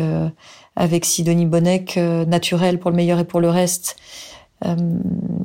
avec 0.75 1.05
Sidonie 1.05 1.45
Bonnec, 1.45 1.95
Naturel 1.95 2.79
pour 2.79 2.91
le 2.91 2.97
meilleur 2.97 3.19
et 3.19 3.25
pour 3.25 3.39
le 3.39 3.49
reste. 3.49 3.95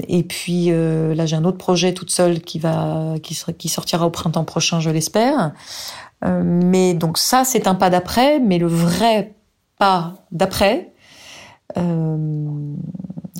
Et 0.08 0.24
puis 0.24 0.70
là 0.70 1.24
j'ai 1.24 1.36
un 1.36 1.44
autre 1.44 1.58
projet 1.58 1.94
toute 1.94 2.10
seule 2.10 2.40
qui 2.40 2.58
va 2.58 3.14
qui, 3.22 3.38
qui 3.56 3.68
sortira 3.68 4.06
au 4.06 4.10
printemps 4.10 4.44
prochain, 4.44 4.80
je 4.80 4.90
l'espère. 4.90 5.52
Euh, 6.24 6.42
mais 6.44 6.94
donc 6.94 7.18
ça, 7.18 7.44
c'est 7.44 7.66
un 7.66 7.74
pas 7.74 7.90
d'après, 7.90 8.40
mais 8.40 8.58
le 8.58 8.66
vrai 8.66 9.34
pas 9.78 10.14
d'après, 10.30 10.92
euh, 11.76 12.74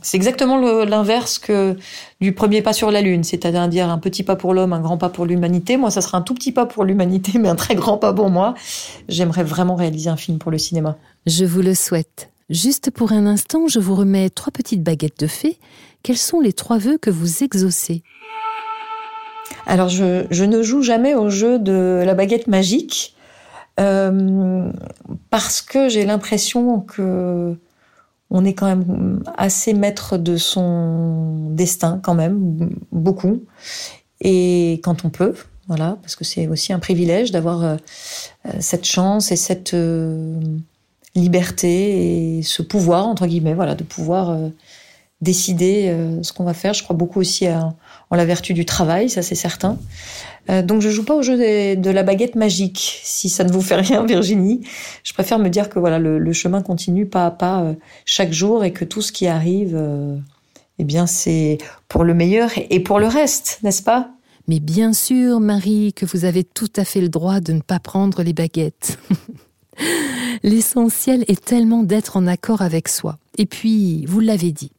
c'est 0.03 0.16
exactement 0.16 0.59
l'inverse 0.85 1.39
que 1.39 1.76
du 2.20 2.32
premier 2.32 2.61
pas 2.61 2.72
sur 2.72 2.91
la 2.91 3.01
Lune, 3.01 3.24
c'est-à-dire 3.24 3.89
un 3.89 3.99
petit 3.99 4.22
pas 4.22 4.37
pour 4.37 4.53
l'homme, 4.53 4.72
un 4.72 4.80
grand 4.80 4.99
pas 4.99 5.09
pour 5.09 5.24
l'humanité. 5.24 5.76
Moi, 5.76 5.91
ça 5.91 6.03
sera 6.03 6.18
un 6.18 6.22
tout 6.22 6.35
petit 6.35 6.53
pas 6.53 6.66
pour 6.66 6.85
l'humanité, 6.85 7.39
mais 7.39 7.49
un 7.49 7.57
très 7.57 7.74
grand 7.74 7.97
pas 7.97 8.12
pour 8.12 8.28
moi. 8.28 8.55
J'aimerais 9.09 9.45
vraiment 9.45 9.76
réaliser 9.76 10.11
un 10.11 10.16
film 10.16 10.39
pour 10.39 10.51
le 10.51 10.59
cinéma. 10.59 10.97
Je 11.26 11.45
vous 11.45 11.62
le 11.62 11.74
souhaite. 11.74 12.30
Juste 12.51 12.91
pour 12.91 13.12
un 13.12 13.24
instant, 13.26 13.66
je 13.68 13.78
vous 13.78 13.95
remets 13.95 14.28
trois 14.28 14.51
petites 14.51 14.82
baguettes 14.82 15.18
de 15.18 15.26
fée. 15.26 15.59
Quels 16.03 16.18
sont 16.18 16.41
les 16.41 16.53
trois 16.53 16.76
vœux 16.76 16.99
que 16.99 17.09
vous 17.09 17.43
exaucez? 17.43 18.03
Alors, 19.67 19.89
je, 19.89 20.45
ne 20.45 20.62
joue 20.62 20.83
jamais 20.83 21.15
au 21.15 21.31
jeu 21.31 21.59
de 21.59 22.03
la 22.05 22.15
baguette 22.15 22.47
magique 22.47 23.15
euh, 23.81 24.71
parce 25.31 25.62
que 25.62 25.89
j'ai 25.89 26.05
l'impression 26.05 26.81
que 26.81 27.57
on 28.31 28.45
est 28.45 28.55
quand 28.55 28.67
même 28.67 29.23
assez 29.37 29.75
maître 29.75 30.17
de 30.19 30.37
son 30.37 31.51
destin, 31.51 32.01
quand 32.03 32.15
même, 32.15 32.71
beaucoup. 32.91 33.43
Et 34.21 34.81
quand 34.83 35.05
on 35.05 35.11
peut, 35.11 35.35
voilà, 35.69 35.99
parce 36.03 36.17
que 36.17 36.25
c'est 36.25 36.49
aussi 36.49 36.73
un 36.73 36.79
privilège 36.79 37.31
d'avoir 37.31 37.62
euh, 37.62 37.77
cette 38.61 38.87
chance 38.87 39.31
et 39.31 39.37
cette 39.37 39.75
euh, 39.75 40.41
liberté 41.15 42.39
et 42.39 42.43
ce 42.43 42.62
pouvoir, 42.62 43.07
entre 43.07 43.27
guillemets, 43.27 43.55
voilà, 43.55 43.75
de 43.75 43.85
pouvoir 43.85 44.37
décider 45.21 45.97
ce 46.23 46.33
qu'on 46.33 46.45
va 46.45 46.55
faire. 46.55 46.75
Je 46.75 46.83
crois 46.83 46.97
beaucoup 46.97 47.21
aussi 47.21 47.47
à, 47.47 47.73
en 48.11 48.17
la 48.17 48.25
vertu 48.25 48.55
du 48.55 48.65
travail, 48.65 49.09
ça 49.09 49.23
c'est 49.23 49.35
certain. 49.35 49.79
Euh, 50.51 50.63
donc 50.63 50.83
je 50.83 50.91
joue 50.91 51.05
pas 51.05 51.15
au 51.15 51.23
jeu 51.23 51.37
de 51.37 51.91
la 51.91 52.03
baguette 52.03 52.35
magique, 52.35 53.01
si 53.03 53.29
ça 53.29 53.45
ne 53.45 53.53
vous 53.53 53.63
fait 53.63 53.77
rien, 53.77 54.05
Virginie. 54.07 54.61
Je 55.03 55.13
préfère 55.13 55.39
me 55.39 55.49
dire 55.49 55.69
que 55.69 55.79
voilà, 55.79 55.99
le, 55.99 56.19
le 56.19 56.33
chemin 56.33 56.63
continue 56.63 57.07
pas 57.07 57.27
à 57.27 57.31
pas 57.31 57.63
euh, 57.63 57.75
chaque 58.05 58.33
jour 58.33 58.65
et 58.65 58.73
que 58.73 58.85
tout 58.85 59.03
ce 59.03 59.13
qui 59.13 59.27
arrive, 59.27 59.75
euh, 59.75 60.17
eh 60.79 60.85
bien 60.85 61.07
c'est 61.07 61.59
pour 61.89 62.05
le 62.05 62.15
meilleur 62.15 62.51
et 62.57 62.81
pour 62.81 63.01
le 63.01 63.07
reste, 63.07 63.59
n'est-ce 63.63 63.83
pas? 63.83 64.11
Mais 64.47 64.61
bien 64.61 64.93
sûr, 64.93 65.41
Marie, 65.41 65.95
que 65.95 66.05
vous 66.05 66.27
avez 66.27 66.45
tout 66.45 66.73
à 66.77 66.85
fait 66.85 67.01
le 67.01 67.09
droit 67.09 67.41
de 67.41 67.53
ne 67.53 67.63
pas 67.63 67.79
prendre 67.79 68.23
les 68.23 68.35
baguettes. 68.35 68.99
L'essentiel 70.43 71.25
est 71.29 71.43
tellement 71.43 71.83
d'être 71.83 72.19
en 72.19 72.27
accord 72.27 72.61
avec 72.61 72.89
soi. 72.89 73.19
Et 73.39 73.47
puis, 73.47 74.05
vous 74.05 74.21
l'avez 74.21 74.53
dit, 74.53 74.71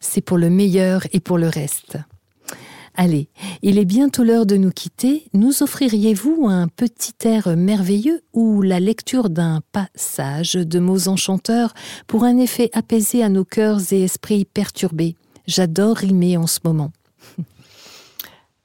c'est 0.00 0.22
pour 0.22 0.38
le 0.38 0.48
meilleur 0.48 1.06
et 1.12 1.20
pour 1.20 1.36
le 1.36 1.48
reste. 1.48 1.98
Allez, 3.02 3.30
il 3.62 3.78
est 3.78 3.86
bientôt 3.86 4.24
l'heure 4.24 4.44
de 4.44 4.58
nous 4.58 4.72
quitter. 4.72 5.24
Nous 5.32 5.62
offririez-vous 5.62 6.48
un 6.48 6.68
petit 6.68 7.14
air 7.24 7.56
merveilleux 7.56 8.20
ou 8.34 8.60
la 8.60 8.78
lecture 8.78 9.30
d'un 9.30 9.62
passage 9.72 10.52
de 10.52 10.78
mots 10.78 11.08
enchanteurs 11.08 11.72
pour 12.06 12.24
un 12.24 12.36
effet 12.36 12.68
apaisé 12.74 13.22
à 13.22 13.30
nos 13.30 13.46
cœurs 13.46 13.80
et 13.94 14.02
esprits 14.02 14.44
perturbés? 14.44 15.16
J'adore 15.46 15.96
rimer 15.96 16.36
en 16.36 16.46
ce 16.46 16.58
moment. 16.62 16.92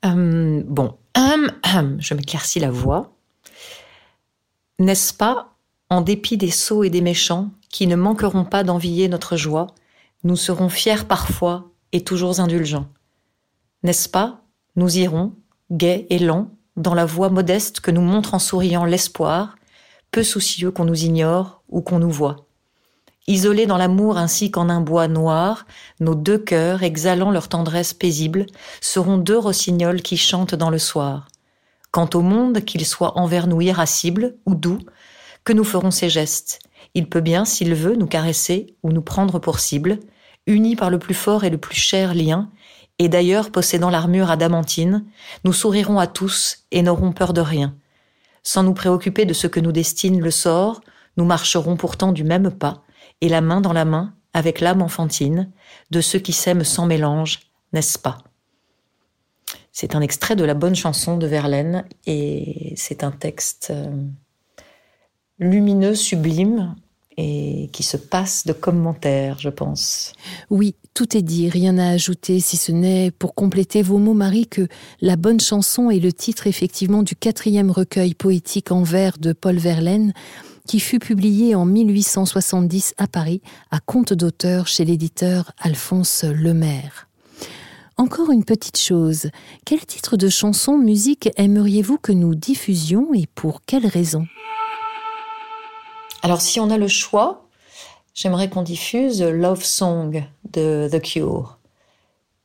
Euh, 0.03 0.61
Bon, 0.67 0.97
hum, 1.15 1.49
hum, 1.73 1.95
je 2.01 2.13
m'éclaircis 2.13 2.59
la 2.59 2.71
voix. 2.71 3.15
N'est-ce 4.79 5.13
pas, 5.13 5.55
en 5.89 6.01
dépit 6.01 6.36
des 6.36 6.51
sots 6.51 6.83
et 6.83 6.89
des 6.89 6.99
méchants, 6.99 7.51
qui 7.69 7.88
ne 7.88 7.95
manqueront 7.95 8.43
pas 8.43 8.65
d'envier 8.65 9.07
notre 9.07 9.38
joie, 9.38 9.67
nous 10.25 10.36
serons 10.36 10.67
fiers 10.67 11.05
parfois 11.07 11.71
et 11.93 12.03
toujours 12.03 12.41
indulgents 12.41 12.89
N'est-ce 13.86 14.09
pas, 14.09 14.41
nous 14.75 14.97
irons, 14.97 15.33
gais 15.69 16.07
et 16.09 16.17
lents, 16.17 16.49
dans 16.75 16.95
la 16.95 17.05
voie 17.05 17.29
modeste 17.29 17.81
que 17.81 17.91
nous 17.91 18.01
montre 18.01 18.33
en 18.33 18.39
souriant 18.39 18.83
l'espoir, 18.83 19.57
peu 20.09 20.23
soucieux 20.23 20.71
qu'on 20.71 20.86
nous 20.86 21.03
ignore 21.03 21.61
ou 21.69 21.81
qu'on 21.81 21.99
nous 21.99 22.09
voit. 22.09 22.47
Isolés 23.27 23.67
dans 23.67 23.77
l'amour 23.77 24.17
ainsi 24.17 24.49
qu'en 24.49 24.69
un 24.69 24.81
bois 24.81 25.07
noir, 25.07 25.67
nos 25.99 26.15
deux 26.15 26.39
cœurs, 26.39 26.81
exhalant 26.81 27.29
leur 27.29 27.47
tendresse 27.47 27.93
paisible, 27.93 28.47
seront 28.81 29.19
deux 29.19 29.38
rossignols 29.38 30.01
qui 30.01 30.17
chantent 30.17 30.55
dans 30.55 30.71
le 30.71 30.79
soir. 30.79 31.27
Quant 31.91 32.09
au 32.15 32.21
monde, 32.21 32.61
qu'il 32.61 32.88
soit 32.88 33.19
envers 33.19 33.45
nous 33.45 33.61
irascible 33.61 34.36
ou 34.47 34.55
doux, 34.55 34.79
que 35.43 35.53
nous 35.53 35.63
ferons 35.63 35.91
ces 35.91 36.09
gestes? 36.09 36.57
Il 36.95 37.07
peut 37.07 37.21
bien, 37.21 37.45
s'il 37.45 37.75
veut, 37.75 37.95
nous 37.95 38.07
caresser 38.07 38.75
ou 38.81 38.89
nous 38.89 39.03
prendre 39.03 39.38
pour 39.38 39.59
cible, 39.59 39.99
unis 40.47 40.75
par 40.75 40.89
le 40.89 40.97
plus 40.97 41.13
fort 41.13 41.43
et 41.43 41.51
le 41.51 41.59
plus 41.59 41.75
cher 41.75 42.15
lien, 42.15 42.49
et 42.99 43.09
d'ailleurs 43.09 43.51
possédant 43.51 43.89
l'armure 43.89 44.31
adamantine, 44.31 45.05
nous 45.43 45.53
sourirons 45.53 45.99
à 45.99 46.07
tous 46.07 46.65
et 46.71 46.81
n'aurons 46.81 47.11
peur 47.11 47.33
de 47.33 47.41
rien. 47.41 47.75
Sans 48.43 48.63
nous 48.63 48.73
préoccuper 48.73 49.25
de 49.25 49.33
ce 49.33 49.47
que 49.47 49.59
nous 49.59 49.71
destine 49.71 50.21
le 50.21 50.31
sort, 50.31 50.81
nous 51.17 51.25
marcherons 51.25 51.77
pourtant 51.77 52.11
du 52.11 52.23
même 52.23 52.51
pas, 52.51 52.83
et 53.21 53.29
la 53.29 53.41
main 53.41 53.61
dans 53.61 53.73
la 53.73 53.85
main, 53.85 54.13
avec 54.33 54.59
l'âme 54.59 54.81
enfantine, 54.81 55.51
de 55.91 56.01
ceux 56.01 56.19
qui 56.19 56.33
s'aiment 56.33 56.63
sans 56.63 56.85
mélange, 56.85 57.39
n'est-ce 57.73 57.97
pas? 57.97 58.19
C'est 59.71 59.95
un 59.95 60.01
extrait 60.01 60.35
de 60.35 60.45
la 60.45 60.53
bonne 60.53 60.75
chanson 60.75 61.17
de 61.17 61.27
Verlaine, 61.27 61.85
et 62.05 62.73
c'est 62.77 63.03
un 63.03 63.11
texte 63.11 63.71
euh, 63.71 64.05
lumineux, 65.39 65.95
sublime, 65.95 66.75
et 67.18 67.70
qui 67.72 67.84
se 67.84 67.97
passe 67.97 68.45
de 68.45 68.53
commentaires, 68.53 69.38
je 69.39 69.49
pense. 69.49 70.13
Oui, 70.49 70.76
tout 70.93 71.18
est 71.18 71.22
dit, 71.22 71.49
rien 71.49 71.78
à 71.78 71.89
ajouter, 71.89 72.39
si 72.39 72.57
ce 72.57 72.72
n'est 72.72 73.11
pour 73.11 73.36
compléter 73.36 73.82
vos 73.82 73.97
mots, 73.97 74.13
Marie, 74.13 74.47
que 74.47 74.68
La 75.01 75.16
bonne 75.16 75.39
chanson 75.39 75.89
est 75.89 75.99
le 75.99 76.13
titre 76.13 76.47
effectivement 76.47 77.03
du 77.03 77.16
quatrième 77.16 77.72
recueil 77.72 78.13
poétique 78.13 78.72
en 78.72 78.84
vers 78.84 79.18
de 79.18 79.34
Paul 79.34 79.57
Verlaine, 79.57 80.13
qui 80.68 80.80
fut 80.80 80.99
publié 80.99 81.55
en 81.55 81.66
1870 81.66 82.95
à 82.97 83.07
Paris, 83.07 83.41
à 83.72 83.80
compte 83.80 84.13
d'auteur 84.13 84.68
chez 84.68 84.84
l'éditeur 84.84 85.51
Alphonse 85.59 86.24
Lemaire. 86.24 87.07
Encore 87.97 88.32
une 88.32 88.43
petite 88.43 88.78
chose, 88.78 89.30
quel 89.66 89.86
titre 89.86 90.18
de 90.18 90.28
chanson, 90.28 90.78
musique 90.78 91.30
aimeriez-vous 91.38 91.97
que 91.97 92.11
nous 92.11 92.36
diffusions 92.36 93.13
et 93.13 93.26
pour 93.36 93.61
quelle 93.66 93.88
raison? 93.88 94.28
Alors, 96.26 96.41
si 96.41 96.59
on 96.59 96.71
a 96.71 96.78
le 96.80 96.88
choix, 96.88 97.45
j'aimerais 98.15 98.49
qu'on 98.49 98.63
diffuse 98.63 99.21
Love 99.21 99.63
Song 99.63 100.23
de 100.51 100.89
The 100.91 100.99
Cure. 100.99 101.59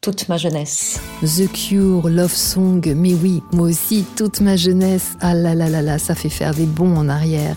Toute 0.03 0.29
ma 0.29 0.37
jeunesse. 0.37 1.01
The 1.23 1.51
Cure, 1.51 2.11
Love 2.11 2.35
Song, 2.35 2.83
mais 2.95 3.15
oui, 3.15 3.43
moi 3.53 3.69
aussi, 3.69 4.05
toute 4.19 4.43
ma 4.43 4.57
jeunesse, 4.57 5.17
ah 5.23 5.33
là 5.33 5.55
là 5.55 5.71
là 5.71 5.81
là, 5.81 5.99
ça 5.99 6.15
fait 6.15 6.29
faire 6.29 6.53
des 6.53 6.67
bonds 6.67 6.95
en 6.95 7.09
arrière. 7.09 7.57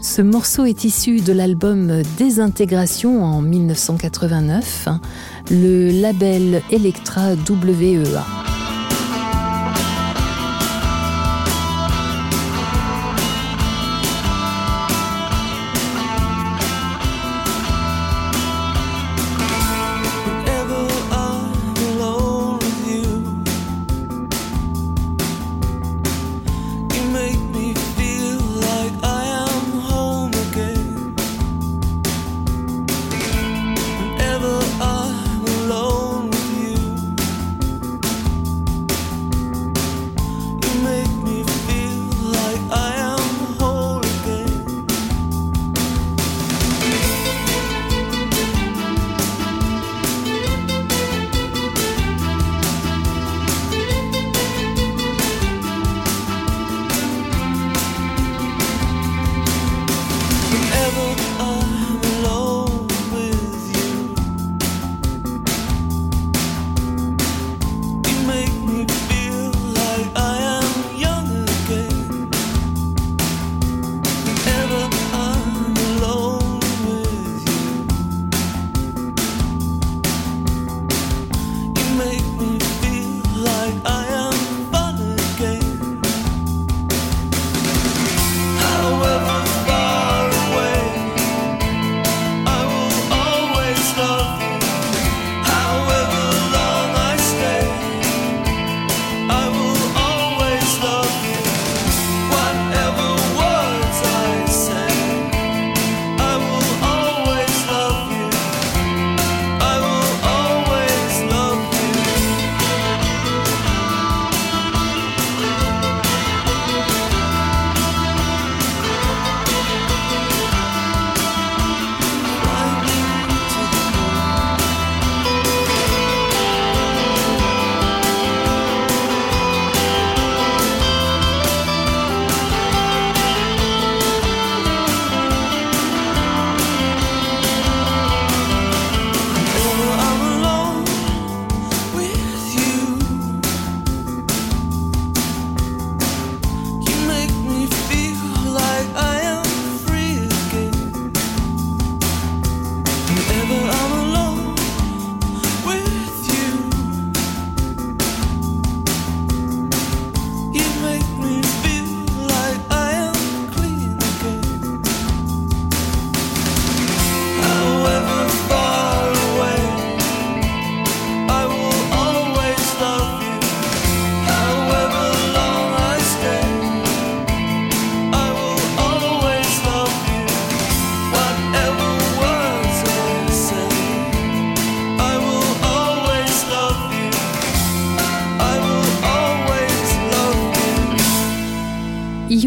Ce 0.00 0.22
morceau 0.22 0.66
est 0.66 0.84
issu 0.84 1.20
de 1.20 1.32
l'album 1.32 2.02
Désintégration 2.16 3.24
en 3.24 3.42
1989, 3.42 4.84
hein, 4.86 5.00
le 5.50 5.90
label 5.90 6.62
Electra 6.70 7.32
WEA. 7.32 8.41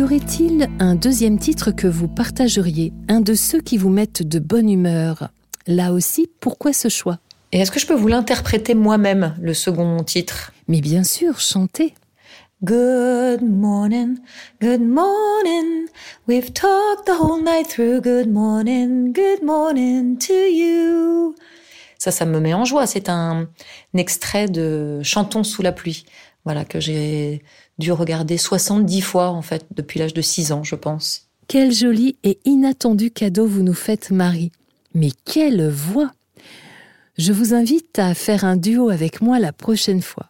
Aurait-il 0.05 0.69
un 0.77 0.93
deuxième 0.93 1.39
titre 1.39 1.71
que 1.71 1.87
vous 1.87 2.07
partageriez, 2.07 2.93
un 3.09 3.21
de 3.21 3.33
ceux 3.33 3.59
qui 3.59 3.75
vous 3.75 3.89
mettent 3.89 4.21
de 4.21 4.37
bonne 4.37 4.69
humeur? 4.69 5.29
Là 5.65 5.93
aussi, 5.93 6.29
pourquoi 6.39 6.73
ce 6.73 6.89
choix? 6.89 7.17
Et 7.51 7.59
est-ce 7.59 7.71
que 7.71 7.79
je 7.79 7.87
peux 7.87 7.95
vous 7.95 8.07
l'interpréter 8.07 8.75
moi-même, 8.75 9.35
le 9.41 9.55
second 9.55 10.03
titre? 10.03 10.51
Mais 10.67 10.79
bien 10.79 11.03
sûr, 11.03 11.39
chantez. 11.39 11.95
Good 12.63 13.41
morning, 13.41 14.19
good 14.61 14.81
morning. 14.81 15.87
We've 16.27 16.53
talked 16.53 17.07
the 17.07 17.19
whole 17.19 17.41
night 17.41 17.67
through. 17.67 18.01
Good 18.01 18.31
morning, 18.31 19.11
good 19.11 19.43
morning 19.43 20.19
to 20.19 20.33
you. 20.33 21.33
Ça, 21.97 22.11
ça 22.11 22.25
me 22.25 22.39
met 22.39 22.53
en 22.53 22.63
joie. 22.63 22.85
C'est 22.85 23.09
un, 23.09 23.47
extrait 23.95 24.45
de 24.49 24.99
Chantons 25.01 25.43
sous 25.43 25.63
la 25.63 25.71
pluie. 25.71 26.05
Voilà, 26.43 26.63
que 26.63 26.79
j'ai 26.79 27.41
dû 27.79 27.91
regarder 27.91 28.37
70 28.37 29.01
fois, 29.01 29.29
en 29.29 29.41
fait, 29.41 29.65
depuis 29.75 29.99
l'âge 29.99 30.13
de 30.13 30.21
6 30.21 30.51
ans, 30.51 30.63
je 30.63 30.75
pense. 30.75 31.27
Quel 31.47 31.71
joli 31.71 32.17
et 32.23 32.39
inattendu 32.45 33.11
cadeau 33.11 33.45
vous 33.45 33.63
nous 33.63 33.73
faites, 33.73 34.11
Marie. 34.11 34.51
Mais 34.93 35.11
quelle 35.25 35.69
voix 35.69 36.11
Je 37.17 37.33
vous 37.33 37.53
invite 37.53 37.99
à 37.99 38.13
faire 38.13 38.45
un 38.45 38.55
duo 38.55 38.89
avec 38.89 39.21
moi 39.21 39.39
la 39.39 39.51
prochaine 39.51 40.01
fois. 40.01 40.27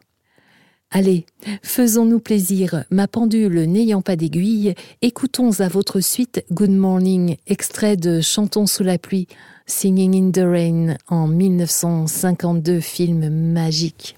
Allez, 0.91 1.25
faisons-nous 1.61 2.19
plaisir, 2.19 2.85
ma 2.89 3.07
pendule 3.07 3.69
n'ayant 3.69 4.01
pas 4.01 4.15
d'aiguille, 4.15 4.75
écoutons 5.01 5.59
à 5.59 5.67
votre 5.67 5.99
suite 5.99 6.45
Good 6.51 6.71
Morning, 6.71 7.37
extrait 7.47 7.97
de 7.97 8.21
Chantons 8.21 8.67
sous 8.67 8.83
la 8.83 8.97
pluie, 8.97 9.27
Singing 9.65 10.15
in 10.15 10.31
the 10.31 10.45
Rain 10.45 10.95
en 11.09 11.27
1952, 11.27 12.79
film 12.79 13.29
magique. 13.29 14.15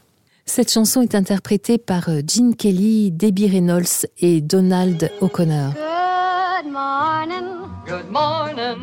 Cette 0.50 0.72
chanson 0.72 1.02
est 1.02 1.14
interprétée 1.14 1.78
par 1.78 2.10
Gene 2.26 2.56
Kelly, 2.56 3.12
Debbie 3.12 3.50
Reynolds 3.50 4.08
et 4.20 4.40
Donald 4.40 5.12
O'Connor. 5.22 5.74
Good 5.74 6.72
morning. 6.72 7.68
Good 7.86 8.10
morning. 8.10 8.80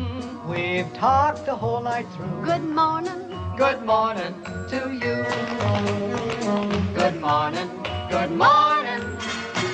We've 0.47 0.87
talked 0.93 1.45
the 1.45 1.55
whole 1.55 1.81
night 1.81 2.05
through. 2.15 2.45
Good 2.45 2.63
morning. 2.63 3.11
Good 3.57 3.83
morning 3.83 4.33
to 4.69 4.93
you. 4.93 5.25
Good 6.93 7.19
morning. 7.19 7.67
Good 8.11 8.31
morning. 8.31 9.01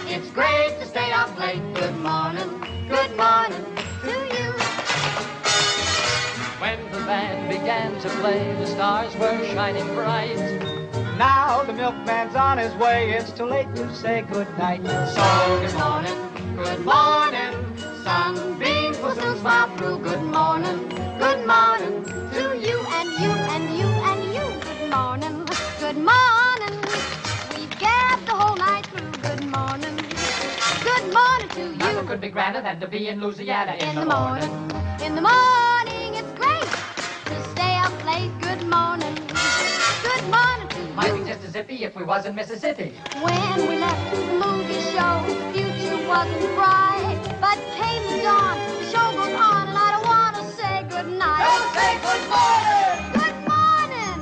It's 0.08 0.32
great 0.32 0.80
to 0.80 0.86
stay 0.88 1.12
up 1.12 1.38
late. 1.38 1.62
Good 1.76 1.98
morning. 1.98 2.64
Good 2.88 3.16
morning 3.18 3.66
to 4.04 4.12
you. 4.12 4.54
When 6.62 6.80
the 6.92 7.06
band 7.06 7.50
began 7.50 8.00
to 8.00 8.10
play, 8.22 8.56
the 8.60 8.66
stars 8.68 9.14
were 9.18 9.38
shining 9.54 9.88
bright. 9.94 10.91
Now 11.18 11.64
the 11.64 11.74
milkman's 11.74 12.36
on 12.36 12.58
his 12.60 12.74
way. 12.76 13.12
It's 13.12 13.32
too 13.32 13.46
late 13.46 13.74
to 13.76 13.94
say 13.96 14.24
good 14.24 14.48
night. 14.58 14.82
So 14.86 15.62
good 15.62 15.76
morning. 15.76 16.56
Good 16.58 16.86
morning. 16.86 17.78
Sunbeams 18.04 19.00
will 19.00 19.16
soon 19.16 19.38
smile 19.38 19.76
through. 19.78 20.00
Good 20.00 20.24
morning, 20.24 20.90
good 21.20 21.48
morning 21.48 22.04
to 22.06 22.44
you 22.60 22.80
and 22.98 23.10
you 23.22 23.32
and 23.54 23.78
you 23.78 23.88
and 24.10 24.34
you. 24.36 24.46
Good 24.70 24.90
morning, 24.92 25.46
good 25.80 25.98
morning. 25.98 26.76
We've 27.56 27.78
gabbed 27.80 28.28
the 28.28 28.34
whole 28.34 28.58
night 28.58 28.86
through. 28.88 29.12
Good 29.22 29.44
morning, 29.44 29.98
good 30.84 31.14
morning 31.14 31.50
to 31.52 31.62
you. 31.72 31.78
Nothing 31.78 32.08
could 32.08 32.22
be 32.22 32.30
grander 32.30 32.62
than 32.62 32.80
to 32.82 32.88
be 32.88 33.08
in 33.10 33.22
Louisiana 33.22 33.74
in, 33.74 33.90
in 33.90 33.96
the, 33.96 34.02
the 34.02 34.08
morning. 34.08 34.50
morning. 34.50 35.02
In 35.06 35.16
the 35.16 35.22
morning, 35.22 36.16
it's 36.16 36.34
great 36.34 36.72
to 37.26 37.42
stay 37.52 37.76
up 37.78 38.06
late. 38.06 38.32
Good 38.40 38.64
morning, 38.68 39.16
good 40.04 40.24
morning 40.30 40.61
to 41.54 41.60
you. 41.60 41.64
Might 41.64 41.68
be 41.68 41.78
just 41.78 41.82
as 41.82 41.82
zippy 41.82 41.84
if 41.84 41.96
we 41.96 42.04
was 42.04 42.26
in 42.26 42.36
Mississippi. 42.36 42.94
When 43.22 43.68
we 43.68 43.78
left 43.78 44.12
the 44.12 44.22
movie 44.34 44.82
show, 44.92 45.24
the 45.28 45.36
future 45.54 46.08
wasn't 46.08 46.56
bright. 46.56 47.20
But 47.40 47.58
came 47.76 48.04
the 48.12 48.24
dawn, 48.24 48.58
the 48.80 48.86
show 48.86 49.12
goes 49.14 49.36
on, 49.36 49.68
and 49.68 49.78
I 49.78 49.92
don't 49.92 50.06
want 50.06 50.36
to 50.38 50.44
say 50.56 50.84
goodnight. 50.90 51.44
Don't 51.44 51.72
say 51.76 52.00
good 52.02 52.24
morning! 52.32 52.96
Good 53.20 53.38
morning! 53.48 54.18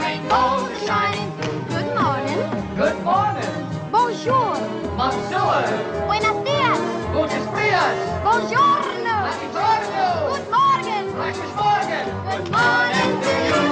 Rainbows 0.00 0.68
are 0.70 0.86
shining 0.86 1.30
through. 1.38 1.60
Good 1.68 1.90
morning! 1.94 2.40
Good 2.76 2.98
morning! 3.04 3.52
Bonjour! 3.90 4.56
Monsieur! 4.96 5.64
Buenos 6.06 6.44
dias! 6.44 6.80
Gutes 7.12 7.46
dias! 7.56 7.98
Buongiorno! 8.22 9.16
Buongiorno! 9.52 10.06
Good 10.30 10.46
morning! 10.50 11.04
Guten 11.14 11.50
Morgen! 11.56 12.04
Good 12.28 12.46
morning 12.50 13.10
to 13.22 13.30
you! 13.48 13.69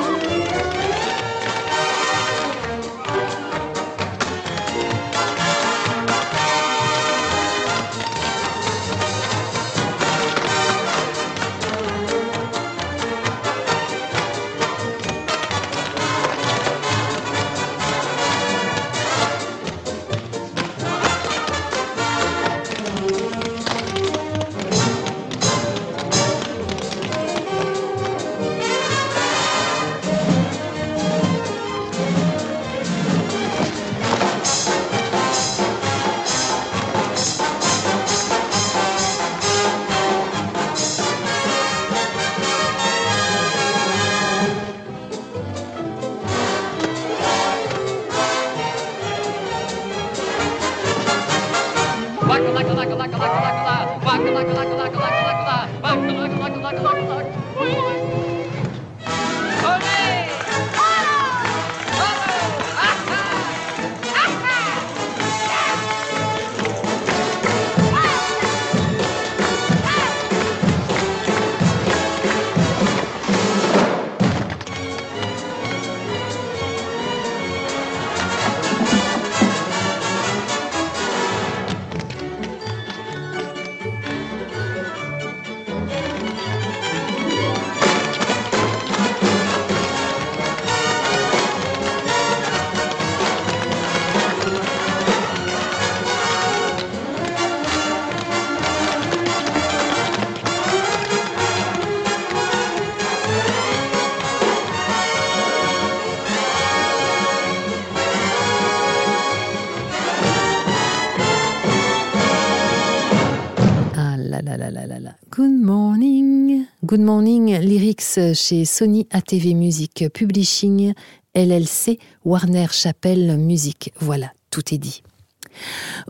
Morning. 117.09 117.59
Lyrics 117.61 118.35
chez 118.35 118.67
Sony 118.67 119.07
ATV 119.11 119.55
Music 119.55 120.05
Publishing, 120.13 120.93
LLC, 121.35 121.99
Warner 122.27 122.67
Chappell 122.71 123.39
Music. 123.39 123.95
Voilà, 123.99 124.31
tout 124.51 124.75
est 124.75 124.79
dit. 124.79 125.03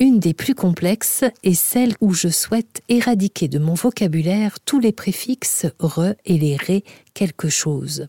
Une 0.00 0.18
des 0.18 0.34
plus 0.34 0.54
complexes 0.56 1.24
est 1.44 1.54
celle 1.54 1.94
où 2.00 2.12
je 2.12 2.28
souhaite 2.28 2.82
éradiquer 2.88 3.46
de 3.46 3.60
mon 3.60 3.74
vocabulaire 3.74 4.58
tous 4.64 4.80
les 4.80 4.90
préfixes 4.90 5.66
re 5.78 6.14
et 6.24 6.36
les 6.36 6.56
ré 6.56 6.82
quelque 7.14 7.48
chose. 7.48 8.08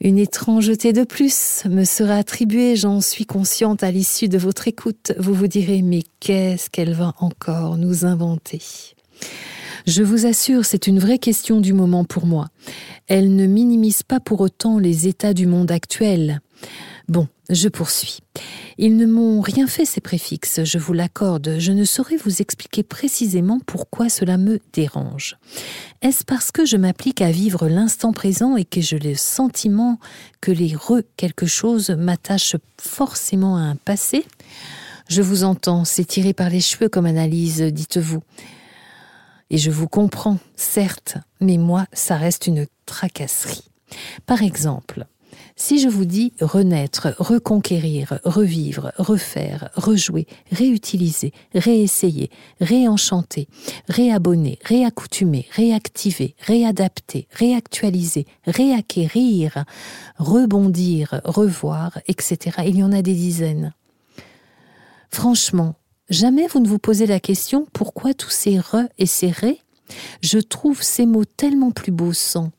Une 0.00 0.18
étrangeté 0.18 0.92
de 0.92 1.02
plus 1.02 1.64
me 1.64 1.84
sera 1.84 2.14
attribuée, 2.16 2.76
j'en 2.76 3.00
suis 3.00 3.26
consciente 3.26 3.82
à 3.82 3.90
l'issue 3.90 4.28
de 4.28 4.38
votre 4.38 4.68
écoute. 4.68 5.12
Vous 5.18 5.34
vous 5.34 5.48
direz, 5.48 5.82
mais 5.82 6.02
qu'est-ce 6.20 6.70
qu'elle 6.70 6.92
va 6.92 7.14
encore 7.18 7.76
nous 7.76 8.04
inventer? 8.04 8.62
Je 9.86 10.02
vous 10.02 10.26
assure, 10.26 10.64
c'est 10.64 10.86
une 10.86 10.98
vraie 10.98 11.18
question 11.18 11.60
du 11.60 11.72
moment 11.72 12.04
pour 12.04 12.26
moi. 12.26 12.48
Elle 13.08 13.34
ne 13.34 13.46
minimise 13.46 14.02
pas 14.02 14.20
pour 14.20 14.40
autant 14.40 14.78
les 14.78 15.08
états 15.08 15.34
du 15.34 15.46
monde 15.46 15.70
actuel. 15.70 16.40
Bon, 17.08 17.28
je 17.50 17.68
poursuis. 17.68 18.20
Ils 18.78 18.96
ne 18.96 19.04
m'ont 19.04 19.42
rien 19.42 19.66
fait 19.66 19.84
ces 19.84 20.00
préfixes, 20.00 20.64
je 20.64 20.78
vous 20.78 20.94
l'accorde. 20.94 21.56
Je 21.58 21.72
ne 21.72 21.84
saurais 21.84 22.16
vous 22.16 22.40
expliquer 22.40 22.82
précisément 22.82 23.60
pourquoi 23.66 24.08
cela 24.08 24.38
me 24.38 24.58
dérange. 24.72 25.36
Est-ce 26.00 26.24
parce 26.24 26.50
que 26.50 26.64
je 26.64 26.78
m'applique 26.78 27.20
à 27.20 27.30
vivre 27.30 27.68
l'instant 27.68 28.12
présent 28.12 28.56
et 28.56 28.64
que 28.64 28.80
j'ai 28.80 28.98
le 28.98 29.14
sentiment 29.14 29.98
que 30.40 30.50
les 30.50 30.74
re 30.74 31.02
quelque 31.16 31.46
chose 31.46 31.90
m'attachent 31.90 32.56
forcément 32.80 33.56
à 33.56 33.60
un 33.60 33.76
passé? 33.76 34.24
Je 35.08 35.20
vous 35.20 35.44
entends, 35.44 35.84
c'est 35.84 36.06
tiré 36.06 36.32
par 36.32 36.48
les 36.48 36.60
cheveux 36.60 36.88
comme 36.88 37.06
analyse, 37.06 37.60
dites-vous. 37.60 38.22
Et 39.50 39.58
je 39.58 39.70
vous 39.70 39.88
comprends, 39.88 40.38
certes, 40.56 41.18
mais 41.40 41.58
moi, 41.58 41.86
ça 41.92 42.16
reste 42.16 42.46
une 42.46 42.66
tracasserie. 42.86 43.64
Par 44.24 44.42
exemple, 44.42 45.06
si 45.56 45.78
je 45.78 45.88
vous 45.88 46.04
dis 46.04 46.32
renaître, 46.40 47.14
reconquérir, 47.18 48.18
revivre, 48.24 48.92
refaire, 48.98 49.70
rejouer, 49.76 50.26
réutiliser, 50.50 51.32
réessayer, 51.54 52.30
réenchanter, 52.60 53.48
réabonner, 53.88 54.58
réaccoutumer, 54.64 55.46
réactiver, 55.52 56.34
réadapter, 56.40 57.28
réactualiser, 57.30 58.26
réacquérir, 58.46 59.64
rebondir, 60.18 61.20
revoir, 61.24 61.98
etc., 62.08 62.56
il 62.66 62.76
y 62.76 62.82
en 62.82 62.92
a 62.92 63.02
des 63.02 63.14
dizaines. 63.14 63.72
Franchement, 65.10 65.76
jamais 66.10 66.48
vous 66.48 66.58
ne 66.58 66.68
vous 66.68 66.80
posez 66.80 67.06
la 67.06 67.20
question 67.20 67.68
pourquoi 67.72 68.12
tous 68.12 68.30
ces 68.30 68.58
re 68.58 68.88
et 68.98 69.06
ces 69.06 69.30
ré? 69.30 69.60
Je 70.20 70.38
trouve 70.38 70.82
ces 70.82 71.06
mots 71.06 71.24
tellement 71.24 71.70
plus 71.70 71.92
beaux 71.92 72.12
sans. 72.12 72.50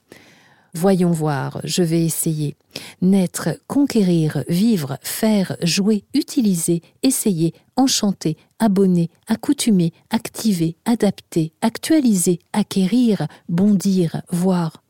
Voyons 0.77 1.11
voir, 1.11 1.61
je 1.63 1.81
vais 1.83 2.03
essayer. 2.03 2.57
Naître, 3.01 3.57
conquérir, 3.65 4.43
vivre, 4.49 4.97
faire, 5.01 5.55
jouer, 5.61 6.03
utiliser, 6.13 6.81
essayer, 7.01 7.53
enchanter, 7.77 8.35
abonner, 8.59 9.09
accoutumer, 9.27 9.93
activer, 10.09 10.75
adapter, 10.83 11.53
actualiser, 11.61 12.39
acquérir, 12.51 13.25
bondir, 13.47 14.21
voir. 14.31 14.83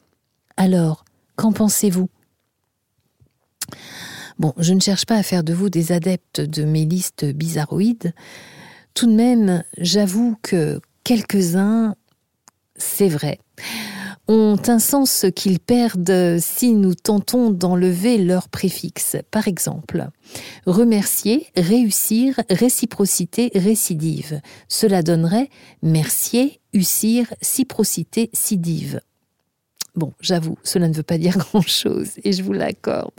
Alors, 0.58 1.06
qu'en 1.36 1.52
pensez-vous? 1.52 2.10
Bon, 4.40 4.54
je 4.58 4.74
ne 4.74 4.80
cherche 4.80 5.06
pas 5.06 5.18
à 5.18 5.24
faire 5.24 5.44
de 5.44 5.54
vous 5.54 5.70
des 5.70 5.92
adeptes 5.92 6.42
de 6.42 6.64
mes 6.64 6.86
listes 6.86 7.26
bizarroïdes. 7.26 8.16
Tout 8.96 9.06
de 9.06 9.16
même, 9.16 9.64
j'avoue 9.78 10.36
que 10.42 10.82
quelques-uns, 11.04 11.96
c'est 12.76 13.08
vrai, 13.08 13.40
ont 14.28 14.58
un 14.68 14.80
sens 14.80 15.26
qu'ils 15.36 15.60
perdent 15.60 16.38
si 16.40 16.74
nous 16.74 16.96
tentons 16.96 17.52
d'enlever 17.52 18.18
leur 18.18 18.50
préfixe. 18.50 19.18
Par 19.32 19.48
exemple, 19.48 20.08
remercier, 20.66 21.48
réussir, 21.56 22.40
réciprocité, 22.50 23.52
récidive. 23.54 24.42
Cela 24.68 25.04
donnerait 25.04 25.50
mercier, 25.84 26.60
ussir, 26.74 27.34
ciprocité, 27.42 28.30
cidive. 28.34 29.00
Bon, 29.96 30.14
j'avoue, 30.20 30.58
cela 30.64 30.88
ne 30.88 30.94
veut 30.94 31.04
pas 31.04 31.18
dire 31.18 31.38
grand-chose 31.52 32.12
et 32.24 32.34
je 32.34 32.44
vous 32.44 32.54
l'accorde. 32.54 33.14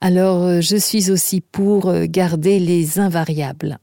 Alors, 0.00 0.60
je 0.60 0.76
suis 0.76 1.10
aussi 1.10 1.40
pour 1.40 1.92
garder 2.06 2.58
les 2.58 2.98
invariables. 2.98 3.78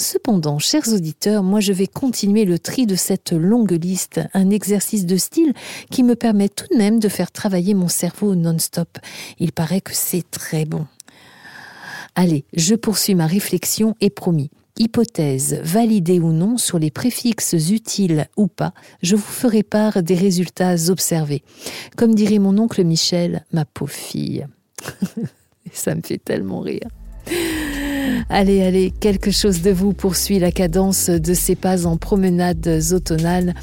Cependant, 0.00 0.58
chers 0.58 0.88
auditeurs, 0.94 1.42
moi 1.42 1.60
je 1.60 1.74
vais 1.74 1.86
continuer 1.86 2.46
le 2.46 2.58
tri 2.58 2.86
de 2.86 2.94
cette 2.94 3.32
longue 3.32 3.72
liste, 3.72 4.22
un 4.32 4.48
exercice 4.48 5.04
de 5.04 5.18
style 5.18 5.52
qui 5.90 6.02
me 6.02 6.16
permet 6.16 6.48
tout 6.48 6.64
de 6.72 6.78
même 6.78 7.00
de 7.00 7.08
faire 7.10 7.30
travailler 7.30 7.74
mon 7.74 7.88
cerveau 7.88 8.34
non-stop. 8.34 8.98
Il 9.38 9.52
paraît 9.52 9.82
que 9.82 9.92
c'est 9.92 10.24
très 10.30 10.64
bon. 10.64 10.86
Allez, 12.14 12.46
je 12.54 12.74
poursuis 12.76 13.14
ma 13.14 13.26
réflexion 13.26 13.94
et 14.00 14.08
promis. 14.08 14.50
Hypothèse, 14.78 15.60
validée 15.64 16.18
ou 16.18 16.32
non 16.32 16.56
sur 16.56 16.78
les 16.78 16.90
préfixes 16.90 17.52
utiles 17.70 18.26
ou 18.38 18.46
pas, 18.46 18.72
je 19.02 19.16
vous 19.16 19.22
ferai 19.22 19.62
part 19.62 20.02
des 20.02 20.14
résultats 20.14 20.76
observés. 20.88 21.42
Comme 21.98 22.14
dirait 22.14 22.38
mon 22.38 22.56
oncle 22.56 22.82
Michel, 22.84 23.44
ma 23.52 23.66
pauvre 23.66 23.92
fille. 23.92 24.46
Ça 25.72 25.94
me 25.94 26.00
fait 26.00 26.16
tellement 26.16 26.60
rire. 26.60 26.88
Allez, 28.28 28.62
allez, 28.62 28.90
quelque 28.90 29.30
chose 29.30 29.62
de 29.62 29.70
vous 29.70 29.92
poursuit 29.92 30.38
la 30.38 30.52
cadence 30.52 31.10
de 31.10 31.34
ces 31.34 31.54
pas 31.54 31.86
en 31.86 31.96
promenade 31.96 32.80
automnale 32.92 33.54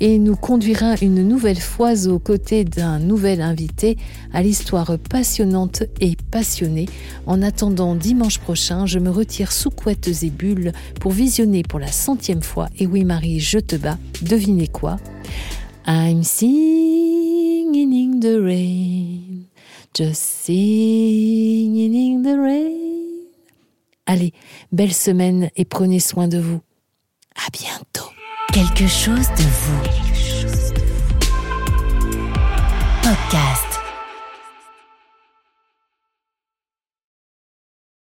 et 0.00 0.18
nous 0.18 0.36
conduira 0.36 0.94
une 1.00 1.26
nouvelle 1.26 1.60
fois 1.60 2.06
aux 2.06 2.18
côtés 2.18 2.64
d'un 2.64 2.98
nouvel 2.98 3.40
invité 3.40 3.96
à 4.32 4.42
l'histoire 4.42 4.98
passionnante 5.10 5.84
et 6.00 6.16
passionnée. 6.30 6.86
En 7.26 7.42
attendant 7.42 7.94
dimanche 7.94 8.38
prochain, 8.38 8.86
je 8.86 8.98
me 8.98 9.10
retire 9.10 9.52
sous 9.52 9.70
couettes 9.70 10.10
et 10.22 10.30
bulles 10.30 10.72
pour 11.00 11.12
visionner 11.12 11.62
pour 11.62 11.78
la 11.78 11.92
centième 11.92 12.42
fois, 12.42 12.68
et 12.78 12.86
oui 12.86 13.04
Marie, 13.04 13.40
je 13.40 13.58
te 13.58 13.76
bats, 13.76 13.98
devinez 14.22 14.68
quoi? 14.68 14.98
I'm 15.86 16.24
singing 16.24 17.92
in 17.92 18.18
the 18.20 18.40
rain, 18.42 19.46
just 19.94 20.20
singing 20.20 21.94
in 21.94 22.22
the 22.22 22.36
rain. 22.36 23.05
Allez, 24.06 24.32
belle 24.70 24.94
semaine 24.94 25.50
et 25.56 25.64
prenez 25.64 25.98
soin 26.00 26.28
de 26.28 26.38
vous. 26.38 26.60
À 27.34 27.50
bientôt. 27.52 28.10
Quelque 28.52 28.86
chose 28.86 29.28
de 29.36 29.42
vous. 29.42 29.82
Podcast. 33.02 33.55